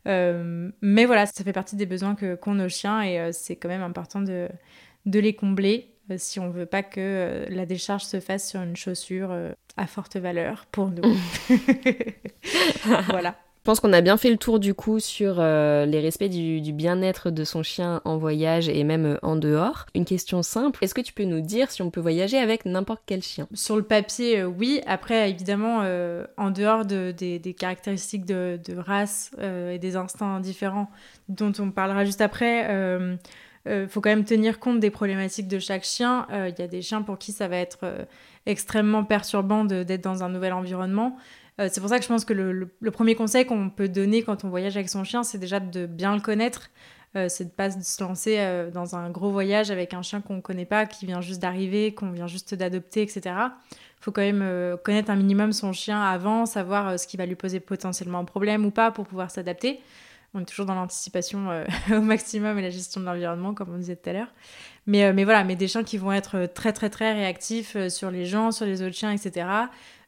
mais 0.06 1.06
voilà, 1.06 1.26
ça 1.26 1.44
fait 1.44 1.54
partie 1.54 1.76
des 1.76 1.86
besoins 1.86 2.16
qu'ont 2.16 2.54
nos 2.54 2.70
chiens 2.70 3.02
et 3.02 3.32
c'est 3.32 3.56
quand 3.56 3.70
même 3.70 3.84
important 3.84 4.22
de, 4.22 4.50
de 5.06 5.20
les 5.20 5.34
combler 5.34 5.94
si 6.18 6.40
on 6.40 6.50
veut 6.50 6.66
pas 6.66 6.82
que 6.84 7.46
la 7.50 7.66
décharge 7.66 8.04
se 8.04 8.20
fasse 8.20 8.50
sur 8.50 8.62
une 8.62 8.76
chaussure 8.76 9.34
à 9.78 9.88
forte 9.88 10.18
valeur 10.18 10.66
pour 10.72 10.90
nous. 10.90 11.04
voilà. 13.10 13.36
Je 13.70 13.72
pense 13.72 13.82
qu'on 13.82 13.94
a 13.94 14.02
bien 14.02 14.18
fait 14.18 14.32
le 14.32 14.38
tour 14.38 14.60
du 14.60 14.74
coup 14.74 15.00
sur 15.00 15.36
euh, 15.38 15.86
les 15.86 16.00
respects 16.00 16.24
du, 16.24 16.74
bien-être 16.74 17.30
de 17.30 17.44
son 17.44 17.62
chien 17.62 18.02
en 18.04 18.18
voyage 18.18 18.68
et 18.68 18.84
même 18.84 19.06
euh, 19.06 19.18
en 19.22 19.36
dehors. 19.36 19.86
Une 19.94 20.06
question 20.06 20.42
simple, 20.42 20.84
est-ce 20.84 20.96
que 20.96 21.02
tu 21.02 21.14
peux 21.14 21.26
nous 21.26 21.42
dire 21.42 21.70
si 21.70 21.84
on 21.84 21.92
peut 21.92 22.00
voyager 22.00 22.40
avec 22.40 22.66
n'importe 22.66 23.04
quel 23.06 23.22
chien? 23.22 23.48
Sur 23.54 23.76
le 23.76 23.84
papier, 23.84 24.40
euh, 24.40 24.48
oui. 24.48 24.82
Après, 24.88 25.30
évidemment, 25.30 25.84
en 26.38 26.50
dehors 26.50 26.84
de, 26.84 27.12
des, 27.12 27.54
caractéristiques 27.54 28.26
de, 28.26 28.60
race 28.76 29.30
et 29.40 29.78
des 29.78 29.96
instincts 29.96 30.40
différents 30.40 30.90
dont 31.28 31.54
on 31.60 31.70
parlera 31.70 32.06
juste 32.06 32.22
après, 32.22 32.68
il 33.68 33.88
faut 33.88 34.02
quand 34.02 34.10
même 34.10 34.26
tenir 34.26 34.60
compte 34.60 34.80
des 34.80 34.90
problématiques 34.90 35.48
de 35.48 35.60
chaque 35.60 35.84
chien. 35.84 36.26
Il 36.32 36.56
y 36.58 36.64
a 36.64 36.68
des 36.68 36.82
chiens 36.82 37.04
pour 37.04 37.20
qui 37.20 37.34
ça 37.34 37.48
va 37.48 37.58
être 37.58 37.86
extrêmement 38.48 39.04
perturbant 39.04 39.64
d'être 39.64 40.02
dans 40.02 40.24
un 40.24 40.30
nouvel 40.30 40.54
environnement. 40.54 41.16
Euh, 41.60 41.68
c'est 41.72 41.82
pour 41.82 41.90
ça 41.90 41.98
que 41.98 42.04
je 42.04 42.08
pense 42.08 42.26
que 42.26 42.34
le, 42.34 42.92
premier 42.92 43.16
conseil 43.16 43.46
qu'on 43.46 43.70
peut 43.70 43.90
donner 43.90 44.24
quand 44.24 44.44
on 44.44 44.50
voyage 44.50 44.78
avec 44.78 44.90
son 44.90 45.04
chien, 45.04 45.24
c'est 45.24 45.38
déjà 45.38 45.60
de 45.60 45.86
bien 45.86 46.16
le 46.16 46.22
connaître. 46.22 46.70
Euh, 47.16 47.28
c'est 47.28 47.46
de 47.46 47.50
pas 47.50 47.72
se 47.72 48.04
lancer 48.04 48.36
euh, 48.38 48.70
dans 48.70 48.96
un 48.96 49.10
gros 49.10 49.32
voyage 49.32 49.72
avec 49.72 49.96
un 49.96 50.04
chien 50.04 50.22
qu'on 50.22 50.42
connaît 50.42 50.66
pas, 50.66 50.86
qui 50.86 51.06
vient 51.06 51.22
juste 51.22 51.42
d'arriver, 51.42 51.94
qu'on 51.94 52.12
vient 52.12 52.28
juste 52.28 52.54
d'adopter, 52.54 53.02
etc. 53.02 53.36
Faut 54.00 54.12
quand 54.12 54.22
même 54.22 54.78
connaître 54.84 55.10
un 55.10 55.16
minimum 55.18 55.52
son 55.52 55.74
chien 55.74 56.02
avant, 56.02 56.46
savoir 56.46 56.98
ce 56.98 57.06
qui 57.06 57.18
va 57.18 57.26
lui 57.26 57.36
poser 57.36 57.60
potentiellement 57.60 58.20
un 58.20 58.24
problème 58.24 58.66
ou 58.66 58.72
pas 58.72 58.92
pour 58.92 59.06
pouvoir 59.06 59.30
s'adapter. 59.30 59.82
On 60.34 60.42
est 60.42 60.46
toujours 60.46 60.68
dans 60.68 60.76
l'anticipation 60.76 61.50
au 61.92 62.00
maximum 62.00 62.58
et 62.60 62.62
la 62.62 62.70
gestion 62.70 63.02
de 63.02 63.06
l'environnement, 63.06 63.54
comme 63.54 63.74
on 63.74 63.78
disait 63.78 63.98
tout 63.98 64.10
à 64.10 64.14
l'heure. 64.14 64.34
Mais, 64.88 65.12
mais 65.12 65.26
voilà, 65.26 65.44
mais 65.44 65.58
des 65.58 65.68
chiens 65.68 65.84
qui 65.84 65.98
vont 65.98 66.14
être 66.14 66.46
très 66.46 66.72
très 66.72 66.90
très 66.90 67.12
réactifs 67.12 67.76
sur 67.90 68.10
les 68.10 68.26
gens, 68.26 68.54
sur 68.54 68.66
les 68.66 68.82
autres 68.82 68.96
chiens, 68.96 69.12
etc. 69.12 69.46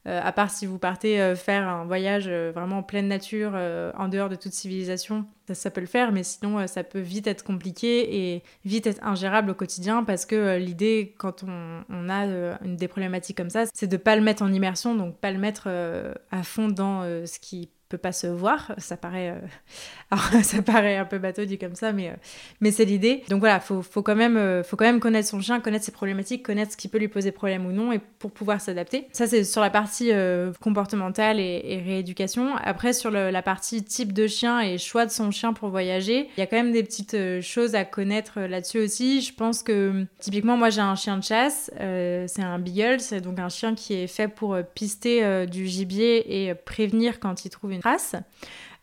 Euh, 0.08 0.20
à 0.24 0.32
part 0.32 0.50
si 0.50 0.66
vous 0.66 0.80
partez 0.80 1.22
euh, 1.22 1.36
faire 1.36 1.68
un 1.68 1.86
voyage 1.86 2.26
euh, 2.28 2.52
vraiment 2.54 2.80
en 2.80 2.84
pleine 2.84 3.08
nature, 3.08 3.54
en 3.54 4.08
dehors 4.08 4.30
de 4.30 4.36
toute 4.36 4.54
civilisation, 4.54 5.26
ça, 5.54 5.70
peut 5.70 5.82
le 5.82 5.88
faire, 5.88 6.12
mais 6.12 6.24
sinon 6.24 6.66
ça 6.66 6.84
peut 6.84 7.00
vite 7.00 7.28
être 7.28 7.44
compliqué 7.44 8.34
et 8.34 8.44
vite 8.64 8.88
être 8.88 9.04
ingérable 9.06 9.52
au 9.52 9.54
quotidien 9.54 10.04
parce 10.04 10.26
que 10.26 10.58
l'idée, 10.58 11.14
quand 11.18 11.44
on, 11.44 12.10
a 12.10 12.58
des 12.64 12.88
problématiques 12.88 13.36
comme 13.36 13.50
ça, 13.50 13.66
c'est 13.74 13.88
de 13.88 13.98
pas 13.98 14.16
le 14.16 14.22
mettre 14.22 14.44
en 14.44 14.54
immersion, 14.54 14.96
donc 14.96 15.18
pas 15.18 15.32
le 15.32 15.40
mettre 15.40 15.68
à 16.32 16.44
fond 16.44 16.70
dans 16.70 17.04
ce 17.04 17.40
qui 17.40 17.70
peut 17.92 17.98
pas 17.98 18.12
se 18.14 18.28
voir. 18.28 18.74
Ça 18.78 18.98
paraît, 18.98 19.32
euh, 19.32 20.42
ça 20.44 20.62
paraît 20.62 20.98
un 20.98 21.06
peu 21.06 21.20
bateau 21.20 21.46
dit 21.46 21.58
comme 21.58 21.76
ça, 21.76 21.92
mais, 21.92 22.10
euh, 22.10 22.16
mais 22.62 22.72
c'est 22.72 22.86
l'idée. 22.86 23.24
Donc 23.30 23.42
voilà, 23.42 23.60
faut, 23.60 23.82
faut, 23.82 24.02
quand 24.02 24.16
même, 24.16 24.38
euh, 24.38 24.64
faut 24.64 24.78
quand 24.78 24.86
même 24.86 25.00
connaître 25.00 25.28
son 25.28 25.42
chien, 25.42 25.60
connaître 25.60 25.86
ses 25.86 25.92
problématiques, 25.92 26.44
connaître 26.44 26.72
ce 26.72 26.78
qui 26.78 26.88
peut 26.88 26.98
lui 26.98 27.10
poser 27.10 27.32
problème 27.32 27.66
ou 27.66 27.72
non, 27.72 27.92
et 27.92 28.00
pour 28.20 28.32
pouvoir 28.32 28.62
s'adapter. 28.62 29.08
Ça, 29.12 29.28
c'est 29.28 29.44
sur 29.44 29.62
la 29.62 29.70
partie 29.70 30.12
comportementale 30.62 31.40
et, 31.40 31.82
rééducation. 31.86 32.56
Après, 32.64 32.94
sur 32.94 33.12
la 33.12 33.42
partie 33.42 33.84
type 33.84 34.14
de 34.14 34.28
chien 34.28 34.62
et 34.62 34.78
choix 34.78 35.06
de 35.06 35.12
son 35.12 35.32
chien 35.32 35.54
pour 35.54 35.70
voyager, 35.70 36.30
il 36.38 36.40
y 36.40 36.44
a 36.44 36.48
quand 36.48 36.56
même 36.56 36.72
des 36.72 36.84
petites 36.84 37.18
choses 37.42 37.76
à 37.76 37.84
connaître 37.84 38.40
là-dessus 38.42 38.80
aussi. 38.80 39.22
Je 39.22 39.34
pense 39.34 39.64
que 39.64 40.06
typiquement, 40.20 40.58
moi, 40.58 40.70
j'ai 40.70 40.82
un 40.82 40.96
chien 40.96 41.18
de 41.18 41.24
chasse. 41.24 41.72
c'est 41.78 42.44
un 42.44 42.60
beagle, 42.60 43.00
c'est 43.00 43.22
donc 43.22 43.40
un 43.40 43.50
chien 43.50 43.76
qui 43.76 43.94
est 43.96 44.08
fait 44.08 44.28
pour 44.28 44.58
pister 44.76 45.46
du 45.48 45.68
gibier 45.68 46.46
et 46.46 46.54
prévenir 46.54 47.20
quand 47.20 47.46
il 47.46 47.50
trouve 47.50 47.72
une 47.72 47.81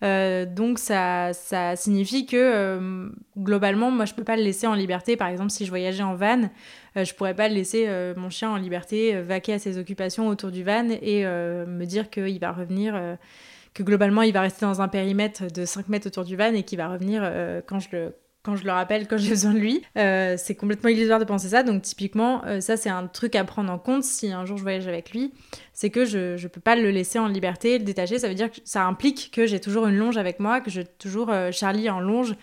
Euh, 0.05 0.47
donc 0.47 0.79
ça, 0.79 1.33
ça 1.33 1.75
signifie 1.75 2.27
que 2.27 2.37
euh, 2.37 3.09
globalement, 3.37 3.91
moi 3.91 4.05
je 4.05 4.15
peux 4.15 4.25
pas 4.25 4.37
le 4.37 4.43
laisser 4.43 4.67
en 4.67 4.75
liberté. 4.75 5.17
Par 5.17 5.29
exemple, 5.29 5.51
si 5.51 5.65
je 5.65 5.71
voyageais 5.71 6.03
en 6.03 6.15
van, 6.15 6.51
euh, 6.97 7.05
je 7.05 7.15
pourrais 7.15 7.35
pas 7.35 7.49
laisser 7.49 7.89
mon 8.17 8.31
chien 8.31 8.51
en 8.51 8.57
liberté, 8.57 9.21
vaquer 9.21 9.55
à 9.55 9.59
ses 9.59 9.79
occupations 9.79 10.29
autour 10.29 10.51
du 10.51 10.63
van 10.63 10.89
et 10.91 11.25
me 11.25 11.85
dire 11.85 12.11
qu'il 12.11 12.39
va 12.39 12.53
revenir, 12.53 13.17
que 13.75 13.83
globalement 13.83 14.23
il 14.23 14.33
va 14.33 14.43
rester 14.43 14.67
dans 14.67 14.81
un 14.81 14.89
périmètre 14.89 15.51
de 15.53 15.65
5 15.65 15.89
mètres 15.89 16.07
autour 16.07 16.25
du 16.25 16.37
van 16.37 16.53
et 16.55 16.63
qu'il 16.63 16.79
va 16.79 16.89
revenir 16.89 17.23
quand 17.67 17.81
je 17.81 17.89
le 17.93 18.15
quand 18.49 18.57
je 18.57 18.65
le 18.65 18.73
rappelle, 18.73 19.07
quand 19.07 19.19
j'ai 19.19 19.29
besoin 19.29 19.53
de 19.53 19.59
lui. 19.59 19.83
Euh, 19.99 20.37
c'est 20.39 20.55
complètement 20.55 20.89
illusoire 20.89 21.19
de 21.19 21.27
penser 21.27 21.49
ça. 21.49 21.63
Donc 21.63 21.83
typiquement, 21.83 22.43
euh, 22.47 22.63
ça 22.63 22.79
c'est 22.79 22.89
un 22.89 23.07
truc 23.07 23.35
à 23.35 23.45
prendre 23.45 23.71
en 23.71 23.79
compte 23.79 24.05
si 24.05 24.33
un 24.33 24.47
jour 24.47 24.57
je 24.57 24.63
voyage 24.63 24.89
avec 24.89 25.11
lui. 25.11 25.35
C'est 25.75 25.91
que 25.91 26.07
je 26.07 26.43
ne 26.43 26.49
peux 26.49 26.61
pas 26.61 26.75
le 26.75 26.91
laisser 26.91 27.19
en 27.19 27.29
liberté, 27.29 27.77
le 27.79 27.85
détacher. 27.85 28.19
Ça 28.19 28.27
veut 28.27 28.35
dire 28.35 28.51
que 28.51 28.57
ça 28.65 28.87
implique 28.87 29.31
que 29.35 29.47
j'ai 29.47 29.61
toujours 29.61 29.87
une 29.87 29.97
longe 29.97 30.17
avec 30.17 30.41
moi, 30.41 30.63
que 30.63 30.71
j'ai 30.71 30.85
toujours 30.85 31.29
euh, 31.29 31.53
Charlie 31.53 31.91
en 31.91 32.01
longe 32.01 32.37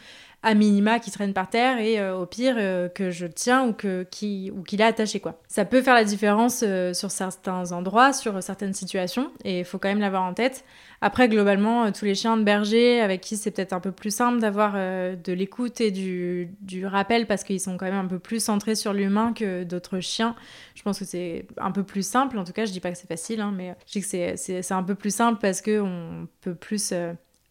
à 0.45 0.53
minima 0.53 0.99
qui 0.99 1.12
traîne 1.12 1.34
par 1.34 1.49
terre 1.49 1.79
et 1.79 2.10
au 2.12 2.25
pire 2.25 2.55
que 2.93 3.10
je 3.10 3.25
tiens 3.25 3.67
ou 3.67 3.73
que 3.73 4.05
qui 4.10 4.51
ou 4.55 4.62
qu'il 4.62 4.79
est 4.79 4.86
attaché 4.86 5.19
quoi. 5.19 5.41
Ça 5.47 5.65
peut 5.65 5.81
faire 5.81 5.95
la 5.95 6.03
différence 6.03 6.63
sur 6.93 7.12
certains 7.12 7.71
endroits, 7.71 8.13
sur 8.13 8.41
certaines 8.41 8.73
situations 8.73 9.31
et 9.43 9.60
il 9.60 9.65
faut 9.65 9.79
quand 9.79 9.89
même 9.89 9.99
l'avoir 9.99 10.23
en 10.23 10.34
tête. 10.34 10.63
Après, 11.01 11.27
globalement, 11.29 11.86
euh, 11.86 11.91
tous 11.91 12.05
les 12.05 12.15
chiens 12.15 12.38
de 12.38 12.43
berger 12.43 13.01
avec 13.01 13.21
qui 13.21 13.38
c'est 13.38 13.51
peut-être 13.51 13.73
un 13.73 13.79
peu 13.79 13.91
plus 13.91 14.13
simple 14.13 14.39
d'avoir 14.39 14.73
euh, 14.75 15.15
de 15.15 15.34
l'écoute 15.34 15.81
et 15.81 15.91
du, 15.91 16.49
du, 16.62 16.86
rappel 16.86 17.27
parce 17.27 17.43
qu'ils 17.43 17.60
sont 17.60 17.77
quand 17.77 17.86
même 17.86 17.93
un 17.93 18.08
peu 18.08 18.19
plus 18.19 18.43
centrés 18.43 18.75
sur 18.75 18.93
l'humain 18.93 19.34
que 19.34 19.63
d'autres 19.63 19.99
chiens. 19.99 20.36
Je 20.73 20.84
pense 20.84 20.99
que 20.99 21.05
c'est 21.05 21.47
un 21.58 21.71
peu 21.71 21.84
plus 21.84 22.05
simple. 22.05 22.38
En 22.38 22.43
tout 22.43 22.53
cas, 22.53 22.65
je 22.65 22.71
dis 22.71 22.79
pas 22.79 22.91
que 22.91 22.97
c'est 22.97 23.08
facile, 23.08 23.41
hein, 23.41 23.53
mais 23.55 23.75
je 23.86 23.99
dis 23.99 24.01
que 24.01 24.36
c'est 24.36 24.71
un 24.71 24.84
peu 24.84 24.95
plus 24.95 25.13
simple 25.13 25.39
parce 25.41 25.62
qu'on 25.62 26.27
peut 26.41 26.55
plus. 26.55 26.93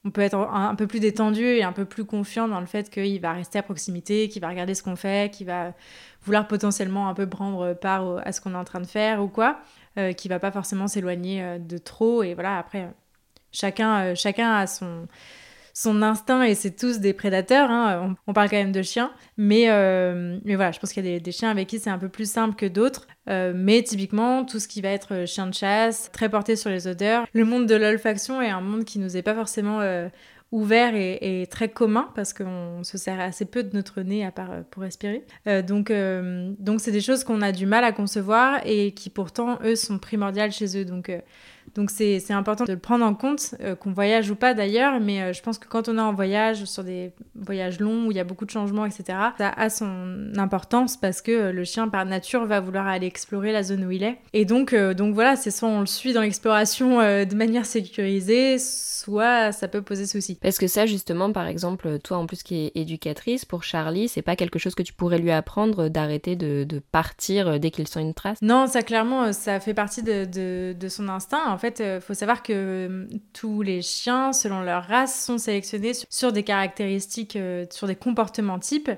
Euh, 0.05 0.09
on 0.09 0.11
peut 0.11 0.21
être 0.21 0.37
un, 0.37 0.75
peu 0.75 0.87
plus 0.87 1.01
détendu 1.01 1.45
et 1.45 1.63
un 1.63 1.73
peu 1.73 1.85
plus 1.85 2.05
confiant 2.05 2.49
dans 2.49 2.61
le 2.61 2.67
fait 2.67 2.91
qu'il 2.91 3.21
va 3.21 3.33
rester 3.33 3.59
à 3.59 3.63
proximité, 3.63 4.29
qu'il 4.29 4.43
va 4.43 4.49
regarder 4.49 4.75
ce 4.75 4.83
qu'on 4.83 4.97
fait, 4.97 5.33
qu'il 5.33 5.47
va 5.47 5.73
vouloir 6.23 6.47
potentiellement 6.47 7.09
un 7.09 7.15
peu 7.15 7.29
prendre 7.29 7.75
part 7.75 8.19
à 8.25 8.33
ce 8.33 8.41
qu'on 8.41 8.53
est 8.55 8.59
en 8.59 8.65
train 8.65 8.81
de 8.81 8.87
faire 8.87 9.23
ou 9.23 9.29
quoi, 9.29 9.59
euh, 9.99 10.13
qu'il 10.13 10.31
va 10.31 10.39
pas 10.39 10.51
forcément 10.51 10.89
s'éloigner 10.89 11.59
de 11.59 11.79
trop. 11.79 12.23
Et 12.23 12.35
voilà, 12.35 12.59
après, 12.59 12.89
Chacun, 13.55 14.07
euh, 14.07 14.15
chacun 14.17 14.53
a 14.53 14.67
son, 14.67 15.07
son 15.77 16.03
instinct 16.03 16.45
et 16.45 16.55
c'est 16.55 16.77
tous 16.77 17.01
des 17.01 17.13
prédateurs. 17.13 17.69
Hein. 17.69 18.17
On, 18.29 18.33
parle 18.33 18.49
quand 18.49 18.57
même 18.57 18.73
de 18.73 18.83
chiens. 18.83 19.13
Mais, 19.37 19.65
euh, 19.69 20.39
mais 20.45 20.55
voilà, 20.55 20.71
je 20.71 20.79
pense 20.79 20.93
qu'il 20.93 21.05
y 21.05 21.15
a 21.15 21.19
des, 21.19 21.33
chiens 21.33 21.51
avec 21.51 21.69
qui 21.69 21.81
c'est 21.81 21.91
un 21.91 21.99
peu 21.99 22.09
plus 22.09 22.31
simple 22.31 22.55
que 22.55 22.67
d'autres. 22.67 23.09
Euh, 23.29 23.53
mais 23.55 23.83
typiquement, 23.83 24.45
tout 24.45 24.61
ce 24.61 24.69
qui 24.69 24.81
va 24.81 24.91
être 24.91 25.27
chien 25.27 25.49
de 25.49 25.55
chasse, 25.55 26.11
très 26.13 26.29
porté 26.29 26.55
sur 26.55 26.71
les 26.71 26.87
odeurs. 26.87 27.27
Le 27.33 27.45
monde 27.45 27.67
de 27.67 27.75
l'olfaction 27.75 28.41
est 28.41 28.51
un 28.51 28.61
monde 28.61 28.85
qui 28.85 29.01
nous 29.01 29.17
est 29.17 29.23
pas 29.23 29.35
forcément 29.35 29.81
ouvert 30.53 30.95
et, 30.95 31.49
très 31.51 31.69
commun 31.69 32.09
parce 32.15 32.33
qu'on 32.33 32.85
se 32.85 32.97
sert 32.97 33.19
assez 33.19 33.45
peu 33.45 33.65
de 33.65 33.75
notre 33.75 34.03
nez 34.03 34.25
à 34.25 34.31
part 34.31 34.63
pour 34.71 34.85
respirer. 34.85 35.25
donc, 35.67 35.93
donc 36.61 36.81
c'est 36.81 36.93
des 36.93 37.01
choses 37.01 37.25
qu'on 37.25 37.43
a 37.43 37.51
du 37.51 37.67
mal 37.67 37.83
à 37.83 37.91
concevoir 37.91 38.61
et 38.65 38.93
qui 38.93 39.11
pourtant, 39.11 39.59
eux, 39.65 39.75
sont 39.75 39.99
primordiales 39.99 40.53
chez 40.53 40.79
eux. 40.79 40.85
Donc, 40.85 41.11
donc 41.75 41.91
c'est 41.91 42.31
important 42.31 42.65
de 42.65 42.73
le 42.73 42.79
prendre 42.79 43.05
en 43.05 43.15
compte, 43.15 43.55
euh, 43.61 43.75
qu'on 43.75 43.93
voyage 43.93 44.31
ou 44.31 44.37
pas 44.37 44.55
d'ailleurs, 44.55 45.01
mais 45.01 45.23
euh, 45.23 45.33
je 45.33 45.43
pense 45.43 45.59
que 45.59 45.67
quand 45.67 45.89
on 45.89 45.99
est 45.99 46.01
en 46.01 46.13
voyage, 46.13 46.65
sur 46.67 46.85
des 46.85 47.13
voyages 47.35 47.81
longs 47.81 48.07
où 48.07 48.11
il 48.13 48.17
y 48.17 48.21
a 48.21 48.25
beaucoup 48.25 48.45
de 48.45 48.51
changements, 48.51 48.87
etc., 48.87 49.19
ça 49.39 49.51
a 49.51 49.71
son 49.71 50.33
importance 50.37 50.97
parce 50.97 51.21
que 51.21 51.33
euh, 51.33 51.53
le 51.53 51.65
chien 51.65 51.89
par 51.89 52.05
nature 52.05 52.47
va 52.47 52.61
vouloir 52.61 52.87
aller 52.87 53.07
explorer 53.07 53.53
la 53.53 53.63
zone 53.63 53.85
où 53.85 53.91
il 53.91 54.05
est. 54.05 54.19
Et 54.33 54.45
donc, 54.45 54.75
donc 54.75 55.15
voilà, 55.15 55.37
c'est 55.37 55.51
soit 55.51 55.69
on 55.69 55.81
le 55.81 55.87
suit 55.87 56.13
dans 56.13 56.21
l'exploration 56.21 56.99
de 56.99 57.35
manière 57.35 57.67
sécurisée, 57.67 58.59
soit 58.59 59.53
ça 59.53 59.69
peut 59.69 59.83
poser 59.83 60.07
souci. 60.07 60.39
Parce 60.41 60.59
que 60.59 60.67
ça 60.67 60.87
justement, 60.87 61.33
par 61.33 61.47
exemple, 61.47 61.99
toi 61.99 62.19
en 62.19 62.27
plus 62.27 62.43
qui 62.43 62.67
es 62.67 62.73
éducatrice, 62.75 63.45
pour 63.45 63.65
Charlie, 63.65 64.09
c'est 64.09 64.23
pas 64.23 64.37
quelque 64.37 64.59
chose 64.59 64.75
que 64.75 64.83
tu 64.83 64.93
pourrais 64.93 65.19
lui 65.19 65.31
apprendre 65.31 65.89
d'arrêter 65.89 66.37
de, 66.37 66.65
de, 66.65 66.79
partir 66.79 67.59
dès 67.59 67.71
qu'il 67.71 67.89
sent 67.89 68.01
une 68.01 68.15
trace? 68.15 68.39
Non, 68.43 68.67
ça 68.67 68.83
clairement, 68.83 69.33
ça 69.33 69.61
fait 69.61 69.75
partie 69.75 70.03
de, 70.03 70.25
de, 70.25 70.75
de 70.79 70.89
son 70.89 71.09
instinct. 71.09 71.54
En 71.55 71.59
fait, 71.59 71.79
il 71.79 71.85
euh, 71.85 72.01
faut 72.01 72.15
savoir 72.15 72.43
que 72.43 72.53
euh, 72.53 73.07
tous 73.33 73.63
les 73.63 73.81
chiens, 73.81 74.33
selon 74.33 74.63
leur 74.63 74.83
race, 74.83 75.25
sont 75.25 75.39
sélectionnés 75.39 75.93
sur 76.11 76.33
des 76.33 76.43
caractéristiques, 76.43 77.37
euh, 77.37 77.65
sur 77.71 77.87
des 77.87 77.95
comportements 77.95 78.59
types. 78.59 78.91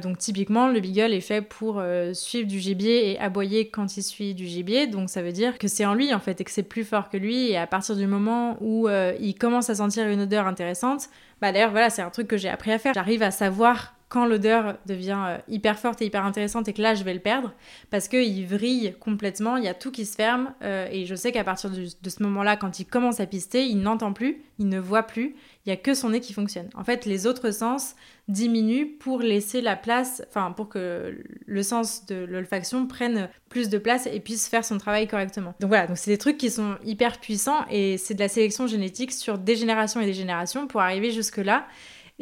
donc 0.00 0.16
typiquement, 0.18 0.68
le 0.68 0.78
beagle 0.78 1.12
est 1.12 1.20
fait 1.20 1.42
pour 1.42 1.82
suivre 2.12 2.46
du 2.46 2.60
gibier 2.60 3.10
et 3.10 3.18
aboyer 3.18 3.68
quand 3.68 3.96
il 3.96 4.04
suit 4.04 4.32
du 4.32 4.46
gibier. 4.46 4.86
Donc 4.86 5.10
ça 5.10 5.22
veut 5.22 5.32
dire 5.32 5.58
que 5.58 5.66
c'est 5.66 5.84
en 5.84 5.94
lui 5.94 6.14
en 6.14 6.20
fait 6.20 6.40
et 6.40 6.44
que 6.44 6.52
c'est 6.52 6.62
plus 6.62 6.84
fort 6.84 7.10
que 7.10 7.16
lui. 7.16 7.50
Et 7.50 7.56
à 7.56 7.66
partir 7.66 7.96
du 7.96 8.06
moment 8.06 8.56
où 8.60 8.88
il 8.88 9.34
commence 9.34 9.70
à 9.70 9.74
sentir 9.74 10.06
une 10.06 10.20
odeur 10.20 10.46
intéressante, 10.46 11.08
bah 11.40 11.50
d'ailleurs 11.50 11.72
voilà, 11.72 11.90
c'est 11.90 12.00
un 12.00 12.10
truc 12.10 12.28
que 12.28 12.36
j'ai 12.36 12.48
appris 12.48 12.70
à 12.70 12.78
faire. 12.78 12.94
J'arrive 12.94 13.24
à 13.24 13.32
savoir 13.32 13.96
quand 14.12 14.26
l'odeur 14.26 14.76
devient 14.84 15.18
euh, 15.26 15.38
hyper 15.48 15.78
forte 15.78 16.02
et 16.02 16.04
hyper 16.04 16.26
intéressante 16.26 16.68
et 16.68 16.74
que 16.74 16.82
là 16.82 16.94
je 16.94 17.02
vais 17.02 17.14
le 17.14 17.20
perdre 17.20 17.54
parce 17.88 18.08
qu'il 18.08 18.46
vrille 18.46 18.94
complètement, 19.00 19.56
il 19.56 19.64
y 19.64 19.68
a 19.68 19.74
tout 19.74 19.90
qui 19.90 20.04
se 20.04 20.16
ferme 20.16 20.52
euh, 20.62 20.86
et 20.92 21.06
je 21.06 21.14
sais 21.14 21.32
qu'à 21.32 21.44
partir 21.44 21.70
de, 21.70 22.10
ce 22.10 22.22
moment-là, 22.22 22.56
quand 22.56 22.78
il 22.78 22.84
commence 22.84 23.20
à 23.20 23.26
pister, 23.26 23.64
il 23.64 23.80
n'entend 23.80 24.12
plus, 24.12 24.42
il 24.58 24.68
ne 24.68 24.78
voit 24.78 25.04
plus, 25.04 25.34
il 25.64 25.68
n'y 25.68 25.72
a 25.72 25.76
que 25.76 25.94
son 25.94 26.10
nez 26.10 26.20
qui 26.20 26.34
fonctionne. 26.34 26.68
En 26.74 26.84
fait, 26.84 27.06
les 27.06 27.26
autres 27.26 27.52
sens 27.52 27.94
diminuent 28.28 28.98
pour 29.00 29.20
laisser 29.20 29.62
la 29.62 29.76
place, 29.76 30.22
enfin 30.28 30.52
pour 30.52 30.68
que 30.68 31.18
le 31.46 31.62
sens 31.62 32.04
de 32.04 32.16
l'olfaction 32.16 32.86
prenne 32.86 33.30
plus 33.48 33.70
de 33.70 33.78
place 33.78 34.06
et 34.06 34.20
puisse 34.20 34.46
faire 34.46 34.66
son 34.66 34.76
travail 34.76 35.08
correctement. 35.08 35.54
Donc 35.58 35.68
voilà, 35.68 35.96
c'est 35.96 36.10
des 36.10 36.18
trucs 36.18 36.36
qui 36.36 36.50
sont 36.50 36.76
hyper 36.84 37.18
puissants 37.18 37.64
et 37.70 37.96
c'est 37.96 38.12
de 38.12 38.20
la 38.20 38.28
sélection 38.28 38.66
génétique 38.66 39.10
sur 39.10 39.38
des 39.38 39.56
générations 39.56 40.02
et 40.02 40.06
des 40.06 40.12
générations 40.12 40.66
pour 40.66 40.82
arriver 40.82 41.12
jusque-là. 41.12 41.66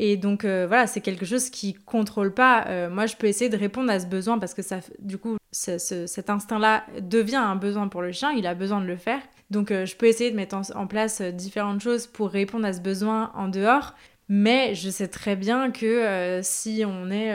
Et 0.03 0.17
donc 0.17 0.47
euh, 0.47 0.65
voilà, 0.67 0.87
c'est 0.87 1.03
quelque 1.03 1.27
chose 1.27 1.51
qui 1.51 1.75
contrôle 1.75 2.33
pas. 2.33 2.65
Euh, 2.69 2.89
moi, 2.89 3.05
je 3.05 3.17
peux 3.17 3.27
essayer 3.27 3.51
de 3.51 3.57
répondre 3.59 3.93
à 3.93 4.01
ce 4.01 4.07
besoin 4.07 4.39
parce 4.39 4.55
que 4.55 4.63
ça, 4.63 4.81
du 4.99 5.19
coup, 5.19 5.37
cet 5.53 6.31
instinct-là 6.31 6.87
devient 7.03 7.37
un 7.37 7.55
besoin 7.55 7.87
pour 7.89 8.01
le 8.01 8.11
chien. 8.11 8.33
Il 8.33 8.47
a 8.47 8.55
besoin 8.55 8.81
de 8.81 8.87
le 8.87 8.97
faire. 8.97 9.21
Donc, 9.51 9.71
euh, 9.71 9.85
je 9.85 9.95
peux 9.97 10.07
essayer 10.07 10.31
de 10.31 10.37
mettre 10.37 10.57
en, 10.75 10.87
place 10.87 11.21
différentes 11.21 11.83
choses 11.83 12.07
pour 12.07 12.31
répondre 12.31 12.65
à 12.65 12.73
ce 12.73 12.81
besoin 12.81 13.31
en 13.35 13.49
dehors. 13.49 13.95
Mais 14.31 14.75
je 14.75 14.89
sais 14.89 15.09
très 15.09 15.37
bien 15.37 15.71
que 15.71 16.41
si 16.43 16.83
on 16.87 17.11
est 17.11 17.35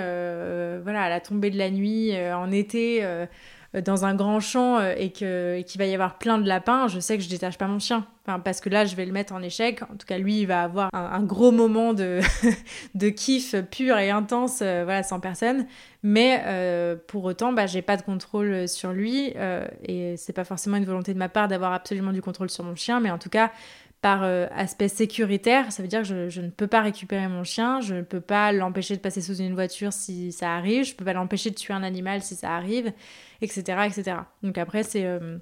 voilà, 0.81 1.03
à 1.03 1.09
la 1.09 1.19
tombée 1.19 1.51
de 1.51 1.59
la 1.59 1.69
nuit, 1.69 2.13
en 2.33 2.51
été, 2.51 3.05
dans 3.81 4.05
un 4.05 4.15
grand 4.15 4.39
champ 4.39 4.77
euh, 4.77 4.93
et 4.97 5.11
qu'il 5.11 5.79
va 5.79 5.85
y 5.85 5.93
avoir 5.93 6.17
plein 6.17 6.37
de 6.37 6.47
lapins, 6.47 6.87
je 6.87 6.99
sais 6.99 7.17
que 7.17 7.23
je 7.23 7.29
détache 7.29 7.57
pas 7.57 7.67
mon 7.67 7.79
chien. 7.79 8.05
Enfin, 8.27 8.39
parce 8.39 8.59
que 8.59 8.69
là, 8.69 8.85
je 8.85 8.95
vais 8.95 9.05
le 9.05 9.11
mettre 9.11 9.33
en 9.33 9.41
échec. 9.41 9.83
En 9.83 9.95
tout 9.97 10.07
cas, 10.07 10.17
lui, 10.17 10.41
il 10.41 10.45
va 10.45 10.63
avoir 10.63 10.89
un, 10.93 11.21
gros 11.23 11.51
moment 11.51 11.93
de, 11.93 12.21
de 12.95 13.09
kiff 13.09 13.55
pur 13.69 13.97
et 13.97 14.09
intense, 14.09 14.59
euh, 14.61 14.83
voilà, 14.83 15.03
sans 15.03 15.19
personne. 15.19 15.67
Mais 16.01 16.43
pour 17.07 17.23
autant, 17.23 17.51
bah, 17.51 17.65
j'ai 17.65 17.81
pas 17.81 17.97
de 17.97 18.03
contrôle 18.03 18.67
sur 18.67 18.91
lui. 18.91 19.33
et 19.87 20.15
c'est 20.17 20.33
pas 20.33 20.43
forcément 20.43 20.77
une 20.77 20.85
volonté 20.85 21.15
de 21.15 21.17
ma 21.17 21.29
part 21.29 21.47
d'avoir 21.47 21.73
absolument 21.73 22.11
du 22.11 22.21
contrôle 22.21 22.51
sur 22.51 22.63
mon 22.63 22.75
chien. 22.75 22.99
Mais 22.99 23.09
en 23.09 23.17
tout 23.17 23.29
cas, 23.29 23.51
par 24.05 24.21
euh, 24.21 24.45
aspect 24.55 24.87
sécuritaire, 24.87 25.71
ça 25.71 25.81
veut 25.81 25.87
dire 25.87 26.03
que 26.03 26.29
je, 26.29 26.39
ne 26.39 26.49
peux 26.51 26.67
pas 26.67 26.81
récupérer 26.81 27.27
mon 27.27 27.43
chien, 27.43 27.81
je 27.81 27.95
ne 27.95 28.01
peux 28.03 28.21
pas 28.21 28.51
l'empêcher 28.51 28.95
de 28.95 29.01
passer 29.01 29.19
sous 29.19 29.37
une 29.37 29.55
voiture 29.55 29.91
si 29.91 30.31
ça 30.31 30.53
arrive, 30.53 30.83
je 30.83 30.91
ne 30.91 30.95
peux 30.95 31.05
pas 31.05 31.13
l'empêcher 31.13 31.49
de 31.49 31.55
tuer 31.55 31.73
un 31.73 31.81
animal 31.81 32.21
si 32.21 32.35
ça 32.35 32.55
arrive, 32.55 32.93
etc. 33.41 33.87
etc. 33.87 34.17
Donc 34.43 34.57
après, 34.57 34.83
c'est... 34.83 35.05
Euh, 35.05 35.37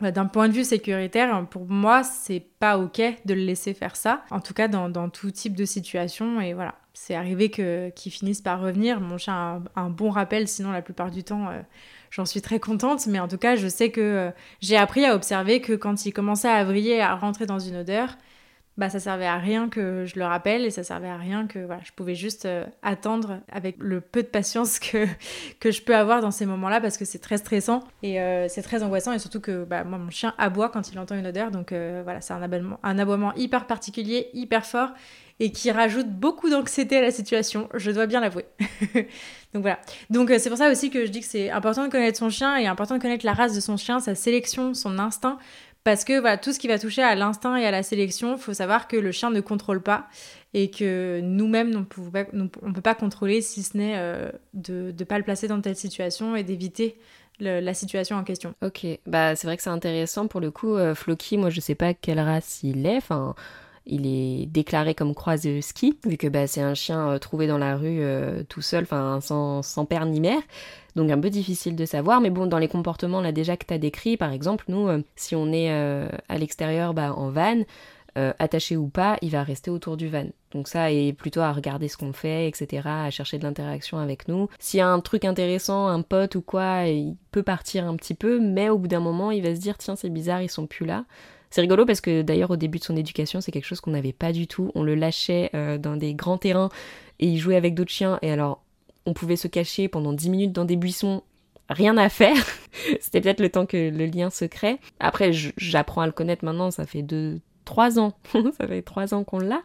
d'un 0.00 0.26
point 0.26 0.48
de 0.48 0.54
vue 0.54 0.64
sécuritaire, 0.64 1.46
pour 1.50 1.66
moi, 1.66 2.02
c'est 2.02 2.40
pas 2.58 2.78
ok 2.78 3.02
de 3.26 3.34
le 3.34 3.42
laisser 3.42 3.74
faire 3.74 3.96
ça. 3.96 4.22
En 4.30 4.40
tout 4.40 4.54
cas, 4.54 4.66
dans, 4.66 5.10
tout 5.10 5.30
type 5.30 5.54
de 5.54 5.66
situation. 5.66 6.40
Et 6.40 6.54
voilà, 6.54 6.74
c'est 6.94 7.14
arrivé 7.14 7.50
que 7.50 7.90
qu'ils 7.90 8.12
finissent 8.12 8.40
par 8.40 8.60
revenir. 8.60 9.00
Mon 9.00 9.18
chien 9.18 9.62
a 9.74 9.80
un, 9.80 9.90
bon 9.90 10.08
rappel, 10.08 10.48
sinon 10.48 10.72
la 10.72 10.80
plupart 10.80 11.10
du 11.10 11.22
temps, 11.22 11.50
euh, 11.50 11.60
j'en 12.10 12.24
suis 12.24 12.40
très 12.40 12.58
contente, 12.58 13.06
mais 13.08 13.20
en 13.20 13.28
tout 13.28 13.36
cas, 13.36 13.56
je 13.56 13.68
sais 13.68 13.90
que 13.90 14.00
euh, 14.00 14.30
j'ai 14.60 14.78
appris 14.78 15.04
à 15.04 15.14
observer 15.14 15.60
que 15.60 15.74
quand 15.74 16.06
il 16.06 16.12
commençait 16.12 16.48
à 16.48 16.64
vriller, 16.64 17.02
à 17.02 17.14
rentrer 17.14 17.44
dans 17.44 17.58
une 17.58 17.76
odeur, 17.76 18.16
bah 18.80 18.88
ça 18.88 18.98
servait 18.98 19.26
à 19.26 19.36
rien 19.36 19.68
que 19.68 20.06
je 20.06 20.18
le 20.18 20.24
rappelle 20.24 20.64
et 20.64 20.70
ça 20.70 20.82
servait 20.82 21.10
à 21.10 21.18
rien 21.18 21.46
que 21.46 21.58
voilà, 21.58 21.82
je 21.84 21.92
pouvais 21.92 22.14
juste 22.14 22.46
euh, 22.46 22.64
attendre 22.80 23.40
avec 23.52 23.76
le 23.78 24.00
peu 24.00 24.22
de 24.22 24.26
patience 24.26 24.78
que, 24.78 25.06
que 25.60 25.70
je 25.70 25.82
peux 25.82 25.94
avoir 25.94 26.22
dans 26.22 26.30
ces 26.30 26.46
moments-là 26.46 26.80
parce 26.80 26.96
que 26.96 27.04
c'est 27.04 27.18
très 27.18 27.36
stressant 27.36 27.84
et 28.02 28.22
euh, 28.22 28.48
c'est 28.48 28.62
très 28.62 28.82
angoissant 28.82 29.12
et 29.12 29.18
surtout 29.18 29.40
que 29.40 29.64
bah, 29.64 29.84
moi 29.84 29.98
mon 29.98 30.08
chien 30.08 30.32
aboie 30.38 30.70
quand 30.70 30.90
il 30.90 30.98
entend 30.98 31.14
une 31.14 31.26
odeur 31.26 31.50
donc 31.50 31.72
euh, 31.72 32.00
voilà 32.04 32.22
c'est 32.22 32.32
un 32.32 32.40
aboiement, 32.40 32.80
un 32.82 32.98
aboiement 32.98 33.34
hyper 33.34 33.66
particulier, 33.66 34.30
hyper 34.32 34.64
fort 34.64 34.88
et 35.40 35.52
qui 35.52 35.70
rajoute 35.70 36.08
beaucoup 36.08 36.48
d'anxiété 36.48 36.98
à 36.98 37.02
la 37.02 37.10
situation, 37.10 37.68
je 37.72 37.90
dois 37.90 38.06
bien 38.06 38.20
l'avouer. 38.20 38.44
donc 39.54 39.62
voilà. 39.62 39.78
Donc 40.10 40.30
c'est 40.38 40.50
pour 40.50 40.58
ça 40.58 40.70
aussi 40.70 40.90
que 40.90 41.06
je 41.06 41.10
dis 41.10 41.20
que 41.20 41.26
c'est 41.26 41.50
important 41.50 41.86
de 41.86 41.90
connaître 41.90 42.18
son 42.18 42.28
chien 42.28 42.58
et 42.58 42.66
important 42.66 42.96
de 42.96 43.00
connaître 43.00 43.24
la 43.24 43.32
race 43.32 43.54
de 43.54 43.60
son 43.60 43.78
chien, 43.78 44.00
sa 44.00 44.14
sélection, 44.14 44.74
son 44.74 44.98
instinct 44.98 45.38
parce 45.84 46.04
que 46.04 46.20
voilà, 46.20 46.36
tout 46.36 46.52
ce 46.52 46.58
qui 46.58 46.68
va 46.68 46.78
toucher 46.78 47.02
à 47.02 47.14
l'instinct 47.14 47.56
et 47.56 47.66
à 47.66 47.70
la 47.70 47.82
sélection, 47.82 48.36
il 48.36 48.40
faut 48.40 48.54
savoir 48.54 48.88
que 48.88 48.96
le 48.96 49.12
chien 49.12 49.30
ne 49.30 49.40
contrôle 49.40 49.82
pas 49.82 50.08
et 50.52 50.70
que 50.70 51.20
nous-mêmes, 51.22 51.86
on 51.96 52.68
ne 52.68 52.72
peut 52.72 52.80
pas 52.80 52.94
contrôler 52.94 53.40
si 53.40 53.62
ce 53.62 53.76
n'est 53.76 53.94
euh, 53.96 54.30
de 54.52 54.94
ne 54.98 55.04
pas 55.04 55.18
le 55.18 55.24
placer 55.24 55.48
dans 55.48 55.60
telle 55.60 55.76
situation 55.76 56.36
et 56.36 56.42
d'éviter 56.42 56.98
la 57.40 57.72
situation 57.72 58.16
en 58.16 58.24
question. 58.24 58.54
Ok, 58.62 58.86
bah 59.06 59.34
c'est 59.34 59.46
vrai 59.46 59.56
que 59.56 59.62
c'est 59.62 59.70
intéressant 59.70 60.26
pour 60.26 60.40
le 60.40 60.50
coup. 60.50 60.74
Euh, 60.74 60.94
Floki, 60.94 61.38
moi 61.38 61.48
je 61.48 61.60
sais 61.60 61.74
pas 61.74 61.94
quelle 61.94 62.20
race 62.20 62.60
il 62.62 62.84
est. 62.84 62.98
Enfin, 62.98 63.34
il 63.86 64.06
est 64.06 64.46
déclaré 64.46 64.94
comme 64.94 65.14
croisé 65.14 65.62
ski, 65.62 65.98
vu 66.06 66.16
que 66.16 66.26
bah, 66.28 66.46
c'est 66.46 66.60
un 66.60 66.74
chien 66.74 67.10
euh, 67.10 67.18
trouvé 67.18 67.46
dans 67.46 67.58
la 67.58 67.76
rue 67.76 68.02
tout 68.48 68.62
seul, 68.62 68.86
sans, 68.86 69.86
père 69.88 70.06
ni 70.06 70.20
mère. 70.20 70.42
Donc 70.96 71.10
un 71.10 71.20
peu 71.20 71.30
difficile 71.30 71.76
de 71.76 71.84
savoir, 71.84 72.20
mais 72.20 72.30
bon, 72.30 72.46
dans 72.46 72.58
les 72.58 72.68
comportements 72.68 73.20
là 73.20 73.32
déjà 73.32 73.56
que 73.56 73.66
tu 73.66 73.74
as 73.74 73.78
décrits, 73.78 74.16
par 74.16 74.32
exemple, 74.32 74.64
nous, 74.68 74.88
euh, 74.88 75.02
si 75.16 75.34
on 75.36 75.52
est 75.52 75.70
euh, 75.70 76.08
à 76.28 76.38
l'extérieur 76.38 76.94
bah, 76.94 77.14
en 77.14 77.30
van, 77.30 77.62
euh, 78.18 78.32
attaché 78.40 78.76
ou 78.76 78.88
pas, 78.88 79.16
il 79.22 79.30
va 79.30 79.44
rester 79.44 79.70
autour 79.70 79.96
du 79.96 80.08
van. 80.08 80.26
Donc 80.50 80.66
ça 80.66 80.90
est 80.90 81.12
plutôt 81.12 81.40
à 81.40 81.52
regarder 81.52 81.86
ce 81.86 81.96
qu'on 81.96 82.12
fait, 82.12 82.48
etc., 82.48 82.82
à 82.84 83.10
chercher 83.10 83.38
de 83.38 83.44
l'interaction 83.44 83.98
avec 83.98 84.26
nous. 84.26 84.48
S'il 84.58 84.78
y 84.78 84.80
a 84.80 84.88
un 84.88 85.00
truc 85.00 85.24
intéressant, 85.24 85.86
un 85.86 86.02
pote 86.02 86.34
ou 86.34 86.42
quoi, 86.42 86.86
il 86.86 87.16
peut 87.30 87.44
partir 87.44 87.86
un 87.86 87.94
petit 87.94 88.14
peu, 88.14 88.40
mais 88.40 88.68
au 88.68 88.78
bout 88.78 88.88
d'un 88.88 89.00
moment, 89.00 89.30
il 89.30 89.42
va 89.42 89.54
se 89.54 89.60
dire, 89.60 89.78
tiens, 89.78 89.94
c'est 89.94 90.10
bizarre, 90.10 90.42
ils 90.42 90.50
sont 90.50 90.66
plus 90.66 90.86
là. 90.86 91.04
C'est 91.50 91.60
rigolo 91.60 91.84
parce 91.84 92.00
que 92.00 92.22
d'ailleurs 92.22 92.50
au 92.50 92.56
début 92.56 92.78
de 92.78 92.84
son 92.84 92.96
éducation, 92.96 93.40
c'est 93.40 93.50
quelque 93.50 93.66
chose 93.66 93.80
qu'on 93.80 93.90
n'avait 93.90 94.12
pas 94.12 94.32
du 94.32 94.46
tout. 94.46 94.70
On 94.74 94.82
le 94.82 94.94
lâchait 94.94 95.50
dans 95.80 95.96
des 95.96 96.14
grands 96.14 96.38
terrains 96.38 96.68
et 97.18 97.26
il 97.26 97.38
jouait 97.38 97.56
avec 97.56 97.74
d'autres 97.74 97.90
chiens. 97.90 98.20
Et 98.22 98.30
alors 98.30 98.62
on 99.06 99.12
pouvait 99.12 99.36
se 99.36 99.48
cacher 99.48 99.88
pendant 99.88 100.12
10 100.12 100.30
minutes 100.30 100.52
dans 100.52 100.64
des 100.64 100.76
buissons, 100.76 101.22
rien 101.68 101.96
à 101.96 102.08
faire. 102.08 102.36
C'était 103.00 103.20
peut-être 103.20 103.40
le 103.40 103.48
temps 103.48 103.66
que 103.66 103.90
le 103.90 104.06
lien 104.06 104.30
se 104.30 104.44
crée. 104.44 104.78
Après, 104.98 105.32
j'apprends 105.32 106.02
à 106.02 106.06
le 106.06 106.12
connaître 106.12 106.44
maintenant, 106.44 106.70
ça 106.70 106.86
fait 106.86 107.02
2 107.02 107.40
3 107.64 107.98
ans. 107.98 108.14
ça 108.58 108.66
fait 108.66 108.82
3 108.82 109.14
ans 109.14 109.24
qu'on 109.24 109.38
l'a. 109.38 109.62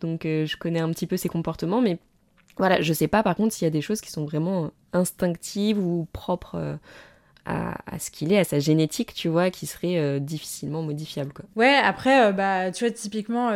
Donc 0.00 0.26
euh, 0.26 0.44
je 0.46 0.56
connais 0.56 0.80
un 0.80 0.90
petit 0.90 1.06
peu 1.06 1.16
ses 1.16 1.28
comportements, 1.28 1.80
mais 1.80 1.98
voilà, 2.56 2.80
je 2.80 2.92
sais 2.92 3.08
pas 3.08 3.22
par 3.22 3.34
contre 3.36 3.54
s'il 3.54 3.64
y 3.64 3.68
a 3.68 3.70
des 3.70 3.80
choses 3.80 4.00
qui 4.00 4.10
sont 4.10 4.24
vraiment 4.24 4.70
instinctives 4.92 5.78
ou 5.78 6.06
propres 6.12 6.56
euh, 6.56 6.76
à, 7.46 7.98
ce 7.98 8.10
qu'il 8.10 8.32
est, 8.32 8.38
à 8.38 8.44
sa 8.44 8.58
génétique, 8.58 9.14
tu 9.14 9.28
vois, 9.28 9.50
qui 9.50 9.66
seraient 9.66 9.98
euh, 9.98 10.18
difficilement 10.18 10.82
modifiables. 10.82 11.32
Quoi. 11.32 11.44
Ouais, 11.56 11.76
après, 11.76 12.32
bah, 12.32 12.70
tu 12.70 12.84
vois, 12.84 12.92
typiquement, 12.92 13.50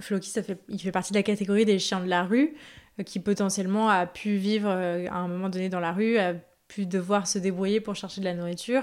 Floki, 0.00 0.30
ça 0.30 0.42
fait, 0.42 0.58
il 0.68 0.80
fait 0.80 0.92
partie 0.92 1.12
de 1.12 1.18
la 1.18 1.22
catégorie 1.22 1.64
des 1.64 1.78
chiens 1.78 2.00
de 2.00 2.08
la 2.08 2.24
rue 2.24 2.54
qui 3.02 3.18
potentiellement 3.18 3.88
a 3.88 4.06
pu 4.06 4.36
vivre 4.36 4.68
euh, 4.70 5.06
à 5.10 5.16
un 5.16 5.28
moment 5.28 5.48
donné 5.48 5.68
dans 5.68 5.80
la 5.80 5.92
rue, 5.92 6.18
a 6.18 6.34
pu 6.68 6.86
devoir 6.86 7.26
se 7.26 7.38
débrouiller 7.38 7.80
pour 7.80 7.96
chercher 7.96 8.20
de 8.20 8.26
la 8.26 8.34
nourriture. 8.34 8.82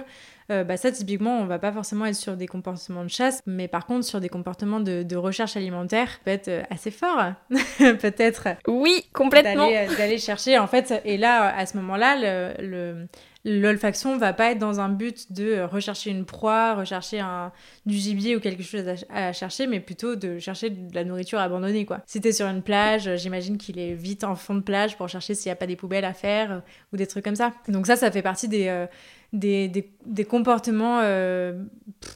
Euh, 0.51 0.65
bah 0.65 0.75
ça, 0.75 0.91
typiquement, 0.91 1.39
on 1.39 1.45
va 1.45 1.59
pas 1.59 1.71
forcément 1.71 2.05
être 2.05 2.15
sur 2.15 2.35
des 2.35 2.45
comportements 2.45 3.03
de 3.03 3.09
chasse, 3.09 3.41
mais 3.45 3.69
par 3.69 3.85
contre, 3.85 4.05
sur 4.05 4.19
des 4.19 4.27
comportements 4.27 4.81
de, 4.81 5.15
recherche 5.15 5.55
alimentaire, 5.55 6.19
peut 6.25 6.31
être 6.31 6.49
euh, 6.49 6.63
assez 6.69 6.91
fort, 6.91 7.33
peut-être. 7.79 8.49
Oui, 8.67 9.05
complètement. 9.13 9.69
D'aller 9.97 10.17
chercher, 10.17 10.59
en 10.59 10.67
fait, 10.67 11.01
et 11.05 11.17
là, 11.17 11.55
à 11.55 11.65
ce 11.65 11.77
moment-là, 11.77 12.57
le 12.59 13.07
L'olfaction 13.43 14.17
va 14.17 14.33
pas 14.33 14.51
être 14.51 14.59
dans 14.59 14.79
un 14.79 14.89
but 14.89 15.31
de 15.31 15.61
rechercher 15.61 16.11
une 16.11 16.25
proie, 16.25 16.75
rechercher 16.75 17.19
un, 17.19 17.51
du 17.87 17.95
gibier 17.95 18.35
ou 18.35 18.39
quelque 18.39 18.61
chose 18.61 18.83
à, 19.09 19.33
chercher, 19.33 19.65
mais 19.65 19.79
plutôt 19.79 20.15
de 20.15 20.37
chercher 20.37 20.69
de 20.69 20.93
la 20.93 21.03
nourriture 21.03 21.39
abandonnée, 21.39 21.85
quoi. 21.85 22.01
Si 22.05 22.21
t'es 22.21 22.33
sur 22.33 22.45
une 22.45 22.61
plage, 22.61 23.09
j'imagine 23.15 23.57
qu'il 23.57 23.79
est 23.79 23.93
vite 23.93 24.23
en 24.23 24.35
fond 24.35 24.53
de 24.53 24.61
plage 24.61 24.95
pour 24.95 25.09
chercher 25.09 25.33
s'il 25.33 25.49
n'y 25.49 25.53
a 25.53 25.55
pas 25.55 25.65
des 25.65 25.75
poubelles 25.75 26.05
à 26.05 26.13
faire 26.13 26.51
euh, 26.51 26.59
ou 26.93 26.97
des 26.97 27.07
trucs 27.07 27.25
comme 27.25 27.35
ça. 27.35 27.51
Donc 27.67 27.87
ça, 27.87 27.95
ça 27.95 28.11
fait 28.11 28.21
partie 28.21 28.47
des, 28.47 28.67
euh, 28.67 28.85
des, 29.33 29.67
des, 30.05 30.25
comportements 30.25 30.99
euh, 31.01 31.63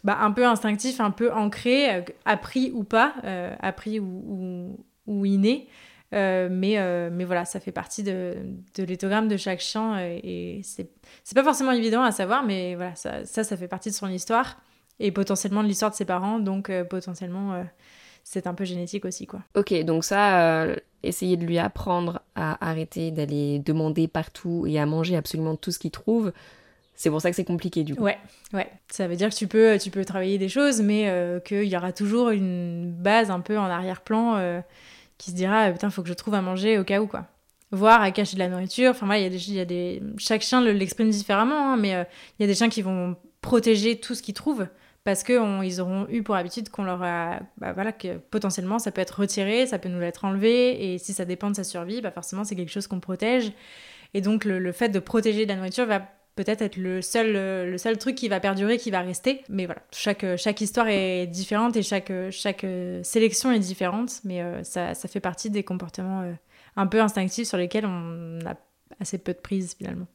bah, 0.04 0.20
un 0.22 0.32
peu 0.32 0.46
instinctifs, 0.46 1.00
un 1.00 1.12
peu 1.12 1.34
ancrés, 1.34 2.06
appris 2.26 2.72
ou 2.74 2.84
pas, 2.84 3.16
appris 3.62 4.00
ou, 4.00 4.06
ou, 4.06 4.86
ou 5.08 5.26
innés. 5.26 5.68
Euh, 6.16 6.48
mais, 6.50 6.78
euh, 6.78 7.10
mais 7.12 7.26
voilà, 7.26 7.44
ça 7.44 7.60
fait 7.60 7.74
partie 7.74 8.02
de, 8.02 8.36
de 8.76 8.84
l'éthogramme 8.84 9.28
de 9.28 9.36
chaque 9.36 9.60
chien 9.60 10.00
et, 10.00 10.62
c'est, 10.64 10.90
c'est 11.24 11.36
pas 11.36 11.44
forcément 11.44 11.72
évident 11.72 12.04
à 12.04 12.12
savoir, 12.12 12.44
mais 12.44 12.76
voilà, 12.76 12.96
ça, 12.96 13.26
ça, 13.26 13.44
ça, 13.44 13.58
fait 13.58 13.68
partie 13.68 13.90
de 13.90 13.96
son 13.96 14.08
histoire 14.08 14.62
et 15.00 15.12
potentiellement 15.12 15.62
de 15.62 15.68
l'histoire 15.68 15.92
de 15.92 15.96
ses 15.96 16.06
parents, 16.06 16.40
donc 16.40 16.70
euh, 16.70 16.86
potentiellement 16.86 17.66
c'est 18.24 18.48
un 18.48 18.54
peu 18.54 18.64
génétique 18.64 19.04
aussi, 19.04 19.28
quoi. 19.28 19.42
Ok, 19.56 19.74
donc 19.84 20.04
ça, 20.06 20.68
essayer 21.04 21.38
de 21.38 21.46
lui 21.46 21.60
apprendre 21.60 22.22
à 22.34 22.66
arrêter 22.66 23.12
d'aller 23.12 23.60
demander 23.60 24.08
partout 24.08 24.66
et 24.68 24.80
à 24.80 24.86
manger 24.86 25.16
absolument 25.18 25.56
tout 25.56 25.72
ce 25.72 25.80
qu'il 25.80 25.92
trouve. 25.92 26.32
C'est 26.96 27.10
pour 27.10 27.20
ça 27.20 27.30
que 27.30 27.36
c'est 27.36 27.44
compliqué 27.44 27.84
du 27.84 27.94
coup. 27.94 28.04
Ouais, 28.04 28.18
ouais. 28.54 28.72
Ça 28.90 29.08
veut 29.08 29.18
dire 29.18 29.30
que 29.30 29.36
tu 29.36 29.48
peux, 29.48 29.78
tu 29.78 29.92
peux 29.92 30.06
travailler 30.06 30.38
des 30.38 30.48
choses, 30.48 30.82
mais 30.82 31.42
qu'il 31.46 31.66
y 31.66 31.76
aura 31.76 31.92
toujours 31.92 32.30
une 32.30 32.94
base 32.94 33.30
un 33.30 33.42
peu 33.42 33.60
en 33.60 33.66
arrière-plan 33.66 34.62
qui 35.18 35.32
se 35.32 35.36
dira 35.36 35.72
putain 35.72 35.90
faut 35.90 36.02
que 36.02 36.10
je 36.10 36.14
trouve 36.14 36.34
à 36.34 36.42
manger 36.42 36.78
au 36.78 36.84
cas 36.84 37.02
où 37.02 37.08
quoi. 37.08 37.26
Voir 37.72 38.02
à 38.02 38.12
cacher 38.12 38.36
de 38.36 38.40
la 38.40 38.48
nourriture. 38.48 38.92
Enfin 38.92 39.06
voilà 39.06 39.20
il 39.20 39.24
y 39.24 39.28
a 39.28 39.30
des, 39.30 39.52
y 39.52 39.66
des 39.66 40.04
chaque 40.18 40.42
chien 40.42 40.62
l'exprime 40.62 41.10
différemment 41.10 41.74
hein, 41.74 41.78
mais 41.78 41.96
euh, 41.96 42.04
il 42.40 42.44
y 42.44 42.46
a 42.46 42.48
des 42.48 42.56
chiens 42.56 42.70
qui 42.70 42.82
vont 42.82 43.16
protéger 43.42 44.00
tout 44.00 44.16
ce 44.16 44.22
qu'ils 44.22 44.34
trouvent 44.34 44.68
parce 45.04 45.24
qu'ils 45.24 45.82
auront 45.82 46.08
eu 46.10 46.24
pour 46.24 46.36
habitude 46.36 46.70
qu'on 46.70 46.84
leur 46.84 47.04
a 47.04 47.40
bah, 47.58 47.74
voilà 47.74 47.92
que 47.92 48.18
potentiellement 48.18 48.80
ça 48.80 48.92
peut 48.92 49.02
être 49.02 49.20
retiré 49.20 49.68
ça 49.68 49.78
peut 49.78 49.90
nous 49.90 50.00
l'être 50.00 50.26
enlevé 50.26 50.94
et 50.94 50.98
si 50.98 51.14
ça 51.14 51.26
dépend 51.26 51.52
de 51.52 51.56
sa 51.56 51.64
survie 51.64 52.02
bah 52.02 52.12
forcément 52.12 52.44
c'est 52.44 52.56
quelque 52.56 52.72
chose 52.72 52.88
qu'on 52.88 53.00
protège. 53.00 53.52
Et 54.14 54.22
donc 54.22 54.46
le, 54.46 54.60
le 54.60 54.72
fait 54.72 54.90
de 54.90 55.00
protéger 55.00 55.46
de 55.46 55.50
la 55.50 55.58
nourriture 55.58 55.86
va 55.86 56.02
peut-être 56.36 56.62
être 56.62 56.78
le 56.78 57.02
seul, 57.02 57.34
le 57.34 57.78
seul 57.78 57.98
truc 57.98 58.16
qui 58.16 58.28
va 58.28 58.40
perdurer, 58.40 58.78
qui 58.78 58.92
va 58.92 59.02
rester. 59.02 59.44
Mais 59.50 59.66
voilà, 59.66 59.82
chaque, 59.92 60.26
chaque 60.38 60.62
histoire 60.62 60.88
est 60.88 61.28
différente 61.28 61.76
et 61.78 61.84
chaque, 61.84 62.12
chaque 62.32 62.66
sélection 63.04 63.52
est 63.52 63.60
différente, 63.60 64.20
mais 64.24 64.42
euh, 64.42 64.64
ça, 64.64 64.94
ça, 64.94 65.08
fait 65.08 65.20
partie 65.20 65.50
des 65.50 65.64
comportements 65.64 66.22
euh, 66.22 66.34
un 66.76 66.88
peu 66.88 67.02
instinctifs 67.02 67.48
sur 67.48 67.58
lesquels 67.58 67.86
on 67.86 68.40
a 68.46 68.56
assez 69.00 69.18
peu 69.18 69.34
de 69.34 69.40
prise 69.40 69.76
finalement. 69.78 70.08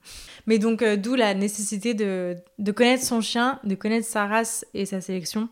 Mais 0.46 0.58
donc 0.58 0.82
euh, 0.82 0.96
d'où 0.96 1.14
la 1.14 1.34
nécessité 1.34 1.94
de, 1.94 2.36
de, 2.58 2.72
connaître 2.72 3.04
son 3.04 3.20
chien, 3.20 3.58
de 3.64 3.74
connaître 3.74 4.06
sa 4.06 4.26
race 4.26 4.66
et 4.74 4.86
sa 4.86 5.00
sélection. 5.00 5.48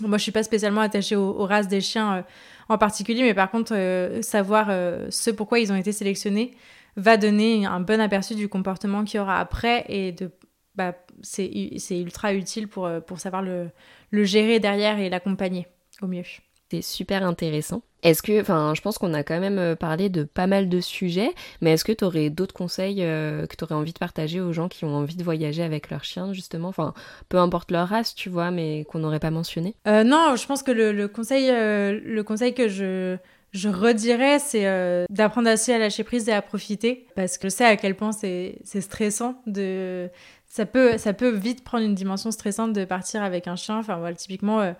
Moi 0.00 0.16
je 0.18 0.22
suis 0.22 0.32
pas 0.32 0.44
spécialement 0.44 0.80
attachée 0.80 1.16
aux, 1.16 1.30
aux 1.30 1.46
races 1.46 1.68
des 1.68 1.80
chiens 1.80 2.24
en 2.68 2.78
particulier, 2.78 3.22
mais 3.22 3.34
par 3.34 3.50
contre 3.50 3.74
savoir 4.22 4.68
ce 5.10 5.30
pourquoi 5.30 5.58
ils 5.58 5.72
ont 5.72 5.76
été 5.76 5.90
sélectionnés, 5.90 6.52
va 6.98 7.16
donner 7.16 7.64
un 7.64 7.80
bon 7.80 8.00
aperçu 8.00 8.34
du 8.34 8.48
comportement 8.48 9.04
qu'il 9.04 9.18
y 9.18 9.20
aura 9.20 9.38
après 9.38 9.84
et 9.88 10.12
de 10.12 10.30
bah, 10.74 10.94
c'est 11.22 11.50
ultra 11.90 12.34
utile 12.34 12.68
pour, 12.68 12.86
euh, 12.86 13.00
pour 13.00 13.18
savoir 13.18 13.42
le, 13.42 13.70
le 14.10 14.24
gérer 14.24 14.60
derrière 14.60 14.98
et 14.98 15.08
l'accompagner 15.08 15.66
au 16.02 16.06
mieux. 16.06 16.22
C'est 16.70 16.82
super 16.82 17.24
intéressant. 17.24 17.82
Est-ce 18.04 18.22
que, 18.22 18.40
enfin, 18.40 18.74
je 18.76 18.80
pense 18.80 18.98
qu'on 18.98 19.12
a 19.14 19.24
quand 19.24 19.40
même 19.40 19.58
euh, 19.58 19.74
parlé 19.74 20.08
de 20.08 20.22
pas 20.22 20.46
mal 20.46 20.68
de 20.68 20.80
sujets, 20.80 21.32
mais 21.60 21.72
est-ce 21.72 21.84
que 21.84 21.90
tu 21.90 22.04
aurais 22.04 22.30
d'autres 22.30 22.54
conseils 22.54 23.02
euh, 23.02 23.46
que 23.46 23.56
tu 23.56 23.64
aurais 23.64 23.74
envie 23.74 23.92
de 23.92 23.98
partager 23.98 24.40
aux 24.40 24.52
gens 24.52 24.68
qui 24.68 24.84
ont 24.84 24.94
envie 24.94 25.16
de 25.16 25.24
voyager 25.24 25.64
avec 25.64 25.90
leur 25.90 26.04
chien, 26.04 26.32
justement? 26.32 26.68
Enfin, 26.68 26.94
peu 27.28 27.38
importe 27.38 27.72
leur 27.72 27.88
race, 27.88 28.14
tu 28.14 28.28
vois, 28.28 28.52
mais 28.52 28.84
qu'on 28.84 29.00
n'aurait 29.00 29.18
pas 29.18 29.32
mentionné 29.32 29.74
Non, 29.86 30.36
je 30.36 30.46
pense 30.46 30.62
que 30.62 30.70
le, 30.70 30.92
le 30.92 31.08
conseil, 31.08 31.48
le 31.50 32.20
conseil 32.22 32.54
que 32.54 32.68
je, 32.68 33.16
je 33.52 33.68
redirais, 33.68 34.38
c'est 34.38 34.66
euh, 34.66 35.06
d'apprendre 35.08 35.48
assez 35.48 35.72
à 35.72 35.78
lâcher 35.78 36.04
prise 36.04 36.28
et 36.28 36.32
à 36.32 36.42
profiter, 36.42 37.06
parce 37.14 37.38
que 37.38 37.48
je 37.48 37.54
sais 37.54 37.64
à 37.64 37.76
quel 37.76 37.94
point 37.94 38.12
c'est 38.12 38.60
stressant 38.64 39.40
de... 39.46 40.08
Ça 40.46 40.64
peut, 40.64 40.96
ça 40.96 41.12
peut 41.12 41.28
vite 41.28 41.62
prendre 41.62 41.84
une 41.84 41.94
dimension 41.94 42.30
stressante 42.30 42.72
de 42.72 42.84
partir 42.86 43.22
avec 43.22 43.46
un 43.46 43.56
chien. 43.56 43.78
Enfin, 43.78 44.00
typiquement, 44.14 44.60
euh, 44.60 44.72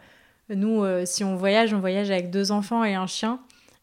nous, 0.48 0.82
euh, 0.82 1.04
si 1.04 1.24
on 1.24 1.36
voyage, 1.36 1.74
on 1.74 1.80
voyage 1.80 2.10
avec 2.10 2.30
deux 2.30 2.52
enfants 2.52 2.84
et 2.84 2.94
un 2.94 3.06
chien. 3.06 3.40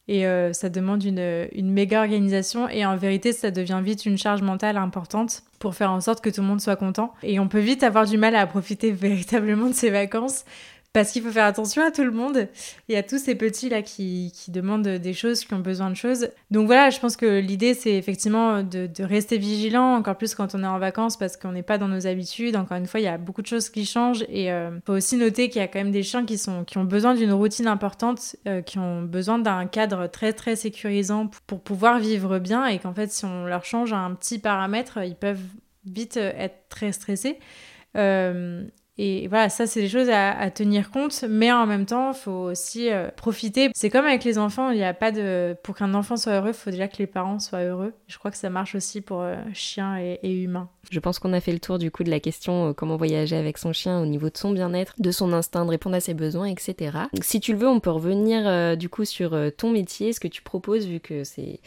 Et 0.08 0.24
ça 0.54 0.70
demande 0.70 1.04
une, 1.04 1.48
une, 1.54 1.72
méga 1.72 2.02
organisation. 2.02 2.70
Et 2.70 2.86
en 2.86 2.96
vérité, 2.96 3.34
ça 3.34 3.50
devient 3.50 3.82
vite 3.84 4.06
une 4.06 4.20
charge 4.20 4.44
mentale 4.44 4.78
importante 4.78 5.42
pour 5.58 5.74
faire 5.74 5.90
en 5.90 6.00
sorte 6.00 6.24
que 6.24 6.30
tout 6.30 6.42
le 6.42 6.48
monde 6.48 6.62
soit 6.62 6.76
content. 6.76 7.12
Et 7.24 7.40
on 7.40 7.48
peut 7.48 7.60
vite 7.60 7.82
avoir 7.82 8.06
du 8.06 8.20
mal 8.20 8.36
à 8.36 8.46
profiter 8.46 8.92
véritablement 8.92 9.66
de 9.66 9.74
ses 9.74 9.90
vacances 9.90 10.46
parce 10.96 11.12
qu'il 11.12 11.22
faut 11.22 11.32
faire 11.32 11.44
attention 11.44 11.84
à 11.84 11.92
tout 11.92 12.06
le 12.06 12.12
monde 12.12 12.48
et 12.88 12.98
à 12.98 13.04
tous 13.04 13.18
ces 13.18 13.36
petits 13.36 13.68
là 13.68 13.82
qui, 13.82 14.32
qui, 14.34 14.50
demandent 14.50 14.88
des 14.88 15.14
choses, 15.14 15.44
qui 15.44 15.54
ont 15.54 15.60
besoin 15.60 15.90
de 15.90 15.96
choses. 15.96 16.30
Donc 16.52 16.68
voilà, 16.68 16.90
je 16.90 17.02
pense 17.02 17.18
que 17.18 17.38
l'idée 17.38 17.74
c'est 17.74 17.96
effectivement 17.96 18.64
de, 18.64 18.88
de, 18.88 19.04
rester 19.04 19.38
vigilant, 19.38 19.96
encore 19.96 20.18
plus 20.18 20.34
quand 20.36 20.56
on 20.56 20.64
est 20.64 20.68
en 20.68 20.80
vacances 20.80 21.18
parce 21.18 21.36
qu'on 21.36 21.52
n'est 21.52 21.64
pas 21.64 21.78
dans 21.78 21.90
nos 21.90 22.08
habitudes. 22.08 22.56
Encore 22.56 22.78
une 22.78 22.86
fois, 22.86 23.02
il 23.02 23.04
y 23.04 23.10
a 23.10 23.18
beaucoup 23.18 23.42
de 23.42 23.48
choses 23.48 23.68
qui 23.68 23.86
changent 23.86 24.24
et 24.30 24.46
il 24.46 24.50
euh, 24.50 24.80
faut 24.86 24.94
aussi 24.94 25.18
noter 25.18 25.50
qu'il 25.50 25.60
y 25.60 25.66
a 25.66 25.68
quand 25.68 25.80
même 25.80 25.92
des 25.92 26.02
chiens 26.02 26.24
qui, 26.24 26.38
sont, 26.38 26.64
qui 26.64 26.78
ont 26.78 26.86
besoin 26.86 27.14
d'une 27.14 27.34
routine 27.34 27.68
importante, 27.68 28.38
euh, 28.48 28.62
qui 28.62 28.80
ont 28.80 29.02
besoin 29.02 29.38
d'un 29.38 29.66
cadre 29.66 30.08
très 30.08 30.32
très 30.32 30.56
sécurisant 30.56 31.30
pour 31.46 31.60
pouvoir 31.60 32.00
vivre 32.00 32.40
bien 32.40 32.68
et 32.68 32.80
qu'en 32.80 32.94
fait 32.94 33.12
si 33.12 33.26
on 33.26 33.46
leur 33.46 33.66
change 33.66 33.92
un 33.92 34.16
petit 34.16 34.40
paramètre, 34.40 35.00
ils 35.04 35.18
peuvent 35.18 35.44
vite 35.86 36.16
être 36.16 36.70
très 36.70 36.94
stressés. 36.94 37.38
Euh, 37.98 38.64
et 38.98 39.28
voilà, 39.28 39.50
ça, 39.50 39.68
c'est 39.68 39.82
des 39.82 39.90
choses 39.90 40.10
à, 40.10 40.50
tenir 40.52 40.90
compte, 40.90 41.26
mais 41.28 41.52
en 41.52 41.66
même 41.66 41.86
temps, 41.86 42.12
il 42.14 42.18
faut 42.18 42.32
aussi 42.32 42.90
euh, 42.90 43.10
profiter. 43.10 43.70
C'est 43.76 43.90
comme 43.90 44.06
avec 44.06 44.24
les 44.24 44.38
enfants, 44.38 44.70
il 44.70 44.78
n'y 44.78 44.86
a 44.86 44.94
pas 44.94 45.12
de. 45.12 45.58
Pour 45.64 45.76
qu'un 45.76 45.94
enfant 45.94 46.16
soit 46.16 46.34
heureux, 46.34 46.50
il 46.50 46.54
faut 46.54 46.72
déjà 46.72 46.88
que 46.88 46.98
les 47.00 47.08
parents 47.08 47.40
soient 47.40 47.64
heureux. 47.64 47.94
Je 48.08 48.18
crois 48.18 48.32
que 48.32 48.38
ça 48.38 48.50
marche 48.50 48.74
aussi 48.74 49.02
pour 49.02 49.20
euh, 49.22 49.36
chiens 49.54 49.98
et, 49.98 50.20
humains. 50.24 50.70
Je 50.92 51.00
pense 51.02 51.20
qu'on 51.20 51.34
a 51.34 51.42
fait 51.42 51.52
le 51.52 51.60
tour 51.60 51.78
du 51.78 51.92
coup 51.92 52.06
de 52.06 52.10
la 52.10 52.22
question 52.22 52.70
euh, 52.70 52.74
comment 52.74 52.96
voyager 52.96 53.36
avec 53.36 53.58
son 53.58 53.74
chien 53.74 54.00
au 54.00 54.06
niveau 54.06 54.30
de 54.30 54.38
son 54.38 54.52
bien-être, 54.52 54.94
de 54.98 55.12
son 55.12 55.34
instinct, 55.34 55.66
de 55.66 55.72
répondre 55.72 55.96
à 55.96 56.00
ses 56.00 56.14
besoins, 56.14 56.46
etc. 56.46 56.98
si 57.22 57.42
tu 57.42 57.52
le 57.52 57.60
veux, 57.60 57.68
on 57.68 57.82
peut 57.82 57.90
revenir 57.90 58.78
du 58.78 58.88
coup 58.88 59.04
sur 59.04 59.38
ton 59.58 59.72
métier, 59.72 60.14
ce 60.14 60.22
que 60.22 60.28
tu 60.28 60.42
proposes, 60.42 60.86
vu 60.86 61.00
que 61.00 61.24
c'est 61.24 61.60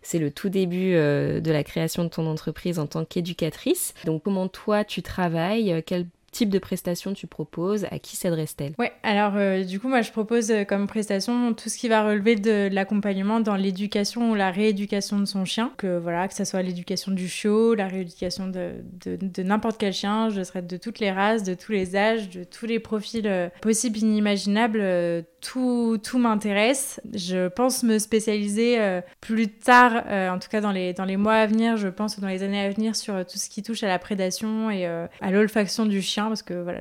c'est 0.00 0.18
le 0.18 0.30
tout 0.30 0.48
début 0.48 0.92
de 0.92 1.50
la 1.50 1.64
création 1.64 2.04
de 2.04 2.08
ton 2.08 2.26
entreprise 2.26 2.78
en 2.78 2.86
tant 2.86 3.04
qu'éducatrice. 3.04 3.94
Donc 4.04 4.22
comment 4.22 4.48
toi 4.48 4.84
tu 4.84 5.02
travailles, 5.02 5.82
quel 5.84 6.06
type 6.38 6.50
de 6.50 6.60
prestation 6.60 7.14
tu 7.14 7.26
proposes 7.26 7.86
À 7.90 7.98
qui 7.98 8.14
s'adresse-t-elle? 8.14 8.74
Ouais, 8.78 8.92
alors 9.02 9.32
euh, 9.34 9.64
du 9.64 9.80
coup, 9.80 9.88
moi 9.88 10.02
je 10.02 10.12
propose 10.12 10.52
euh, 10.52 10.62
comme 10.62 10.86
prestation 10.86 11.52
tout 11.52 11.68
ce 11.68 11.76
qui 11.76 11.88
va 11.88 12.04
relever 12.04 12.36
de, 12.36 12.68
l'accompagnement 12.70 13.40
dans 13.40 13.56
l'éducation 13.56 14.30
ou 14.30 14.34
la 14.36 14.52
rééducation 14.52 15.18
de 15.18 15.24
son 15.24 15.44
chien. 15.44 15.72
Que 15.76 15.98
voilà, 15.98 16.28
que 16.28 16.34
ce 16.34 16.44
soit 16.44 16.62
l'éducation 16.62 17.10
du 17.10 17.28
chiot, 17.28 17.74
la 17.74 17.88
rééducation 17.88 18.46
de, 18.46 19.42
n'importe 19.42 19.78
quel 19.78 19.92
chien. 19.92 20.30
Je 20.30 20.40
traite 20.42 20.68
de 20.68 20.76
toutes 20.76 21.00
les 21.00 21.10
races, 21.10 21.42
de 21.42 21.54
tous 21.54 21.72
les 21.72 21.96
âges, 21.96 22.30
de 22.30 22.44
tous 22.44 22.66
les 22.66 22.78
profils 22.78 23.26
euh, 23.26 23.48
possibles, 23.60 23.98
inimaginables. 23.98 25.24
tout 25.40 25.98
tout 26.04 26.18
m'intéresse. 26.18 27.00
Je 27.14 27.48
pense 27.48 27.82
me 27.82 27.98
spécialiser 27.98 28.78
plus 29.20 29.48
tard, 29.48 30.04
en 30.08 30.38
tout 30.38 30.48
cas 30.48 30.60
dans 30.60 30.72
les, 30.72 30.92
dans 30.92 31.04
les 31.04 31.16
mois 31.16 31.34
à 31.34 31.46
venir, 31.46 31.76
je 31.76 31.88
pense 31.88 32.20
dans 32.20 32.28
les 32.28 32.44
années 32.44 32.60
à 32.60 32.70
venir, 32.70 32.94
sur 32.94 33.26
tout 33.26 33.38
ce 33.38 33.48
qui 33.48 33.62
touche 33.62 33.82
à 33.82 33.88
la 33.88 33.98
prédation 33.98 34.70
et 34.70 34.86
à 34.86 35.30
l'olfaction 35.30 35.86
du 35.86 36.00
chien 36.00 36.27
parce 36.28 36.42
que 36.42 36.54
voilà, 36.54 36.80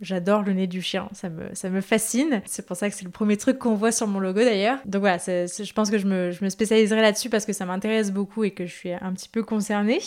j'adore 0.00 0.42
le 0.42 0.52
nez 0.52 0.66
du 0.66 0.82
chien, 0.82 1.08
ça 1.12 1.28
me, 1.28 1.54
ça 1.54 1.70
me 1.70 1.80
fascine. 1.80 2.42
C'est 2.44 2.66
pour 2.66 2.76
ça 2.76 2.88
que 2.88 2.96
c'est 2.96 3.04
le 3.04 3.10
premier 3.10 3.36
truc 3.36 3.58
qu'on 3.58 3.74
voit 3.74 3.92
sur 3.92 4.06
mon 4.06 4.18
logo 4.18 4.40
d'ailleurs. 4.40 4.78
Donc 4.84 5.00
voilà, 5.00 5.18
je 5.18 5.72
pense 5.72 5.90
que 5.90 5.98
je 5.98 6.06
me, 6.06 6.30
je 6.30 6.44
me 6.44 6.48
spécialiserai 6.48 7.00
là-dessus 7.00 7.30
parce 7.30 7.46
que 7.46 7.52
ça 7.52 7.66
m'intéresse 7.66 8.12
beaucoup 8.12 8.44
et 8.44 8.50
que 8.50 8.66
je 8.66 8.72
suis 8.72 8.92
un 8.92 9.12
petit 9.12 9.28
peu 9.28 9.42
concernée. 9.42 10.00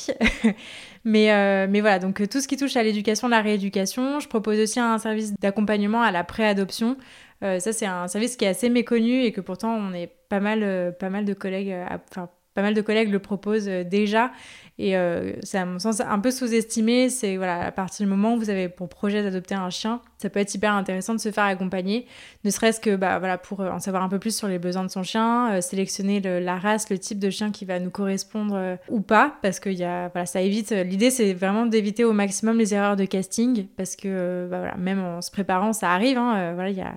mais, 1.04 1.32
euh, 1.32 1.68
mais 1.70 1.82
voilà, 1.82 2.00
donc 2.00 2.28
tout 2.30 2.42
ce 2.42 2.48
qui 2.48 2.58
touche 2.58 2.76
à 2.76 2.84
l'éducation, 2.84 3.28
la 3.28 3.42
rééducation, 3.42 4.20
je 4.20 4.28
propose 4.28 4.60
aussi 4.60 4.80
un 4.80 4.98
service 4.98 5.34
d'accompagnement 5.40 6.02
à 6.02 6.12
la 6.12 6.24
préadoption. 6.24 6.98
Euh, 7.44 7.60
ça, 7.60 7.72
c'est 7.72 7.86
un 7.86 8.08
service 8.08 8.36
qui 8.36 8.46
est 8.46 8.50
assez 8.50 8.70
méconnu 8.70 9.24
et 9.24 9.32
que 9.32 9.42
pourtant 9.42 9.74
on 9.74 9.94
est 9.94 10.12
pas 10.30 10.40
mal, 10.40 10.64
euh, 10.64 10.92
pas 10.92 11.10
mal 11.10 11.26
de 11.26 11.34
collègues, 11.34 11.74
enfin 12.10 12.30
pas 12.54 12.62
mal 12.62 12.74
de 12.74 12.82
collègues 12.82 13.12
le 13.12 13.20
proposent 13.20 13.66
déjà 13.66 14.32
et 14.80 14.96
euh, 14.96 15.34
c'est 15.44 15.58
à 15.58 15.66
mon 15.66 15.78
sens 15.78 16.00
un 16.00 16.20
peu 16.20 16.32
sous-estimé. 16.32 17.10
C'est 17.10 17.36
voilà, 17.36 17.66
à 17.66 17.72
partir 17.72 18.06
du 18.06 18.10
moment 18.10 18.34
où 18.34 18.40
vous 18.40 18.50
avez 18.50 18.70
pour 18.70 18.88
projet 18.88 19.22
d'adopter 19.22 19.54
un 19.54 19.70
chien, 19.70 20.02
ça 20.18 20.30
peut 20.30 20.40
être 20.40 20.56
hyper 20.56 20.74
intéressant 20.74 21.14
de 21.14 21.20
se 21.20 21.32
faire 21.32 21.44
accompagner, 21.44 22.08
ne 22.46 22.50
serait-ce 22.50 22.80
que 22.80 22.96
bah, 22.96 23.20
voilà, 23.20 23.38
pour 23.38 23.60
euh, 23.60 23.70
en 23.70 23.80
savoir 23.80 24.04
un 24.04 24.10
peu 24.10 24.20
plus 24.20 24.36
sur 24.36 24.48
les 24.48 24.58
besoins 24.58 24.86
de 24.86 24.90
son 24.90 25.04
chien, 25.04 25.52
euh, 25.52 25.62
sélectionner 25.62 26.22
la 26.22 26.58
race, 26.58 26.90
le 26.90 26.98
type 26.98 27.20
de 27.20 27.30
chien 27.30 27.52
qui 27.52 27.66
va 27.66 27.80
nous 27.80 27.90
correspondre 27.90 28.78
ou 28.88 29.02
pas, 29.02 29.36
parce 29.42 29.60
que 29.60 29.70
y 29.70 29.84
a, 29.84 30.08
voilà, 30.08 30.26
ça 30.26 30.42
évite. 30.42 30.72
L'idée, 30.72 31.12
c'est 31.12 31.34
vraiment 31.34 31.66
d'éviter 31.66 32.06
au 32.06 32.14
maximum 32.14 32.58
les 32.58 32.74
erreurs 32.74 32.96
de 32.96 33.04
casting, 33.04 33.68
parce 33.76 33.98
que 33.98 34.48
bah, 34.50 34.60
voilà, 34.60 34.78
même 34.78 35.04
en 35.04 35.22
se 35.22 35.30
préparant, 35.30 35.74
ça 35.74 35.92
arrive. 35.92 36.18
Hein, 36.18 36.54
voilà, 36.54 36.70
il 36.70 36.78
y 36.78 36.82
a 36.82 36.94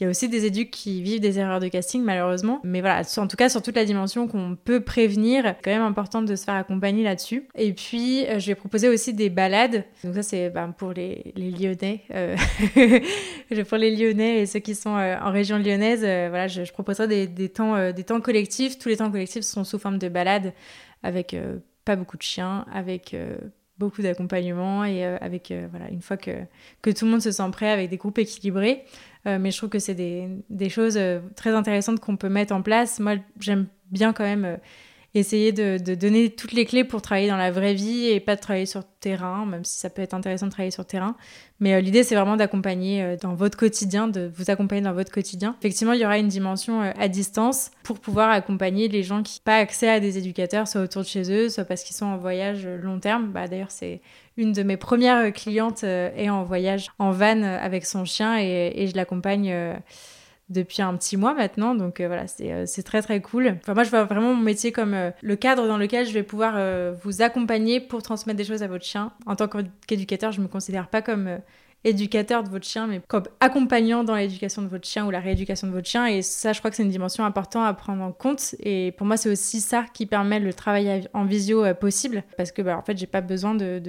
il 0.00 0.04
y 0.04 0.06
a 0.06 0.10
aussi 0.10 0.28
des 0.28 0.44
éducs 0.44 0.70
qui 0.70 1.02
vivent 1.02 1.18
des 1.18 1.40
erreurs 1.40 1.58
de 1.58 1.66
casting, 1.66 2.04
malheureusement. 2.04 2.60
Mais 2.62 2.80
voilà, 2.80 3.02
en 3.16 3.26
tout 3.26 3.36
cas, 3.36 3.48
sur 3.48 3.62
toute 3.62 3.74
la 3.74 3.84
dimension 3.84 4.28
qu'on 4.28 4.54
peut 4.54 4.80
prévenir, 4.80 5.42
c'est 5.44 5.64
quand 5.64 5.72
même 5.72 5.82
important 5.82 6.22
de 6.22 6.36
se 6.36 6.44
faire 6.44 6.54
accompagner 6.54 7.02
là-dessus. 7.02 7.48
Et 7.56 7.72
puis, 7.72 8.24
euh, 8.26 8.38
je 8.38 8.46
vais 8.46 8.54
proposer 8.54 8.88
aussi 8.88 9.12
des 9.12 9.28
balades. 9.28 9.84
Donc 10.04 10.14
ça, 10.14 10.22
c'est 10.22 10.50
ben, 10.50 10.70
pour 10.70 10.92
les, 10.92 11.32
Lyonnais. 11.36 12.02
Euh... 12.14 12.36
pour 13.68 13.78
les 13.78 13.96
Lyonnais 13.96 14.42
et 14.42 14.46
ceux 14.46 14.60
qui 14.60 14.76
sont 14.76 14.96
euh, 14.96 15.16
en 15.20 15.32
région 15.32 15.58
lyonnaise, 15.58 16.00
voilà, 16.00 16.46
je, 16.46 16.70
proposerai 16.70 17.08
des, 17.08 17.26
des, 17.26 17.48
temps, 17.48 17.90
des 17.90 18.04
temps 18.04 18.20
collectifs. 18.20 18.78
Tous 18.78 18.88
les 18.88 18.98
temps 18.98 19.10
collectifs 19.10 19.42
sont 19.42 19.64
sous 19.64 19.80
forme 19.80 19.98
de 19.98 20.08
balades 20.08 20.52
avec 21.02 21.34
pas 21.84 21.96
beaucoup 21.96 22.16
de 22.16 22.22
chiens, 22.22 22.66
avec 22.72 23.16
beaucoup 23.78 24.02
d'accompagnement 24.02 24.84
et 24.84 25.04
avec 25.04 25.52
voilà 25.70 25.88
une 25.90 26.02
fois 26.02 26.16
que, 26.16 26.30
que 26.82 26.90
tout 26.90 27.04
le 27.04 27.12
monde 27.12 27.22
se 27.22 27.30
sent 27.30 27.50
prêt 27.52 27.70
avec 27.70 27.90
des 27.90 27.96
groupes 27.96 28.18
équilibrés 28.18 28.84
euh, 29.26 29.38
mais 29.40 29.50
je 29.50 29.56
trouve 29.56 29.70
que 29.70 29.78
c'est 29.78 29.94
des, 29.94 30.28
des, 30.50 30.68
choses 30.68 30.96
euh, 30.96 31.20
très 31.36 31.50
intéressantes 31.50 32.00
qu'on 32.00 32.16
peut 32.16 32.28
mettre 32.28 32.54
en 32.54 32.62
place. 32.62 33.00
Moi, 33.00 33.16
j'aime 33.40 33.66
bien 33.90 34.12
quand 34.12 34.24
même 34.24 34.44
euh, 34.44 34.56
essayer 35.14 35.52
de, 35.52 35.78
donner 35.94 36.30
toutes 36.30 36.52
les 36.52 36.64
clés 36.64 36.84
pour 36.84 37.02
travailler 37.02 37.28
dans 37.28 37.36
la 37.36 37.50
vraie 37.50 37.74
vie 37.74 38.06
et 38.06 38.20
pas 38.20 38.36
de 38.36 38.40
travailler 38.40 38.66
sur 38.66 38.82
terrain, 39.00 39.46
même 39.46 39.64
si 39.64 39.78
ça 39.78 39.90
peut 39.90 40.02
être 40.02 40.14
intéressant 40.14 40.46
de 40.46 40.50
travailler 40.50 40.70
sur 40.70 40.84
terrain. 40.84 41.16
Mais 41.60 41.80
l'idée, 41.82 42.04
c'est 42.04 42.14
vraiment 42.14 42.36
d'accompagner 42.36 43.16
dans 43.20 43.34
votre 43.34 43.58
quotidien, 43.58 44.06
de 44.06 44.30
vous 44.36 44.50
accompagner 44.50 44.82
dans 44.82 44.92
votre 44.92 45.10
quotidien. 45.10 45.56
Effectivement, 45.58 45.92
il 45.92 46.00
y 46.00 46.04
aura 46.04 46.18
une 46.18 46.28
dimension 46.28 46.80
à 46.80 47.08
distance 47.08 47.70
pour 47.82 47.98
pouvoir 47.98 48.30
accompagner 48.30 48.86
les 48.88 49.02
gens 49.02 49.22
qui 49.22 49.38
n'ont 49.38 49.44
pas 49.44 49.56
accès 49.56 49.88
à 49.88 49.98
des 49.98 50.18
éducateurs, 50.18 50.68
soit 50.68 50.82
autour 50.82 51.02
de 51.02 51.08
chez 51.08 51.32
eux, 51.32 51.48
soit 51.48 51.64
parce 51.64 51.82
qu'ils 51.82 51.96
sont 51.96 52.06
en 52.06 52.16
voyage 52.16 52.66
long 52.66 53.00
terme. 53.00 53.32
Bah, 53.32 53.48
D'ailleurs, 53.48 53.72
c'est 53.72 54.00
une 54.38 54.52
de 54.52 54.62
mes 54.62 54.76
premières 54.76 55.32
clientes 55.32 55.82
euh, 55.84 56.10
est 56.16 56.30
en 56.30 56.44
voyage 56.44 56.90
en 56.98 57.10
van 57.10 57.42
euh, 57.42 57.58
avec 57.60 57.84
son 57.84 58.04
chien 58.04 58.38
et, 58.38 58.86
je 58.86 58.96
l'accompagne 58.96 59.50
euh, 59.50 59.74
depuis 60.48 60.82
un 60.82 60.96
petit 60.96 61.16
mois 61.16 61.34
maintenant. 61.34 61.74
Donc 61.74 62.00
voilà, 62.00 62.26
c'est 62.26 62.82
très 62.82 63.02
très 63.02 63.20
cool. 63.20 63.56
Enfin, 63.62 63.74
moi, 63.74 63.84
je 63.84 63.90
vois 63.90 64.04
vraiment 64.04 64.34
mon 64.34 64.42
métier 64.42 64.72
comme 64.72 64.96
le 65.20 65.36
cadre 65.36 65.66
dans 65.66 65.78
lequel 65.78 66.06
je 66.06 66.12
vais 66.12 66.22
pouvoir 66.22 66.58
vous 67.02 67.22
accompagner 67.22 67.80
pour 67.80 68.02
transmettre 68.02 68.36
des 68.36 68.44
choses 68.44 68.62
à 68.62 68.66
votre 68.66 68.84
chien. 68.84 69.12
En 69.26 69.36
tant 69.36 69.48
qu'éducateur, 69.86 70.32
je 70.32 70.38
ne 70.38 70.44
me 70.44 70.48
considère 70.48 70.88
pas 70.88 71.02
comme 71.02 71.38
éducateur 71.84 72.42
de 72.42 72.48
votre 72.48 72.66
chien, 72.66 72.86
mais 72.86 73.00
comme 73.06 73.22
accompagnant 73.40 74.02
dans 74.02 74.16
l'éducation 74.16 74.62
de 74.62 74.68
votre 74.68 74.86
chien 74.86 75.06
ou 75.06 75.10
la 75.10 75.20
rééducation 75.20 75.68
de 75.68 75.72
votre 75.72 75.88
chien. 75.88 76.06
Et 76.06 76.22
ça, 76.22 76.52
je 76.52 76.58
crois 76.58 76.70
que 76.70 76.76
c'est 76.76 76.82
une 76.82 76.90
dimension 76.90 77.24
importante 77.24 77.68
à 77.68 77.72
prendre 77.74 78.02
en 78.02 78.12
compte. 78.12 78.54
Et 78.60 78.92
pour 78.92 79.06
moi, 79.06 79.16
c'est 79.16 79.30
aussi 79.30 79.60
ça 79.60 79.84
qui 79.94 80.06
permet 80.06 80.40
le 80.40 80.52
travail 80.52 81.08
en 81.14 81.24
visio 81.24 81.62
possible. 81.74 82.24
Parce 82.36 82.52
que, 82.52 82.62
bah, 82.62 82.76
en 82.76 82.82
fait, 82.82 82.98
j'ai 82.98 83.06
pas 83.06 83.20
besoin 83.20 83.54
de 83.54 83.80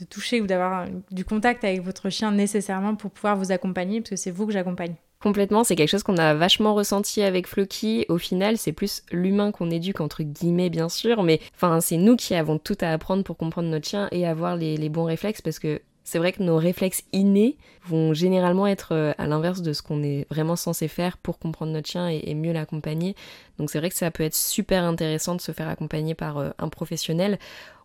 de 0.00 0.04
toucher 0.04 0.40
ou 0.40 0.46
d'avoir 0.46 0.86
du 1.10 1.24
contact 1.24 1.64
avec 1.64 1.82
votre 1.82 2.08
chien 2.08 2.30
nécessairement 2.30 2.94
pour 2.94 3.10
pouvoir 3.10 3.36
vous 3.36 3.50
accompagner, 3.50 4.00
parce 4.00 4.10
que 4.10 4.16
c'est 4.16 4.30
vous 4.30 4.46
que 4.46 4.52
j'accompagne. 4.52 4.94
Complètement, 5.20 5.64
c'est 5.64 5.74
quelque 5.74 5.90
chose 5.90 6.04
qu'on 6.04 6.16
a 6.16 6.34
vachement 6.34 6.74
ressenti 6.74 7.22
avec 7.22 7.48
Floki. 7.48 8.06
Au 8.08 8.18
final, 8.18 8.56
c'est 8.56 8.72
plus 8.72 9.02
l'humain 9.10 9.50
qu'on 9.50 9.68
éduque, 9.68 10.00
entre 10.00 10.22
guillemets, 10.22 10.70
bien 10.70 10.88
sûr, 10.88 11.24
mais 11.24 11.40
enfin, 11.56 11.80
c'est 11.80 11.96
nous 11.96 12.14
qui 12.14 12.36
avons 12.36 12.58
tout 12.58 12.78
à 12.80 12.92
apprendre 12.92 13.24
pour 13.24 13.36
comprendre 13.36 13.68
notre 13.68 13.88
chien 13.88 14.08
et 14.12 14.26
avoir 14.26 14.54
les, 14.54 14.76
les 14.76 14.88
bons 14.88 15.04
réflexes 15.04 15.42
parce 15.42 15.58
que 15.58 15.80
c'est 16.08 16.18
vrai 16.18 16.32
que 16.32 16.42
nos 16.42 16.56
réflexes 16.56 17.02
innés 17.12 17.58
vont 17.86 18.14
généralement 18.14 18.66
être 18.66 18.94
euh, 18.94 19.12
à 19.18 19.26
l'inverse 19.26 19.60
de 19.60 19.74
ce 19.74 19.82
qu'on 19.82 20.02
est 20.02 20.26
vraiment 20.30 20.56
censé 20.56 20.88
faire 20.88 21.18
pour 21.18 21.38
comprendre 21.38 21.70
notre 21.70 21.86
chien 21.86 22.08
et, 22.08 22.34
mieux 22.34 22.54
l'accompagner. 22.54 23.14
Donc 23.58 23.68
c'est 23.68 23.78
vrai 23.78 23.90
que 23.90 23.94
ça 23.94 24.10
peut 24.10 24.22
être 24.22 24.34
super 24.34 24.84
intéressant 24.84 25.34
de 25.34 25.42
se 25.42 25.52
faire 25.52 25.68
accompagner 25.68 26.14
par 26.14 26.38
euh, 26.38 26.48
un 26.58 26.70
professionnel, 26.70 27.38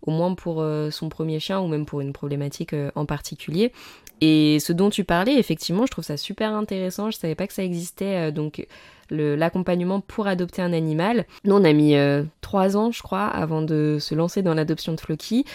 au 0.03 0.11
moins 0.11 0.35
pour 0.35 0.61
euh, 0.61 0.89
son 0.89 1.09
premier 1.09 1.41
chien 1.41 1.59
ou 1.59 1.67
même 1.67 1.85
pour 1.85 1.99
une 1.99 2.13
problématique 2.13 2.73
en 2.95 3.05
particulier. 3.05 3.73
Et 4.21 4.59
ce 4.59 4.71
dont 4.71 4.89
tu 4.89 5.03
parlais, 5.03 5.35
effectivement, 5.37 5.85
je 5.85 5.91
trouve 5.91 6.05
ça 6.05 6.17
super 6.17 6.53
intéressant. 6.53 7.11
Je 7.11 7.17
savais 7.17 7.35
pas 7.35 7.47
que 7.47 7.53
ça 7.53 7.63
existait. 7.63 8.31
donc 8.31 8.65
l'accompagnement 9.09 9.99
pour 9.99 10.25
adopter 10.25 10.61
un 10.61 10.73
animal. 10.73 11.25
Nous, 11.43 11.53
on 11.53 11.63
a 11.63 11.73
mis 11.73 11.93
trois 12.41 12.77
ans, 12.77 12.91
je 12.91 13.03
crois, 13.03 13.27
avant 13.27 13.61
de 13.61 13.97
se 13.99 14.15
lancer 14.15 14.41
dans 14.41 14.55
l'adoption 14.55 14.93
de 14.93 14.99
Floki. 14.99 15.45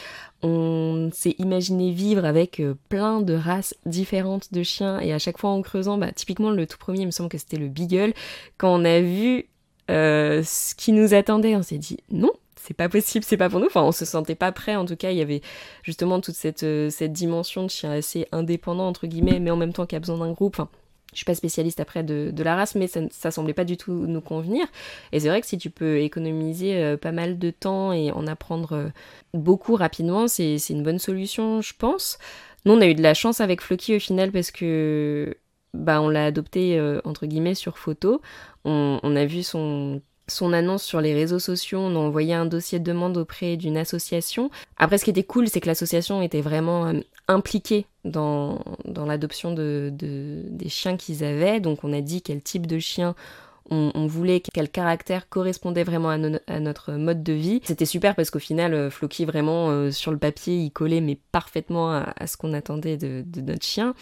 On 0.43 1.11
s'est 1.13 1.35
imaginé 1.39 1.91
vivre 1.91 2.25
avec 2.25 2.61
euh, 2.61 2.75
plein 2.89 3.21
de 3.21 3.35
races 3.35 3.75
différentes 3.87 4.53
de 4.53 4.63
chiens 4.63 5.01
et 5.01 5.13
à 5.13 5.19
chaque 5.19 5.39
fois 5.39 5.51
en 5.51 5.63
creusant, 5.63 5.99
bah, 5.99 6.13
typiquement 6.13 6.51
le 6.51 6.67
tout 6.67 6.79
premier, 6.79 7.01
il 7.01 7.07
me 7.07 7.11
semble 7.11 7.29
que 7.29 7.39
c'était 7.39 7.57
le 7.57 7.69
Beagle. 7.69 8.15
Quand 8.57 8.81
on 8.81 8.85
a 8.85 9.01
vu 9.01 9.47
euh, 9.91 10.43
ce 10.45 10.77
qui 10.77 10.93
nous 10.93 11.13
attendait, 11.13 11.57
on 11.57 11.63
s'est 11.63 11.79
dit 11.79 11.99
non, 12.11 12.31
c'est 12.61 12.75
pas 12.75 12.89
possible, 12.89 13.25
c'est 13.25 13.37
pas 13.37 13.49
pour 13.49 13.61
nous. 13.61 13.67
Enfin, 13.67 13.83
on 13.83 13.93
se 13.93 14.05
sentait 14.05 14.35
pas 14.35 14.53
prêt. 14.53 14.77
En 14.77 14.85
tout 14.85 14.97
cas, 14.97 15.11
il 15.11 15.19
y 15.19 15.23
avait 15.23 15.43
justement 15.83 16.21
toute 16.21 16.35
cette, 16.35 16.63
euh, 16.63 16.91
cette 16.91 17.13
dimension 17.13 17.63
de 17.65 17.71
chien 17.71 17.93
assez 17.93 18.27
indépendant 18.33 18.89
entre 18.89 19.07
guillemets, 19.07 19.41
mais 19.41 19.51
en 19.51 19.57
même 19.57 19.73
temps 19.73 19.87
qui 19.87 19.97
a 19.97 20.01
besoin 20.01 20.19
d'un 20.19 20.33
groupe. 20.33 20.55
Enfin, 20.55 20.69
je 21.13 21.19
suis 21.19 21.25
pas 21.25 21.35
spécialiste 21.35 21.81
après 21.81 22.03
de, 22.03 22.33
la 22.43 22.57
race, 22.57 22.75
mais 22.75 22.87
ça, 22.87 23.01
ça 23.11 23.31
semblait 23.31 23.55
pas 23.55 23.65
du 23.65 23.77
tout 23.77 23.93
nous 23.93 24.21
convenir. 24.21 24.67
Et 25.13 25.21
c'est 25.21 25.29
vrai 25.29 25.41
que 25.41 25.47
si 25.47 25.59
tu 25.59 25.71
peux 25.71 26.01
économiser 26.01 26.77
euh, 26.77 26.97
pas 26.97 27.13
mal 27.13 27.39
de 27.39 27.51
temps 27.51 27.93
et 27.93 28.11
en 28.13 28.27
apprendre 28.27 28.73
euh, 28.73 28.89
beaucoup 29.33 29.75
rapidement, 29.75 30.29
c'est 30.29 30.59
une 30.69 30.83
bonne 30.83 30.99
solution, 30.99 31.61
je 31.63 31.73
pense. 31.77 32.19
Nous, 32.65 32.73
on 32.75 32.81
a 32.81 32.87
eu 32.87 32.95
de 32.95 33.03
la 33.03 33.15
chance 33.15 33.41
avec 33.41 33.63
Floki 33.63 33.97
au 33.97 34.01
final 34.01 34.33
parce 34.33 34.51
que 34.51 35.37
bah, 35.75 36.03
on 36.03 36.09
l'a 36.09 36.27
adopté 36.27 36.81
entre 37.05 37.27
guillemets 37.27 37.55
sur 37.55 37.79
photo. 37.79 38.21
On, 38.65 39.01
on, 39.03 39.17
a 39.17 39.25
vu 39.25 39.43
son 39.43 40.03
son 40.29 40.53
annonce 40.53 40.83
sur 40.83 41.01
les 41.01 41.15
réseaux 41.15 41.39
sociaux, 41.39 41.81
on 41.81 41.97
a 41.97 41.99
envoyé 41.99 42.35
un 42.35 42.47
dossier 42.47 42.79
de 42.79 42.85
demande 42.85 43.17
auprès 43.17 43.57
d'une 43.57 43.77
association. 43.77 44.51
Après, 44.77 44.99
ce 44.99 45.05
qui 45.05 45.11
était 45.11 45.25
cool, 45.25 45.49
c'est 45.49 45.61
que 45.61 45.67
l'association 45.67 46.23
était 46.23 46.41
vraiment 46.41 46.87
euh, 46.87 47.01
impliquée 47.27 47.87
dans, 48.05 48.63
dans 48.85 49.07
l'adoption 49.07 49.53
de, 49.53 49.91
des 49.93 50.69
chiens 50.69 50.97
qu'ils 50.97 51.25
avaient. 51.25 51.61
Donc, 51.61 51.85
on 51.85 51.93
a 51.93 52.01
dit 52.01 52.23
quel 52.23 52.43
type 52.43 52.67
de 52.67 52.79
chien 52.79 53.15
on, 53.71 54.07
voulait 54.07 54.41
quel 54.41 54.71
caractère 54.71 55.29
correspondait 55.29 55.85
vraiment 55.85 56.11
à, 56.11 56.61
notre 56.61 56.93
mode 56.93 57.23
de 57.23 57.33
vie. 57.33 57.61
C'était 57.65 57.85
super 57.85 58.15
parce 58.15 58.31
qu'au 58.31 58.39
final, 58.39 58.75
euh, 58.75 58.91
Floki, 58.91 59.25
vraiment, 59.25 59.71
euh, 59.71 59.91
sur 59.91 60.11
le 60.11 60.19
papier, 60.19 60.57
il 60.57 60.71
collait 60.71 61.01
mais 61.01 61.19
parfaitement 61.33 61.93
à, 61.93 62.27
ce 62.27 62.37
qu'on 62.37 62.55
attendait 62.55 62.97
de, 62.97 63.25
notre 63.43 63.65
chien. 63.65 63.95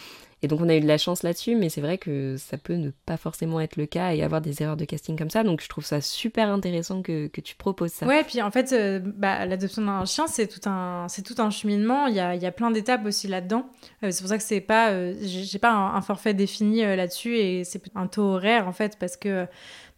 Et 0.47 0.49
donc 0.49 0.61
on 0.61 0.69
a 0.69 0.75
eu 0.77 0.79
de 0.79 0.87
la 0.87 0.97
chance 0.97 1.23
là-dessus, 1.23 1.57
mais 1.57 1.67
c'est 1.67 1.81
vrai 1.81 1.97
que 1.97 2.37
ça 2.37 2.57
peut 2.57 2.75
ne 2.75 2.91
pas 3.05 3.17
forcément 3.17 3.59
être 3.59 3.75
le 3.75 3.85
cas 3.85 4.13
et 4.13 4.23
avoir 4.23 4.39
des 4.39 4.63
erreurs 4.63 4.77
de 4.77 4.85
casting 4.85 5.17
comme 5.17 5.29
ça. 5.29 5.43
Donc 5.43 5.61
je 5.61 5.67
trouve 5.67 5.83
ça 5.83 5.99
super 5.99 6.47
intéressant 6.47 7.01
que, 7.01 7.27
tu 7.27 7.57
proposes 7.57 7.91
ça. 7.91 8.05
Ouais, 8.05 8.23
puis 8.23 8.41
en 8.41 8.49
fait, 8.49 8.71
euh, 8.71 9.01
bah, 9.03 9.45
l'adoption 9.45 9.81
d'un 9.81 10.05
chien, 10.05 10.25
c'est 10.27 10.47
tout 10.47 10.69
un, 10.69 11.05
c'est 11.09 11.21
tout 11.21 11.35
un 11.39 11.49
cheminement. 11.49 12.07
Il 12.07 12.15
y 12.15 12.21
a, 12.21 12.33
y 12.33 12.45
a 12.45 12.51
plein 12.53 12.71
d'étapes 12.71 13.05
aussi 13.05 13.27
là-dedans. 13.27 13.67
Euh, 14.03 14.11
c'est 14.11 14.21
pour 14.21 14.29
ça 14.29 14.37
que 14.37 14.43
c'est 14.43 14.61
pas, 14.61 14.91
euh, 14.91 15.15
j'ai 15.21 15.59
pas 15.59 15.73
un, 15.73 16.01
forfait 16.01 16.33
défini 16.33 16.79
là-dessus 16.83 17.35
et 17.35 17.65
c'est 17.65 17.83
un 17.95 18.07
taux 18.07 18.35
horaire 18.35 18.69
en 18.69 18.71
fait 18.71 18.97
parce 18.97 19.17
que 19.17 19.47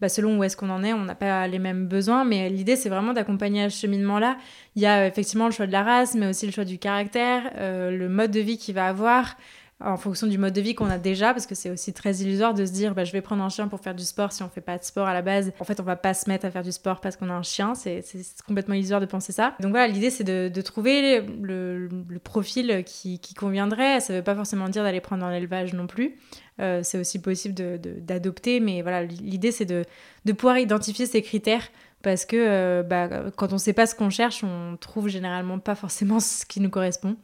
bah, 0.01 0.09
selon 0.09 0.39
où 0.39 0.43
est-ce 0.43 0.57
qu'on 0.57 0.71
en 0.71 0.83
est, 0.83 0.93
on 0.93 1.03
n'a 1.03 1.13
pas 1.13 1.47
les 1.47 1.59
mêmes 1.59 1.85
besoins. 1.85 2.25
Mais 2.25 2.49
l'idée, 2.49 2.75
c'est 2.75 2.89
vraiment 2.89 3.13
d'accompagner 3.13 3.65
à 3.65 3.69
ce 3.69 3.79
cheminement-là. 3.81 4.35
Il 4.75 4.81
y 4.81 4.87
a 4.87 5.05
effectivement 5.05 5.45
le 5.45 5.51
choix 5.51 5.67
de 5.67 5.71
la 5.71 5.83
race, 5.83 6.15
mais 6.15 6.27
aussi 6.27 6.47
le 6.47 6.51
choix 6.51 6.65
du 6.65 6.79
caractère, 6.79 7.51
le 7.59 8.07
mode 8.07 8.31
de 8.31 8.39
vie 8.39 8.57
qu'il 8.57 8.73
va 8.73 8.87
avoir 8.87 9.35
en 9.81 9.95
fonction 9.95 10.27
du 10.27 10.37
mode 10.37 10.53
de 10.53 10.59
vie 10.59 10.75
qu'on 10.75 10.89
a 10.89 10.97
déjà, 10.97 11.33
parce 11.33 11.45
que 11.45 11.55
c'est 11.55 11.69
aussi 11.69 11.93
très 11.93 12.17
illusoire 12.17 12.53
de 12.53 12.65
se 12.65 12.71
dire 12.71 12.93
bah, 12.93 13.05
je 13.05 13.13
vais 13.13 13.21
prendre 13.21 13.43
un 13.43 13.49
chien 13.49 13.69
pour 13.69 13.79
faire 13.79 13.95
du 13.95 14.03
sport 14.03 14.33
si 14.33 14.43
on 14.43 14.49
fait 14.49 14.61
pas 14.61 14.77
de 14.77 14.83
sport 14.83 15.07
à 15.07 15.13
la 15.13 15.21
base. 15.21 15.53
En 15.59 15.63
fait, 15.63 15.79
on 15.79 15.83
va 15.83 15.95
pas 15.95 16.13
se 16.13 16.29
mettre 16.29 16.45
à 16.45 16.51
faire 16.51 16.63
du 16.63 16.71
sport 16.71 16.99
parce 16.99 17.15
qu'on 17.15 17.29
a 17.29 17.33
un 17.33 17.43
chien, 17.43 17.75
c'est 17.75 18.03
complètement 18.45 18.75
illusoire 18.75 18.99
de 18.99 19.05
penser 19.05 19.31
ça. 19.31 19.55
Donc 19.61 19.71
voilà, 19.71 19.87
l'idée 19.87 20.09
c'est 20.09 20.25
de, 20.25 20.61
trouver 20.61 21.21
le, 21.21 21.87
profil 22.23 22.83
qui, 22.85 23.19
conviendrait. 23.37 24.01
Ça 24.01 24.13
veut 24.13 24.23
pas 24.23 24.35
forcément 24.35 24.67
dire 24.67 24.83
d'aller 24.83 25.01
prendre 25.01 25.25
un 25.25 25.31
élevage 25.31 25.73
non 25.73 25.87
plus. 25.87 26.17
Euh, 26.59 26.81
c'est 26.83 26.99
aussi 26.99 27.21
possible 27.21 27.55
d'adopter, 27.55 28.59
mais 28.59 28.81
voilà, 28.81 29.03
l'idée 29.03 29.53
c'est 29.53 29.65
de, 29.65 29.85
de 30.25 30.33
pouvoir 30.33 30.57
identifier 30.57 31.05
ces 31.05 31.21
critères 31.21 31.69
parce 32.01 32.25
que 32.25 32.37
euh, 32.37 32.83
bah, 32.83 33.09
quand 33.35 33.49
on 33.51 33.55
ne 33.55 33.59
sait 33.59 33.73
pas 33.73 33.85
ce 33.85 33.93
qu'on 33.93 34.09
cherche, 34.09 34.43
on 34.43 34.77
trouve 34.77 35.09
généralement 35.09 35.59
pas 35.59 35.75
forcément 35.75 36.19
ce 36.19 36.45
qui 36.45 36.61
nous 36.61 36.69
correspond. 36.69 37.17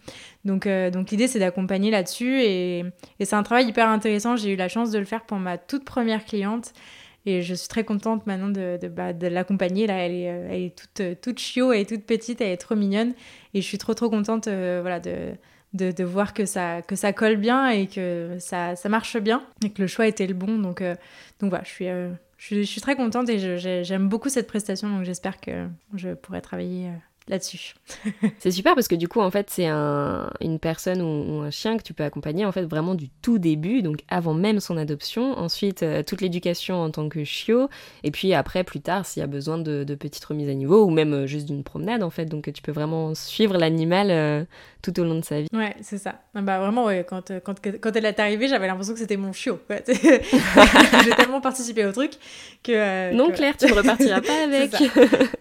Donc, 0.44 0.68
euh, 0.68 0.90
donc 0.90 1.12
l'idée, 1.12 1.28
c'est 1.28 1.40
d'accompagner 1.40 1.92
là-dessus 1.92 2.42
et, 2.42 2.84
c'est 3.22 3.36
un 3.36 3.44
travail 3.44 3.68
hyper 3.68 3.88
intéressant. 3.88 4.36
J'ai 4.36 4.52
eu 4.52 4.56
la 4.56 4.68
chance 4.68 4.92
de 4.92 5.00
le 5.00 5.06
faire 5.06 5.24
pour 5.24 5.38
ma 5.38 5.58
toute 5.58 5.86
première 5.86 6.26
cliente 6.26 6.74
et 7.26 7.42
je 7.42 7.56
suis 7.56 7.70
très 7.70 7.84
contente 7.86 8.28
maintenant 8.28 8.50
de, 8.50 8.78
bah, 8.90 9.14
l'accompagner. 9.14 9.88
Là, 9.88 9.96
elle 9.98 10.12
est, 10.12 10.30
euh, 10.30 10.70
toute, 10.76 11.22
toute 11.22 11.40
chiot, 11.40 11.72
elle 11.72 11.82
est 11.82 11.90
toute 11.90 12.06
petite, 12.06 12.42
elle 12.42 12.52
est 12.52 12.58
trop 12.58 12.76
mignonne 12.76 13.14
et 13.54 13.62
je 13.62 13.66
suis 13.66 13.78
trop 13.78 13.94
trop 13.94 14.10
contente 14.10 14.50
voilà, 14.50 15.00
de, 15.00 15.32
de, 15.74 15.92
de, 15.92 16.04
voir 16.04 16.34
que 16.34 16.46
ça, 16.46 16.82
que 16.82 16.98
ça 16.98 17.14
colle 17.14 17.38
bien 17.38 17.70
et 17.70 17.88
que 17.88 18.36
ça, 18.40 18.76
ça 18.76 18.90
marche 18.90 19.18
bien 19.18 19.42
et 19.64 19.70
que 19.70 19.82
le 19.82 19.88
choix 19.88 20.06
était 20.06 20.28
le 20.28 20.34
bon. 20.34 20.60
Donc, 20.60 20.84
donc 21.40 21.50
voilà, 21.50 21.64
je 21.64 21.70
suis, 21.70 21.88
je, 22.38 22.62
suis 22.62 22.82
très 22.82 22.96
contente 22.96 23.30
et 23.30 23.84
j'aime 23.84 24.10
beaucoup 24.10 24.30
cette 24.30 24.48
prestation, 24.48 24.90
donc 24.90 25.04
j'espère 25.04 25.40
que 25.40 25.68
je 25.94 26.14
pourrai 26.14 26.42
travailler 26.42 26.88
euh, 26.88 26.98
là-dessus. 27.28 27.76
c'est 28.40 28.52
super 28.52 28.76
parce 28.76 28.88
que 28.88 28.96
du 28.96 29.08
coup, 29.08 29.20
en 29.20 29.32
fait, 29.32 29.50
c'est 29.50 29.68
un, 29.68 30.30
une 30.42 30.60
personne 30.60 31.02
ou, 31.02 31.42
un 31.42 31.50
chien 31.50 31.78
que 31.78 31.84
tu 31.84 31.94
peux 31.94 32.04
accompagner 32.04 32.46
en 32.46 32.52
fait 32.52 32.64
vraiment 32.64 32.94
du 32.94 33.10
tout 33.10 33.40
début, 33.40 33.82
donc 33.82 34.02
avant 34.10 34.34
même 34.34 34.60
son 34.60 34.78
adoption. 34.78 35.38
Ensuite, 35.38 35.84
euh, 35.84 36.04
toute 36.04 36.22
l'éducation 36.22 36.82
en 36.82 36.92
tant 36.92 37.10
que 37.10 37.24
chiot, 37.24 37.70
et 38.04 38.12
puis 38.12 38.34
après, 38.34 38.64
plus 38.64 38.82
tard, 38.82 39.06
s'il 39.06 39.22
y 39.22 39.24
a 39.24 39.28
besoin 39.28 39.58
de, 39.58 39.84
petites 39.96 40.26
remises 40.26 40.50
à 40.50 40.54
niveau 40.54 40.84
ou 40.84 40.90
même 40.90 41.14
euh, 41.14 41.28
juste 41.28 41.48
d'une 41.48 41.64
promenade 41.64 42.04
en 42.04 42.10
fait. 42.10 42.26
Donc, 42.26 42.52
tu 42.54 42.62
peux 42.62 42.74
vraiment 42.74 43.16
suivre 43.16 43.58
l'animal 43.58 44.46
tout 44.92 45.00
au 45.00 45.04
long 45.04 45.20
de 45.20 45.26
sa 45.26 45.42
vie. 45.42 45.48
Ouais, 45.54 45.76
c'est 45.82 45.98
ça. 45.98 46.22
Ah 46.36 46.42
bah 46.42 46.60
vraiment, 46.60 46.86
ouais, 46.86 47.06
quand, 47.08 47.32
quand, 47.44 47.56
quand 47.60 47.96
elle 47.96 48.06
est 48.06 48.20
arrivée, 48.20 48.48
j'avais 48.48 48.68
l'impression 48.68 48.94
que 48.94 49.00
c'était 49.00 49.18
mon 49.18 49.34
chiot. 49.34 49.60
J'ai 49.88 51.12
tellement 51.12 51.42
participé 51.42 51.86
au 51.86 51.92
truc 51.92 52.12
que. 52.64 53.14
non, 53.14 53.32
Claire, 53.32 53.58
tu 53.58 53.66
ne 53.66 53.74
repartiras 53.74 54.22
pas 54.22 54.44
avec. 54.44 54.72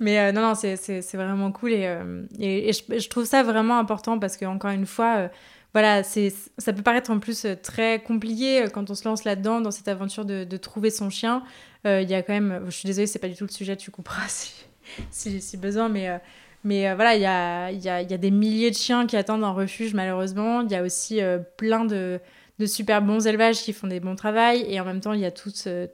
Mais 0.00 0.32
non, 0.32 0.40
non, 0.40 0.54
c'est 0.54 0.76
vraiment 1.14 1.52
cool 1.52 1.74
euh, 1.74 2.22
et, 2.38 2.72
je, 2.72 3.08
trouve 3.08 3.24
ça 3.24 3.42
vraiment 3.42 3.78
important 3.78 4.18
parce 4.18 4.36
que, 4.36 4.44
encore 4.44 4.70
une 4.70 4.86
fois, 4.86 5.16
euh, 5.16 5.28
voilà, 5.72 6.02
c'est, 6.02 6.32
ça 6.58 6.72
peut 6.72 6.82
paraître 6.82 7.10
en 7.10 7.18
plus 7.18 7.44
euh, 7.44 7.54
très 7.60 8.00
compliqué 8.00 8.66
quand 8.72 8.90
on 8.90 8.94
se 8.94 9.06
lance 9.06 9.24
là-dedans, 9.24 9.60
dans 9.60 9.70
cette 9.70 9.88
aventure 9.88 10.24
de, 10.24 10.56
trouver 10.56 10.90
son 10.90 11.10
chien. 11.10 11.42
Il 11.86 12.08
y 12.08 12.14
a 12.14 12.22
quand 12.22 12.32
même, 12.32 12.62
je 12.66 12.70
suis 12.70 12.86
désolée, 12.86 13.06
c'est 13.06 13.18
pas 13.18 13.28
du 13.28 13.36
tout 13.36 13.44
le 13.44 13.52
sujet, 13.52 13.76
tu 13.76 13.90
couperas 13.90 14.26
si, 15.10 15.40
si, 15.42 15.56
besoin, 15.58 15.90
mais, 15.90 16.18
mais 16.64 16.94
voilà, 16.94 17.14
il 17.14 17.22
y 17.22 17.26
a, 17.26 17.70
y, 17.70 17.88
a, 17.88 18.02
y 18.02 18.14
a, 18.14 18.18
des 18.18 18.30
milliers 18.30 18.70
de 18.70 18.76
chiens 18.76 19.06
qui 19.06 19.16
attendent 19.16 19.44
un 19.44 19.52
refuge, 19.52 19.94
malheureusement. 19.94 20.62
Il 20.62 20.70
y 20.70 20.74
a 20.74 20.82
aussi 20.82 21.20
plein 21.56 21.84
de, 21.84 22.20
de, 22.58 22.66
super 22.66 23.02
bons 23.02 23.26
élevages 23.26 23.62
qui 23.62 23.72
font 23.72 23.86
des 23.86 24.00
bons 24.00 24.16
travails, 24.16 24.64
et 24.68 24.80
en 24.80 24.84
même 24.84 25.00
temps, 25.00 25.12
il 25.12 25.20
y 25.20 25.26
a, 25.26 25.30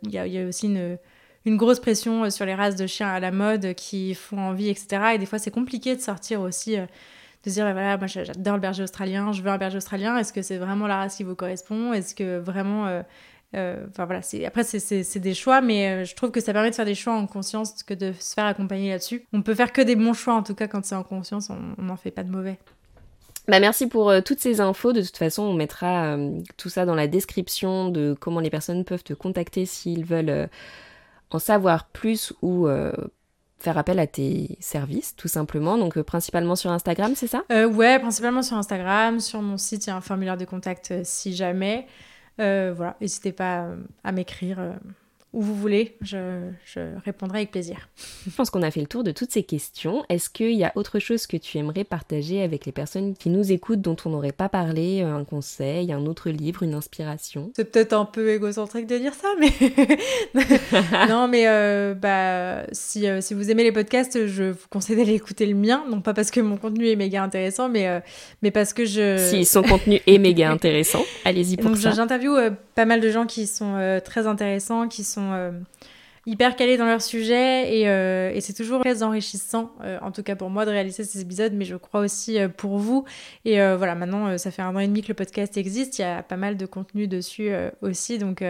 il 0.02 0.10
y 0.10 0.18
a, 0.18 0.26
y 0.26 0.38
a 0.38 0.46
aussi 0.46 0.66
une 0.66 0.98
une 1.44 1.56
grosse 1.56 1.80
pression 1.80 2.24
euh, 2.24 2.30
sur 2.30 2.44
les 2.44 2.54
races 2.54 2.76
de 2.76 2.86
chiens 2.86 3.08
à 3.08 3.20
la 3.20 3.30
mode 3.30 3.74
qui 3.74 4.14
font 4.14 4.38
envie, 4.38 4.68
etc. 4.68 5.12
Et 5.14 5.18
des 5.18 5.26
fois, 5.26 5.38
c'est 5.38 5.50
compliqué 5.50 5.96
de 5.96 6.00
sortir 6.00 6.40
aussi, 6.40 6.76
euh, 6.78 6.86
de 7.44 7.50
dire, 7.50 7.64
voilà, 7.72 7.96
moi 7.96 8.06
j'adore 8.06 8.54
le 8.54 8.60
berger 8.60 8.82
australien, 8.82 9.32
je 9.32 9.42
veux 9.42 9.50
un 9.50 9.58
berger 9.58 9.78
australien, 9.78 10.16
est-ce 10.18 10.32
que 10.32 10.42
c'est 10.42 10.58
vraiment 10.58 10.86
la 10.86 10.98
race 10.98 11.16
qui 11.16 11.24
vous 11.24 11.34
correspond? 11.34 11.92
Est-ce 11.92 12.14
que 12.14 12.38
vraiment... 12.38 13.02
Euh, 13.54 13.84
enfin 13.88 14.06
voilà, 14.06 14.20
après 14.46 14.62
c'est 14.64 15.18
des 15.18 15.34
choix, 15.34 15.60
mais 15.60 16.04
je 16.04 16.14
trouve 16.14 16.30
que 16.30 16.40
ça 16.40 16.52
permet 16.52 16.70
de 16.70 16.74
faire 16.74 16.84
des 16.84 16.94
choix 16.94 17.14
en 17.14 17.26
conscience 17.26 17.82
que 17.82 17.94
de 17.94 18.12
se 18.18 18.34
faire 18.34 18.46
accompagner 18.46 18.90
là-dessus. 18.90 19.24
On 19.32 19.42
peut 19.42 19.54
faire 19.54 19.72
que 19.72 19.82
des 19.82 19.96
bons 19.96 20.12
choix, 20.12 20.34
en 20.34 20.42
tout 20.42 20.54
cas 20.54 20.68
quand 20.68 20.84
c'est 20.84 20.94
en 20.94 21.02
conscience, 21.02 21.50
on 21.50 21.82
n'en 21.82 21.96
fait 21.96 22.12
pas 22.12 22.22
de 22.22 22.30
mauvais. 22.30 22.58
Bah 23.48 23.58
merci 23.58 23.88
pour 23.88 24.12
toutes 24.24 24.38
ces 24.38 24.60
infos. 24.60 24.92
De 24.92 25.02
toute 25.02 25.16
façon, 25.16 25.42
on 25.42 25.54
mettra 25.54 26.16
tout 26.56 26.68
ça 26.68 26.86
dans 26.86 26.94
la 26.94 27.08
description 27.08 27.88
de 27.88 28.14
comment 28.18 28.38
les 28.38 28.50
personnes 28.50 28.84
peuvent 28.84 29.02
te 29.02 29.14
contacter 29.14 29.66
s'ils 29.66 30.04
veulent 30.04 30.48
en 31.30 31.38
savoir 31.38 31.86
plus 31.86 32.32
ou 32.42 32.66
euh, 32.66 32.92
faire 33.58 33.78
appel 33.78 33.98
à 33.98 34.06
tes 34.06 34.56
services, 34.60 35.14
tout 35.16 35.28
simplement. 35.28 35.78
Donc, 35.78 35.96
euh, 35.96 36.02
principalement 36.02 36.56
sur 36.56 36.70
Instagram, 36.70 37.12
c'est 37.14 37.26
ça? 37.26 37.44
Euh, 37.52 37.68
Ouais, 37.68 37.98
principalement 37.98 38.42
sur 38.42 38.56
Instagram. 38.56 39.20
Sur 39.20 39.42
mon 39.42 39.56
site, 39.56 39.86
il 39.86 39.90
y 39.90 39.92
a 39.92 39.96
un 39.96 40.00
formulaire 40.00 40.36
de 40.36 40.44
contact 40.44 40.92
si 41.04 41.34
jamais. 41.34 41.86
Voilà, 42.40 42.96
n'hésitez 43.00 43.32
pas 43.32 43.68
à 44.02 44.12
m'écrire 44.12 44.58
où 45.32 45.42
vous 45.42 45.54
voulez, 45.54 45.96
je, 46.00 46.50
répondrai 47.04 47.38
avec 47.38 47.52
plaisir. 47.52 47.88
Je 48.26 48.34
pense 48.34 48.50
qu'on 48.50 48.62
a 48.62 48.70
fait 48.70 48.80
le 48.80 48.86
tour 48.86 49.04
de 49.04 49.12
toutes 49.12 49.30
ces 49.30 49.44
questions. 49.44 50.04
Est-ce 50.08 50.28
qu'il 50.28 50.52
y 50.52 50.64
a 50.64 50.72
autre 50.74 50.98
chose 50.98 51.26
que 51.28 51.36
tu 51.36 51.58
aimerais 51.58 51.84
partager 51.84 52.42
avec 52.42 52.66
les 52.66 52.72
personnes 52.72 53.14
qui 53.14 53.30
nous 53.30 53.52
écoutent 53.52 53.80
dont 53.80 53.96
on 54.04 54.10
n'aurait 54.10 54.32
pas 54.32 54.48
parlé 54.48 55.02
Un 55.02 55.24
conseil, 55.24 55.92
un 55.92 56.06
autre 56.06 56.30
livre, 56.30 56.64
une 56.64 56.74
inspiration? 56.74 57.52
C'est 57.54 57.70
peut-être 57.70 57.92
un 57.92 58.04
peu 58.04 58.30
égocentrique 58.30 58.86
de 58.86 58.98
dire 58.98 59.14
ça, 59.14 59.28
mais... 59.38 59.50
non, 61.08 61.28
mais 61.28 61.46
euh, 61.46 61.94
bah, 61.94 62.64
si, 62.72 63.06
euh, 63.06 63.20
si 63.20 63.34
vous 63.34 63.50
aimez 63.50 63.62
les 63.62 63.72
podcasts, 63.72 64.26
je 64.26 64.44
vous 64.44 64.66
conseille 64.68 64.96
d'aller 64.96 65.14
écouter 65.14 65.46
le 65.46 65.54
mien. 65.54 65.84
Non 65.88 66.00
pas 66.00 66.12
parce 66.12 66.32
que 66.32 66.40
mon 66.40 66.56
contenu 66.56 66.88
est 66.88 66.96
méga 66.96 67.22
intéressant, 67.22 67.68
mais, 67.68 67.86
euh, 67.86 68.00
mais 68.42 68.50
parce 68.50 68.72
que 68.72 68.84
je... 68.84 69.16
Si 69.18 69.44
son 69.44 69.62
contenu 69.62 70.00
est 70.06 70.18
méga 70.18 70.50
intéressant, 70.50 71.04
allez-y 71.24 71.56
pour 71.56 71.70
Donc, 71.70 71.78
ça. 71.78 71.92
J'interviewe 71.92 72.50
pas 72.80 72.86
mal 72.86 73.02
de 73.02 73.10
gens 73.10 73.26
qui 73.26 73.46
sont 73.46 74.00
très 74.00 74.26
intéressants, 74.26 74.88
qui 74.88 75.04
sont 75.04 75.32
euh, 75.34 75.50
hyper 76.30 76.54
calés 76.54 76.76
dans 76.76 76.86
leur 76.86 77.02
sujet 77.02 77.76
et, 77.76 77.88
euh, 77.88 78.38
c'est 78.40 78.52
toujours 78.52 78.80
très 78.80 79.02
enrichissant, 79.02 79.72
euh, 79.82 79.98
en 80.00 80.12
tout 80.12 80.22
cas 80.22 80.36
pour 80.36 80.48
moi, 80.48 80.64
de 80.64 80.70
réaliser 80.70 81.02
ces 81.02 81.20
épisodes, 81.20 81.52
mais 81.54 81.64
je 81.64 81.74
crois 81.74 82.00
aussi 82.00 82.38
pour 82.56 82.78
vous. 82.78 83.04
Et 83.44 83.56
voilà, 83.74 83.94
maintenant, 83.94 84.38
ça 84.38 84.50
fait 84.50 84.62
un 84.62 84.74
an 84.74 84.78
et 84.78 84.86
demi 84.86 85.02
que 85.02 85.08
le 85.08 85.14
podcast 85.14 85.56
existe, 85.56 85.98
il 85.98 86.02
y 86.02 86.04
a 86.04 86.22
pas 86.22 86.36
mal 86.36 86.56
de 86.56 86.66
contenu 86.66 87.08
dessus 87.08 87.50
aussi, 87.82 88.18
donc 88.18 88.42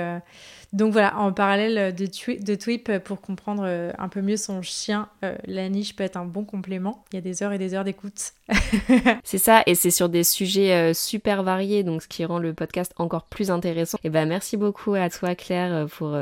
donc 0.73 0.93
voilà, 0.93 1.19
en 1.19 1.33
parallèle 1.33 1.95
de, 1.95 2.07
de 2.07 2.55
Twip, 2.55 2.99
pour 2.99 3.21
comprendre 3.21 3.65
euh, 3.67 3.91
un 3.99 4.09
peu 4.09 4.21
mieux 4.21 4.37
son 4.37 4.63
chien, 4.63 5.09
euh, 5.25 5.35
la 5.47 5.69
niche 5.69 5.97
peut 5.97 6.05
être 6.05 6.17
un 6.17 6.25
bon 6.25 6.45
complément. 6.45 7.05
Il 7.13 7.17
y 7.17 7.19
a 7.19 7.23
des 7.23 7.43
heures 7.43 7.53
et 7.53 7.59
des 7.59 7.75
heures 7.75 7.83
d'écoute. 7.83 8.35
c'est 9.25 9.39
ça, 9.39 9.65
et 9.67 9.75
c'est 9.75 9.91
sur 9.91 10.09
des 10.09 10.23
sujets 10.23 10.73
euh, 10.73 10.95
super 10.95 11.43
variés, 11.43 11.83
donc 11.83 12.03
ce 12.03 12.09
qui 12.09 12.25
rend 12.25 12.39
le 12.39 12.55
podcast 12.55 12.93
encore 12.99 13.25
plus 13.25 13.51
intéressant. 13.51 13.99
Et 14.05 14.11
ben 14.11 14.29
merci 14.29 14.57
beaucoup 14.57 14.95
à 14.95 15.11
toi 15.11 15.35
Claire 15.35 15.87
pour, 15.89 16.17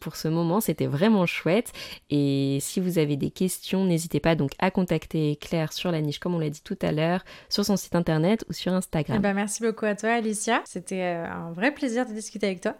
pour 0.00 0.16
ce 0.16 0.28
moment, 0.28 0.60
c'était 0.60 0.86
vraiment 0.86 1.03
chouette. 1.26 1.72
Et 2.10 2.58
si 2.60 2.80
vous 2.80 2.98
avez 2.98 3.16
des 3.16 3.30
questions, 3.30 3.84
n'hésitez 3.84 4.20
pas 4.20 4.34
donc 4.34 4.52
à 4.58 4.70
contacter 4.70 5.36
Claire 5.36 5.72
sur 5.72 5.90
la 5.90 6.00
niche, 6.00 6.18
comme 6.18 6.34
on 6.34 6.38
l'a 6.38 6.50
dit 6.50 6.62
tout 6.62 6.78
à 6.82 6.92
l'heure, 6.92 7.24
sur 7.48 7.64
son 7.64 7.76
site 7.76 7.94
internet 7.94 8.44
ou 8.48 8.52
sur 8.52 8.72
Instagram. 8.72 9.18
Et 9.18 9.20
ben 9.20 9.34
merci 9.34 9.62
beaucoup 9.62 9.86
à 9.86 9.94
toi 9.94 10.10
Alicia, 10.10 10.62
c'était 10.64 11.02
un 11.02 11.52
vrai 11.52 11.72
plaisir 11.72 12.06
de 12.06 12.12
discuter 12.12 12.46
avec 12.46 12.60
toi. 12.60 12.74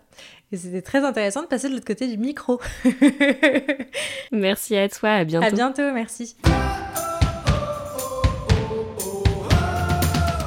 Et 0.53 0.57
c'était 0.57 0.83
très 0.83 1.05
intéressant 1.05 1.43
de 1.43 1.47
passer 1.47 1.69
de 1.69 1.75
l'autre 1.75 1.87
côté 1.87 2.07
du 2.07 2.17
micro. 2.17 2.61
merci 4.33 4.77
à 4.77 4.89
toi, 4.89 5.11
à 5.11 5.25
bientôt. 5.25 5.47
À 5.47 5.51
bientôt, 5.51 5.93
merci. 5.93 6.37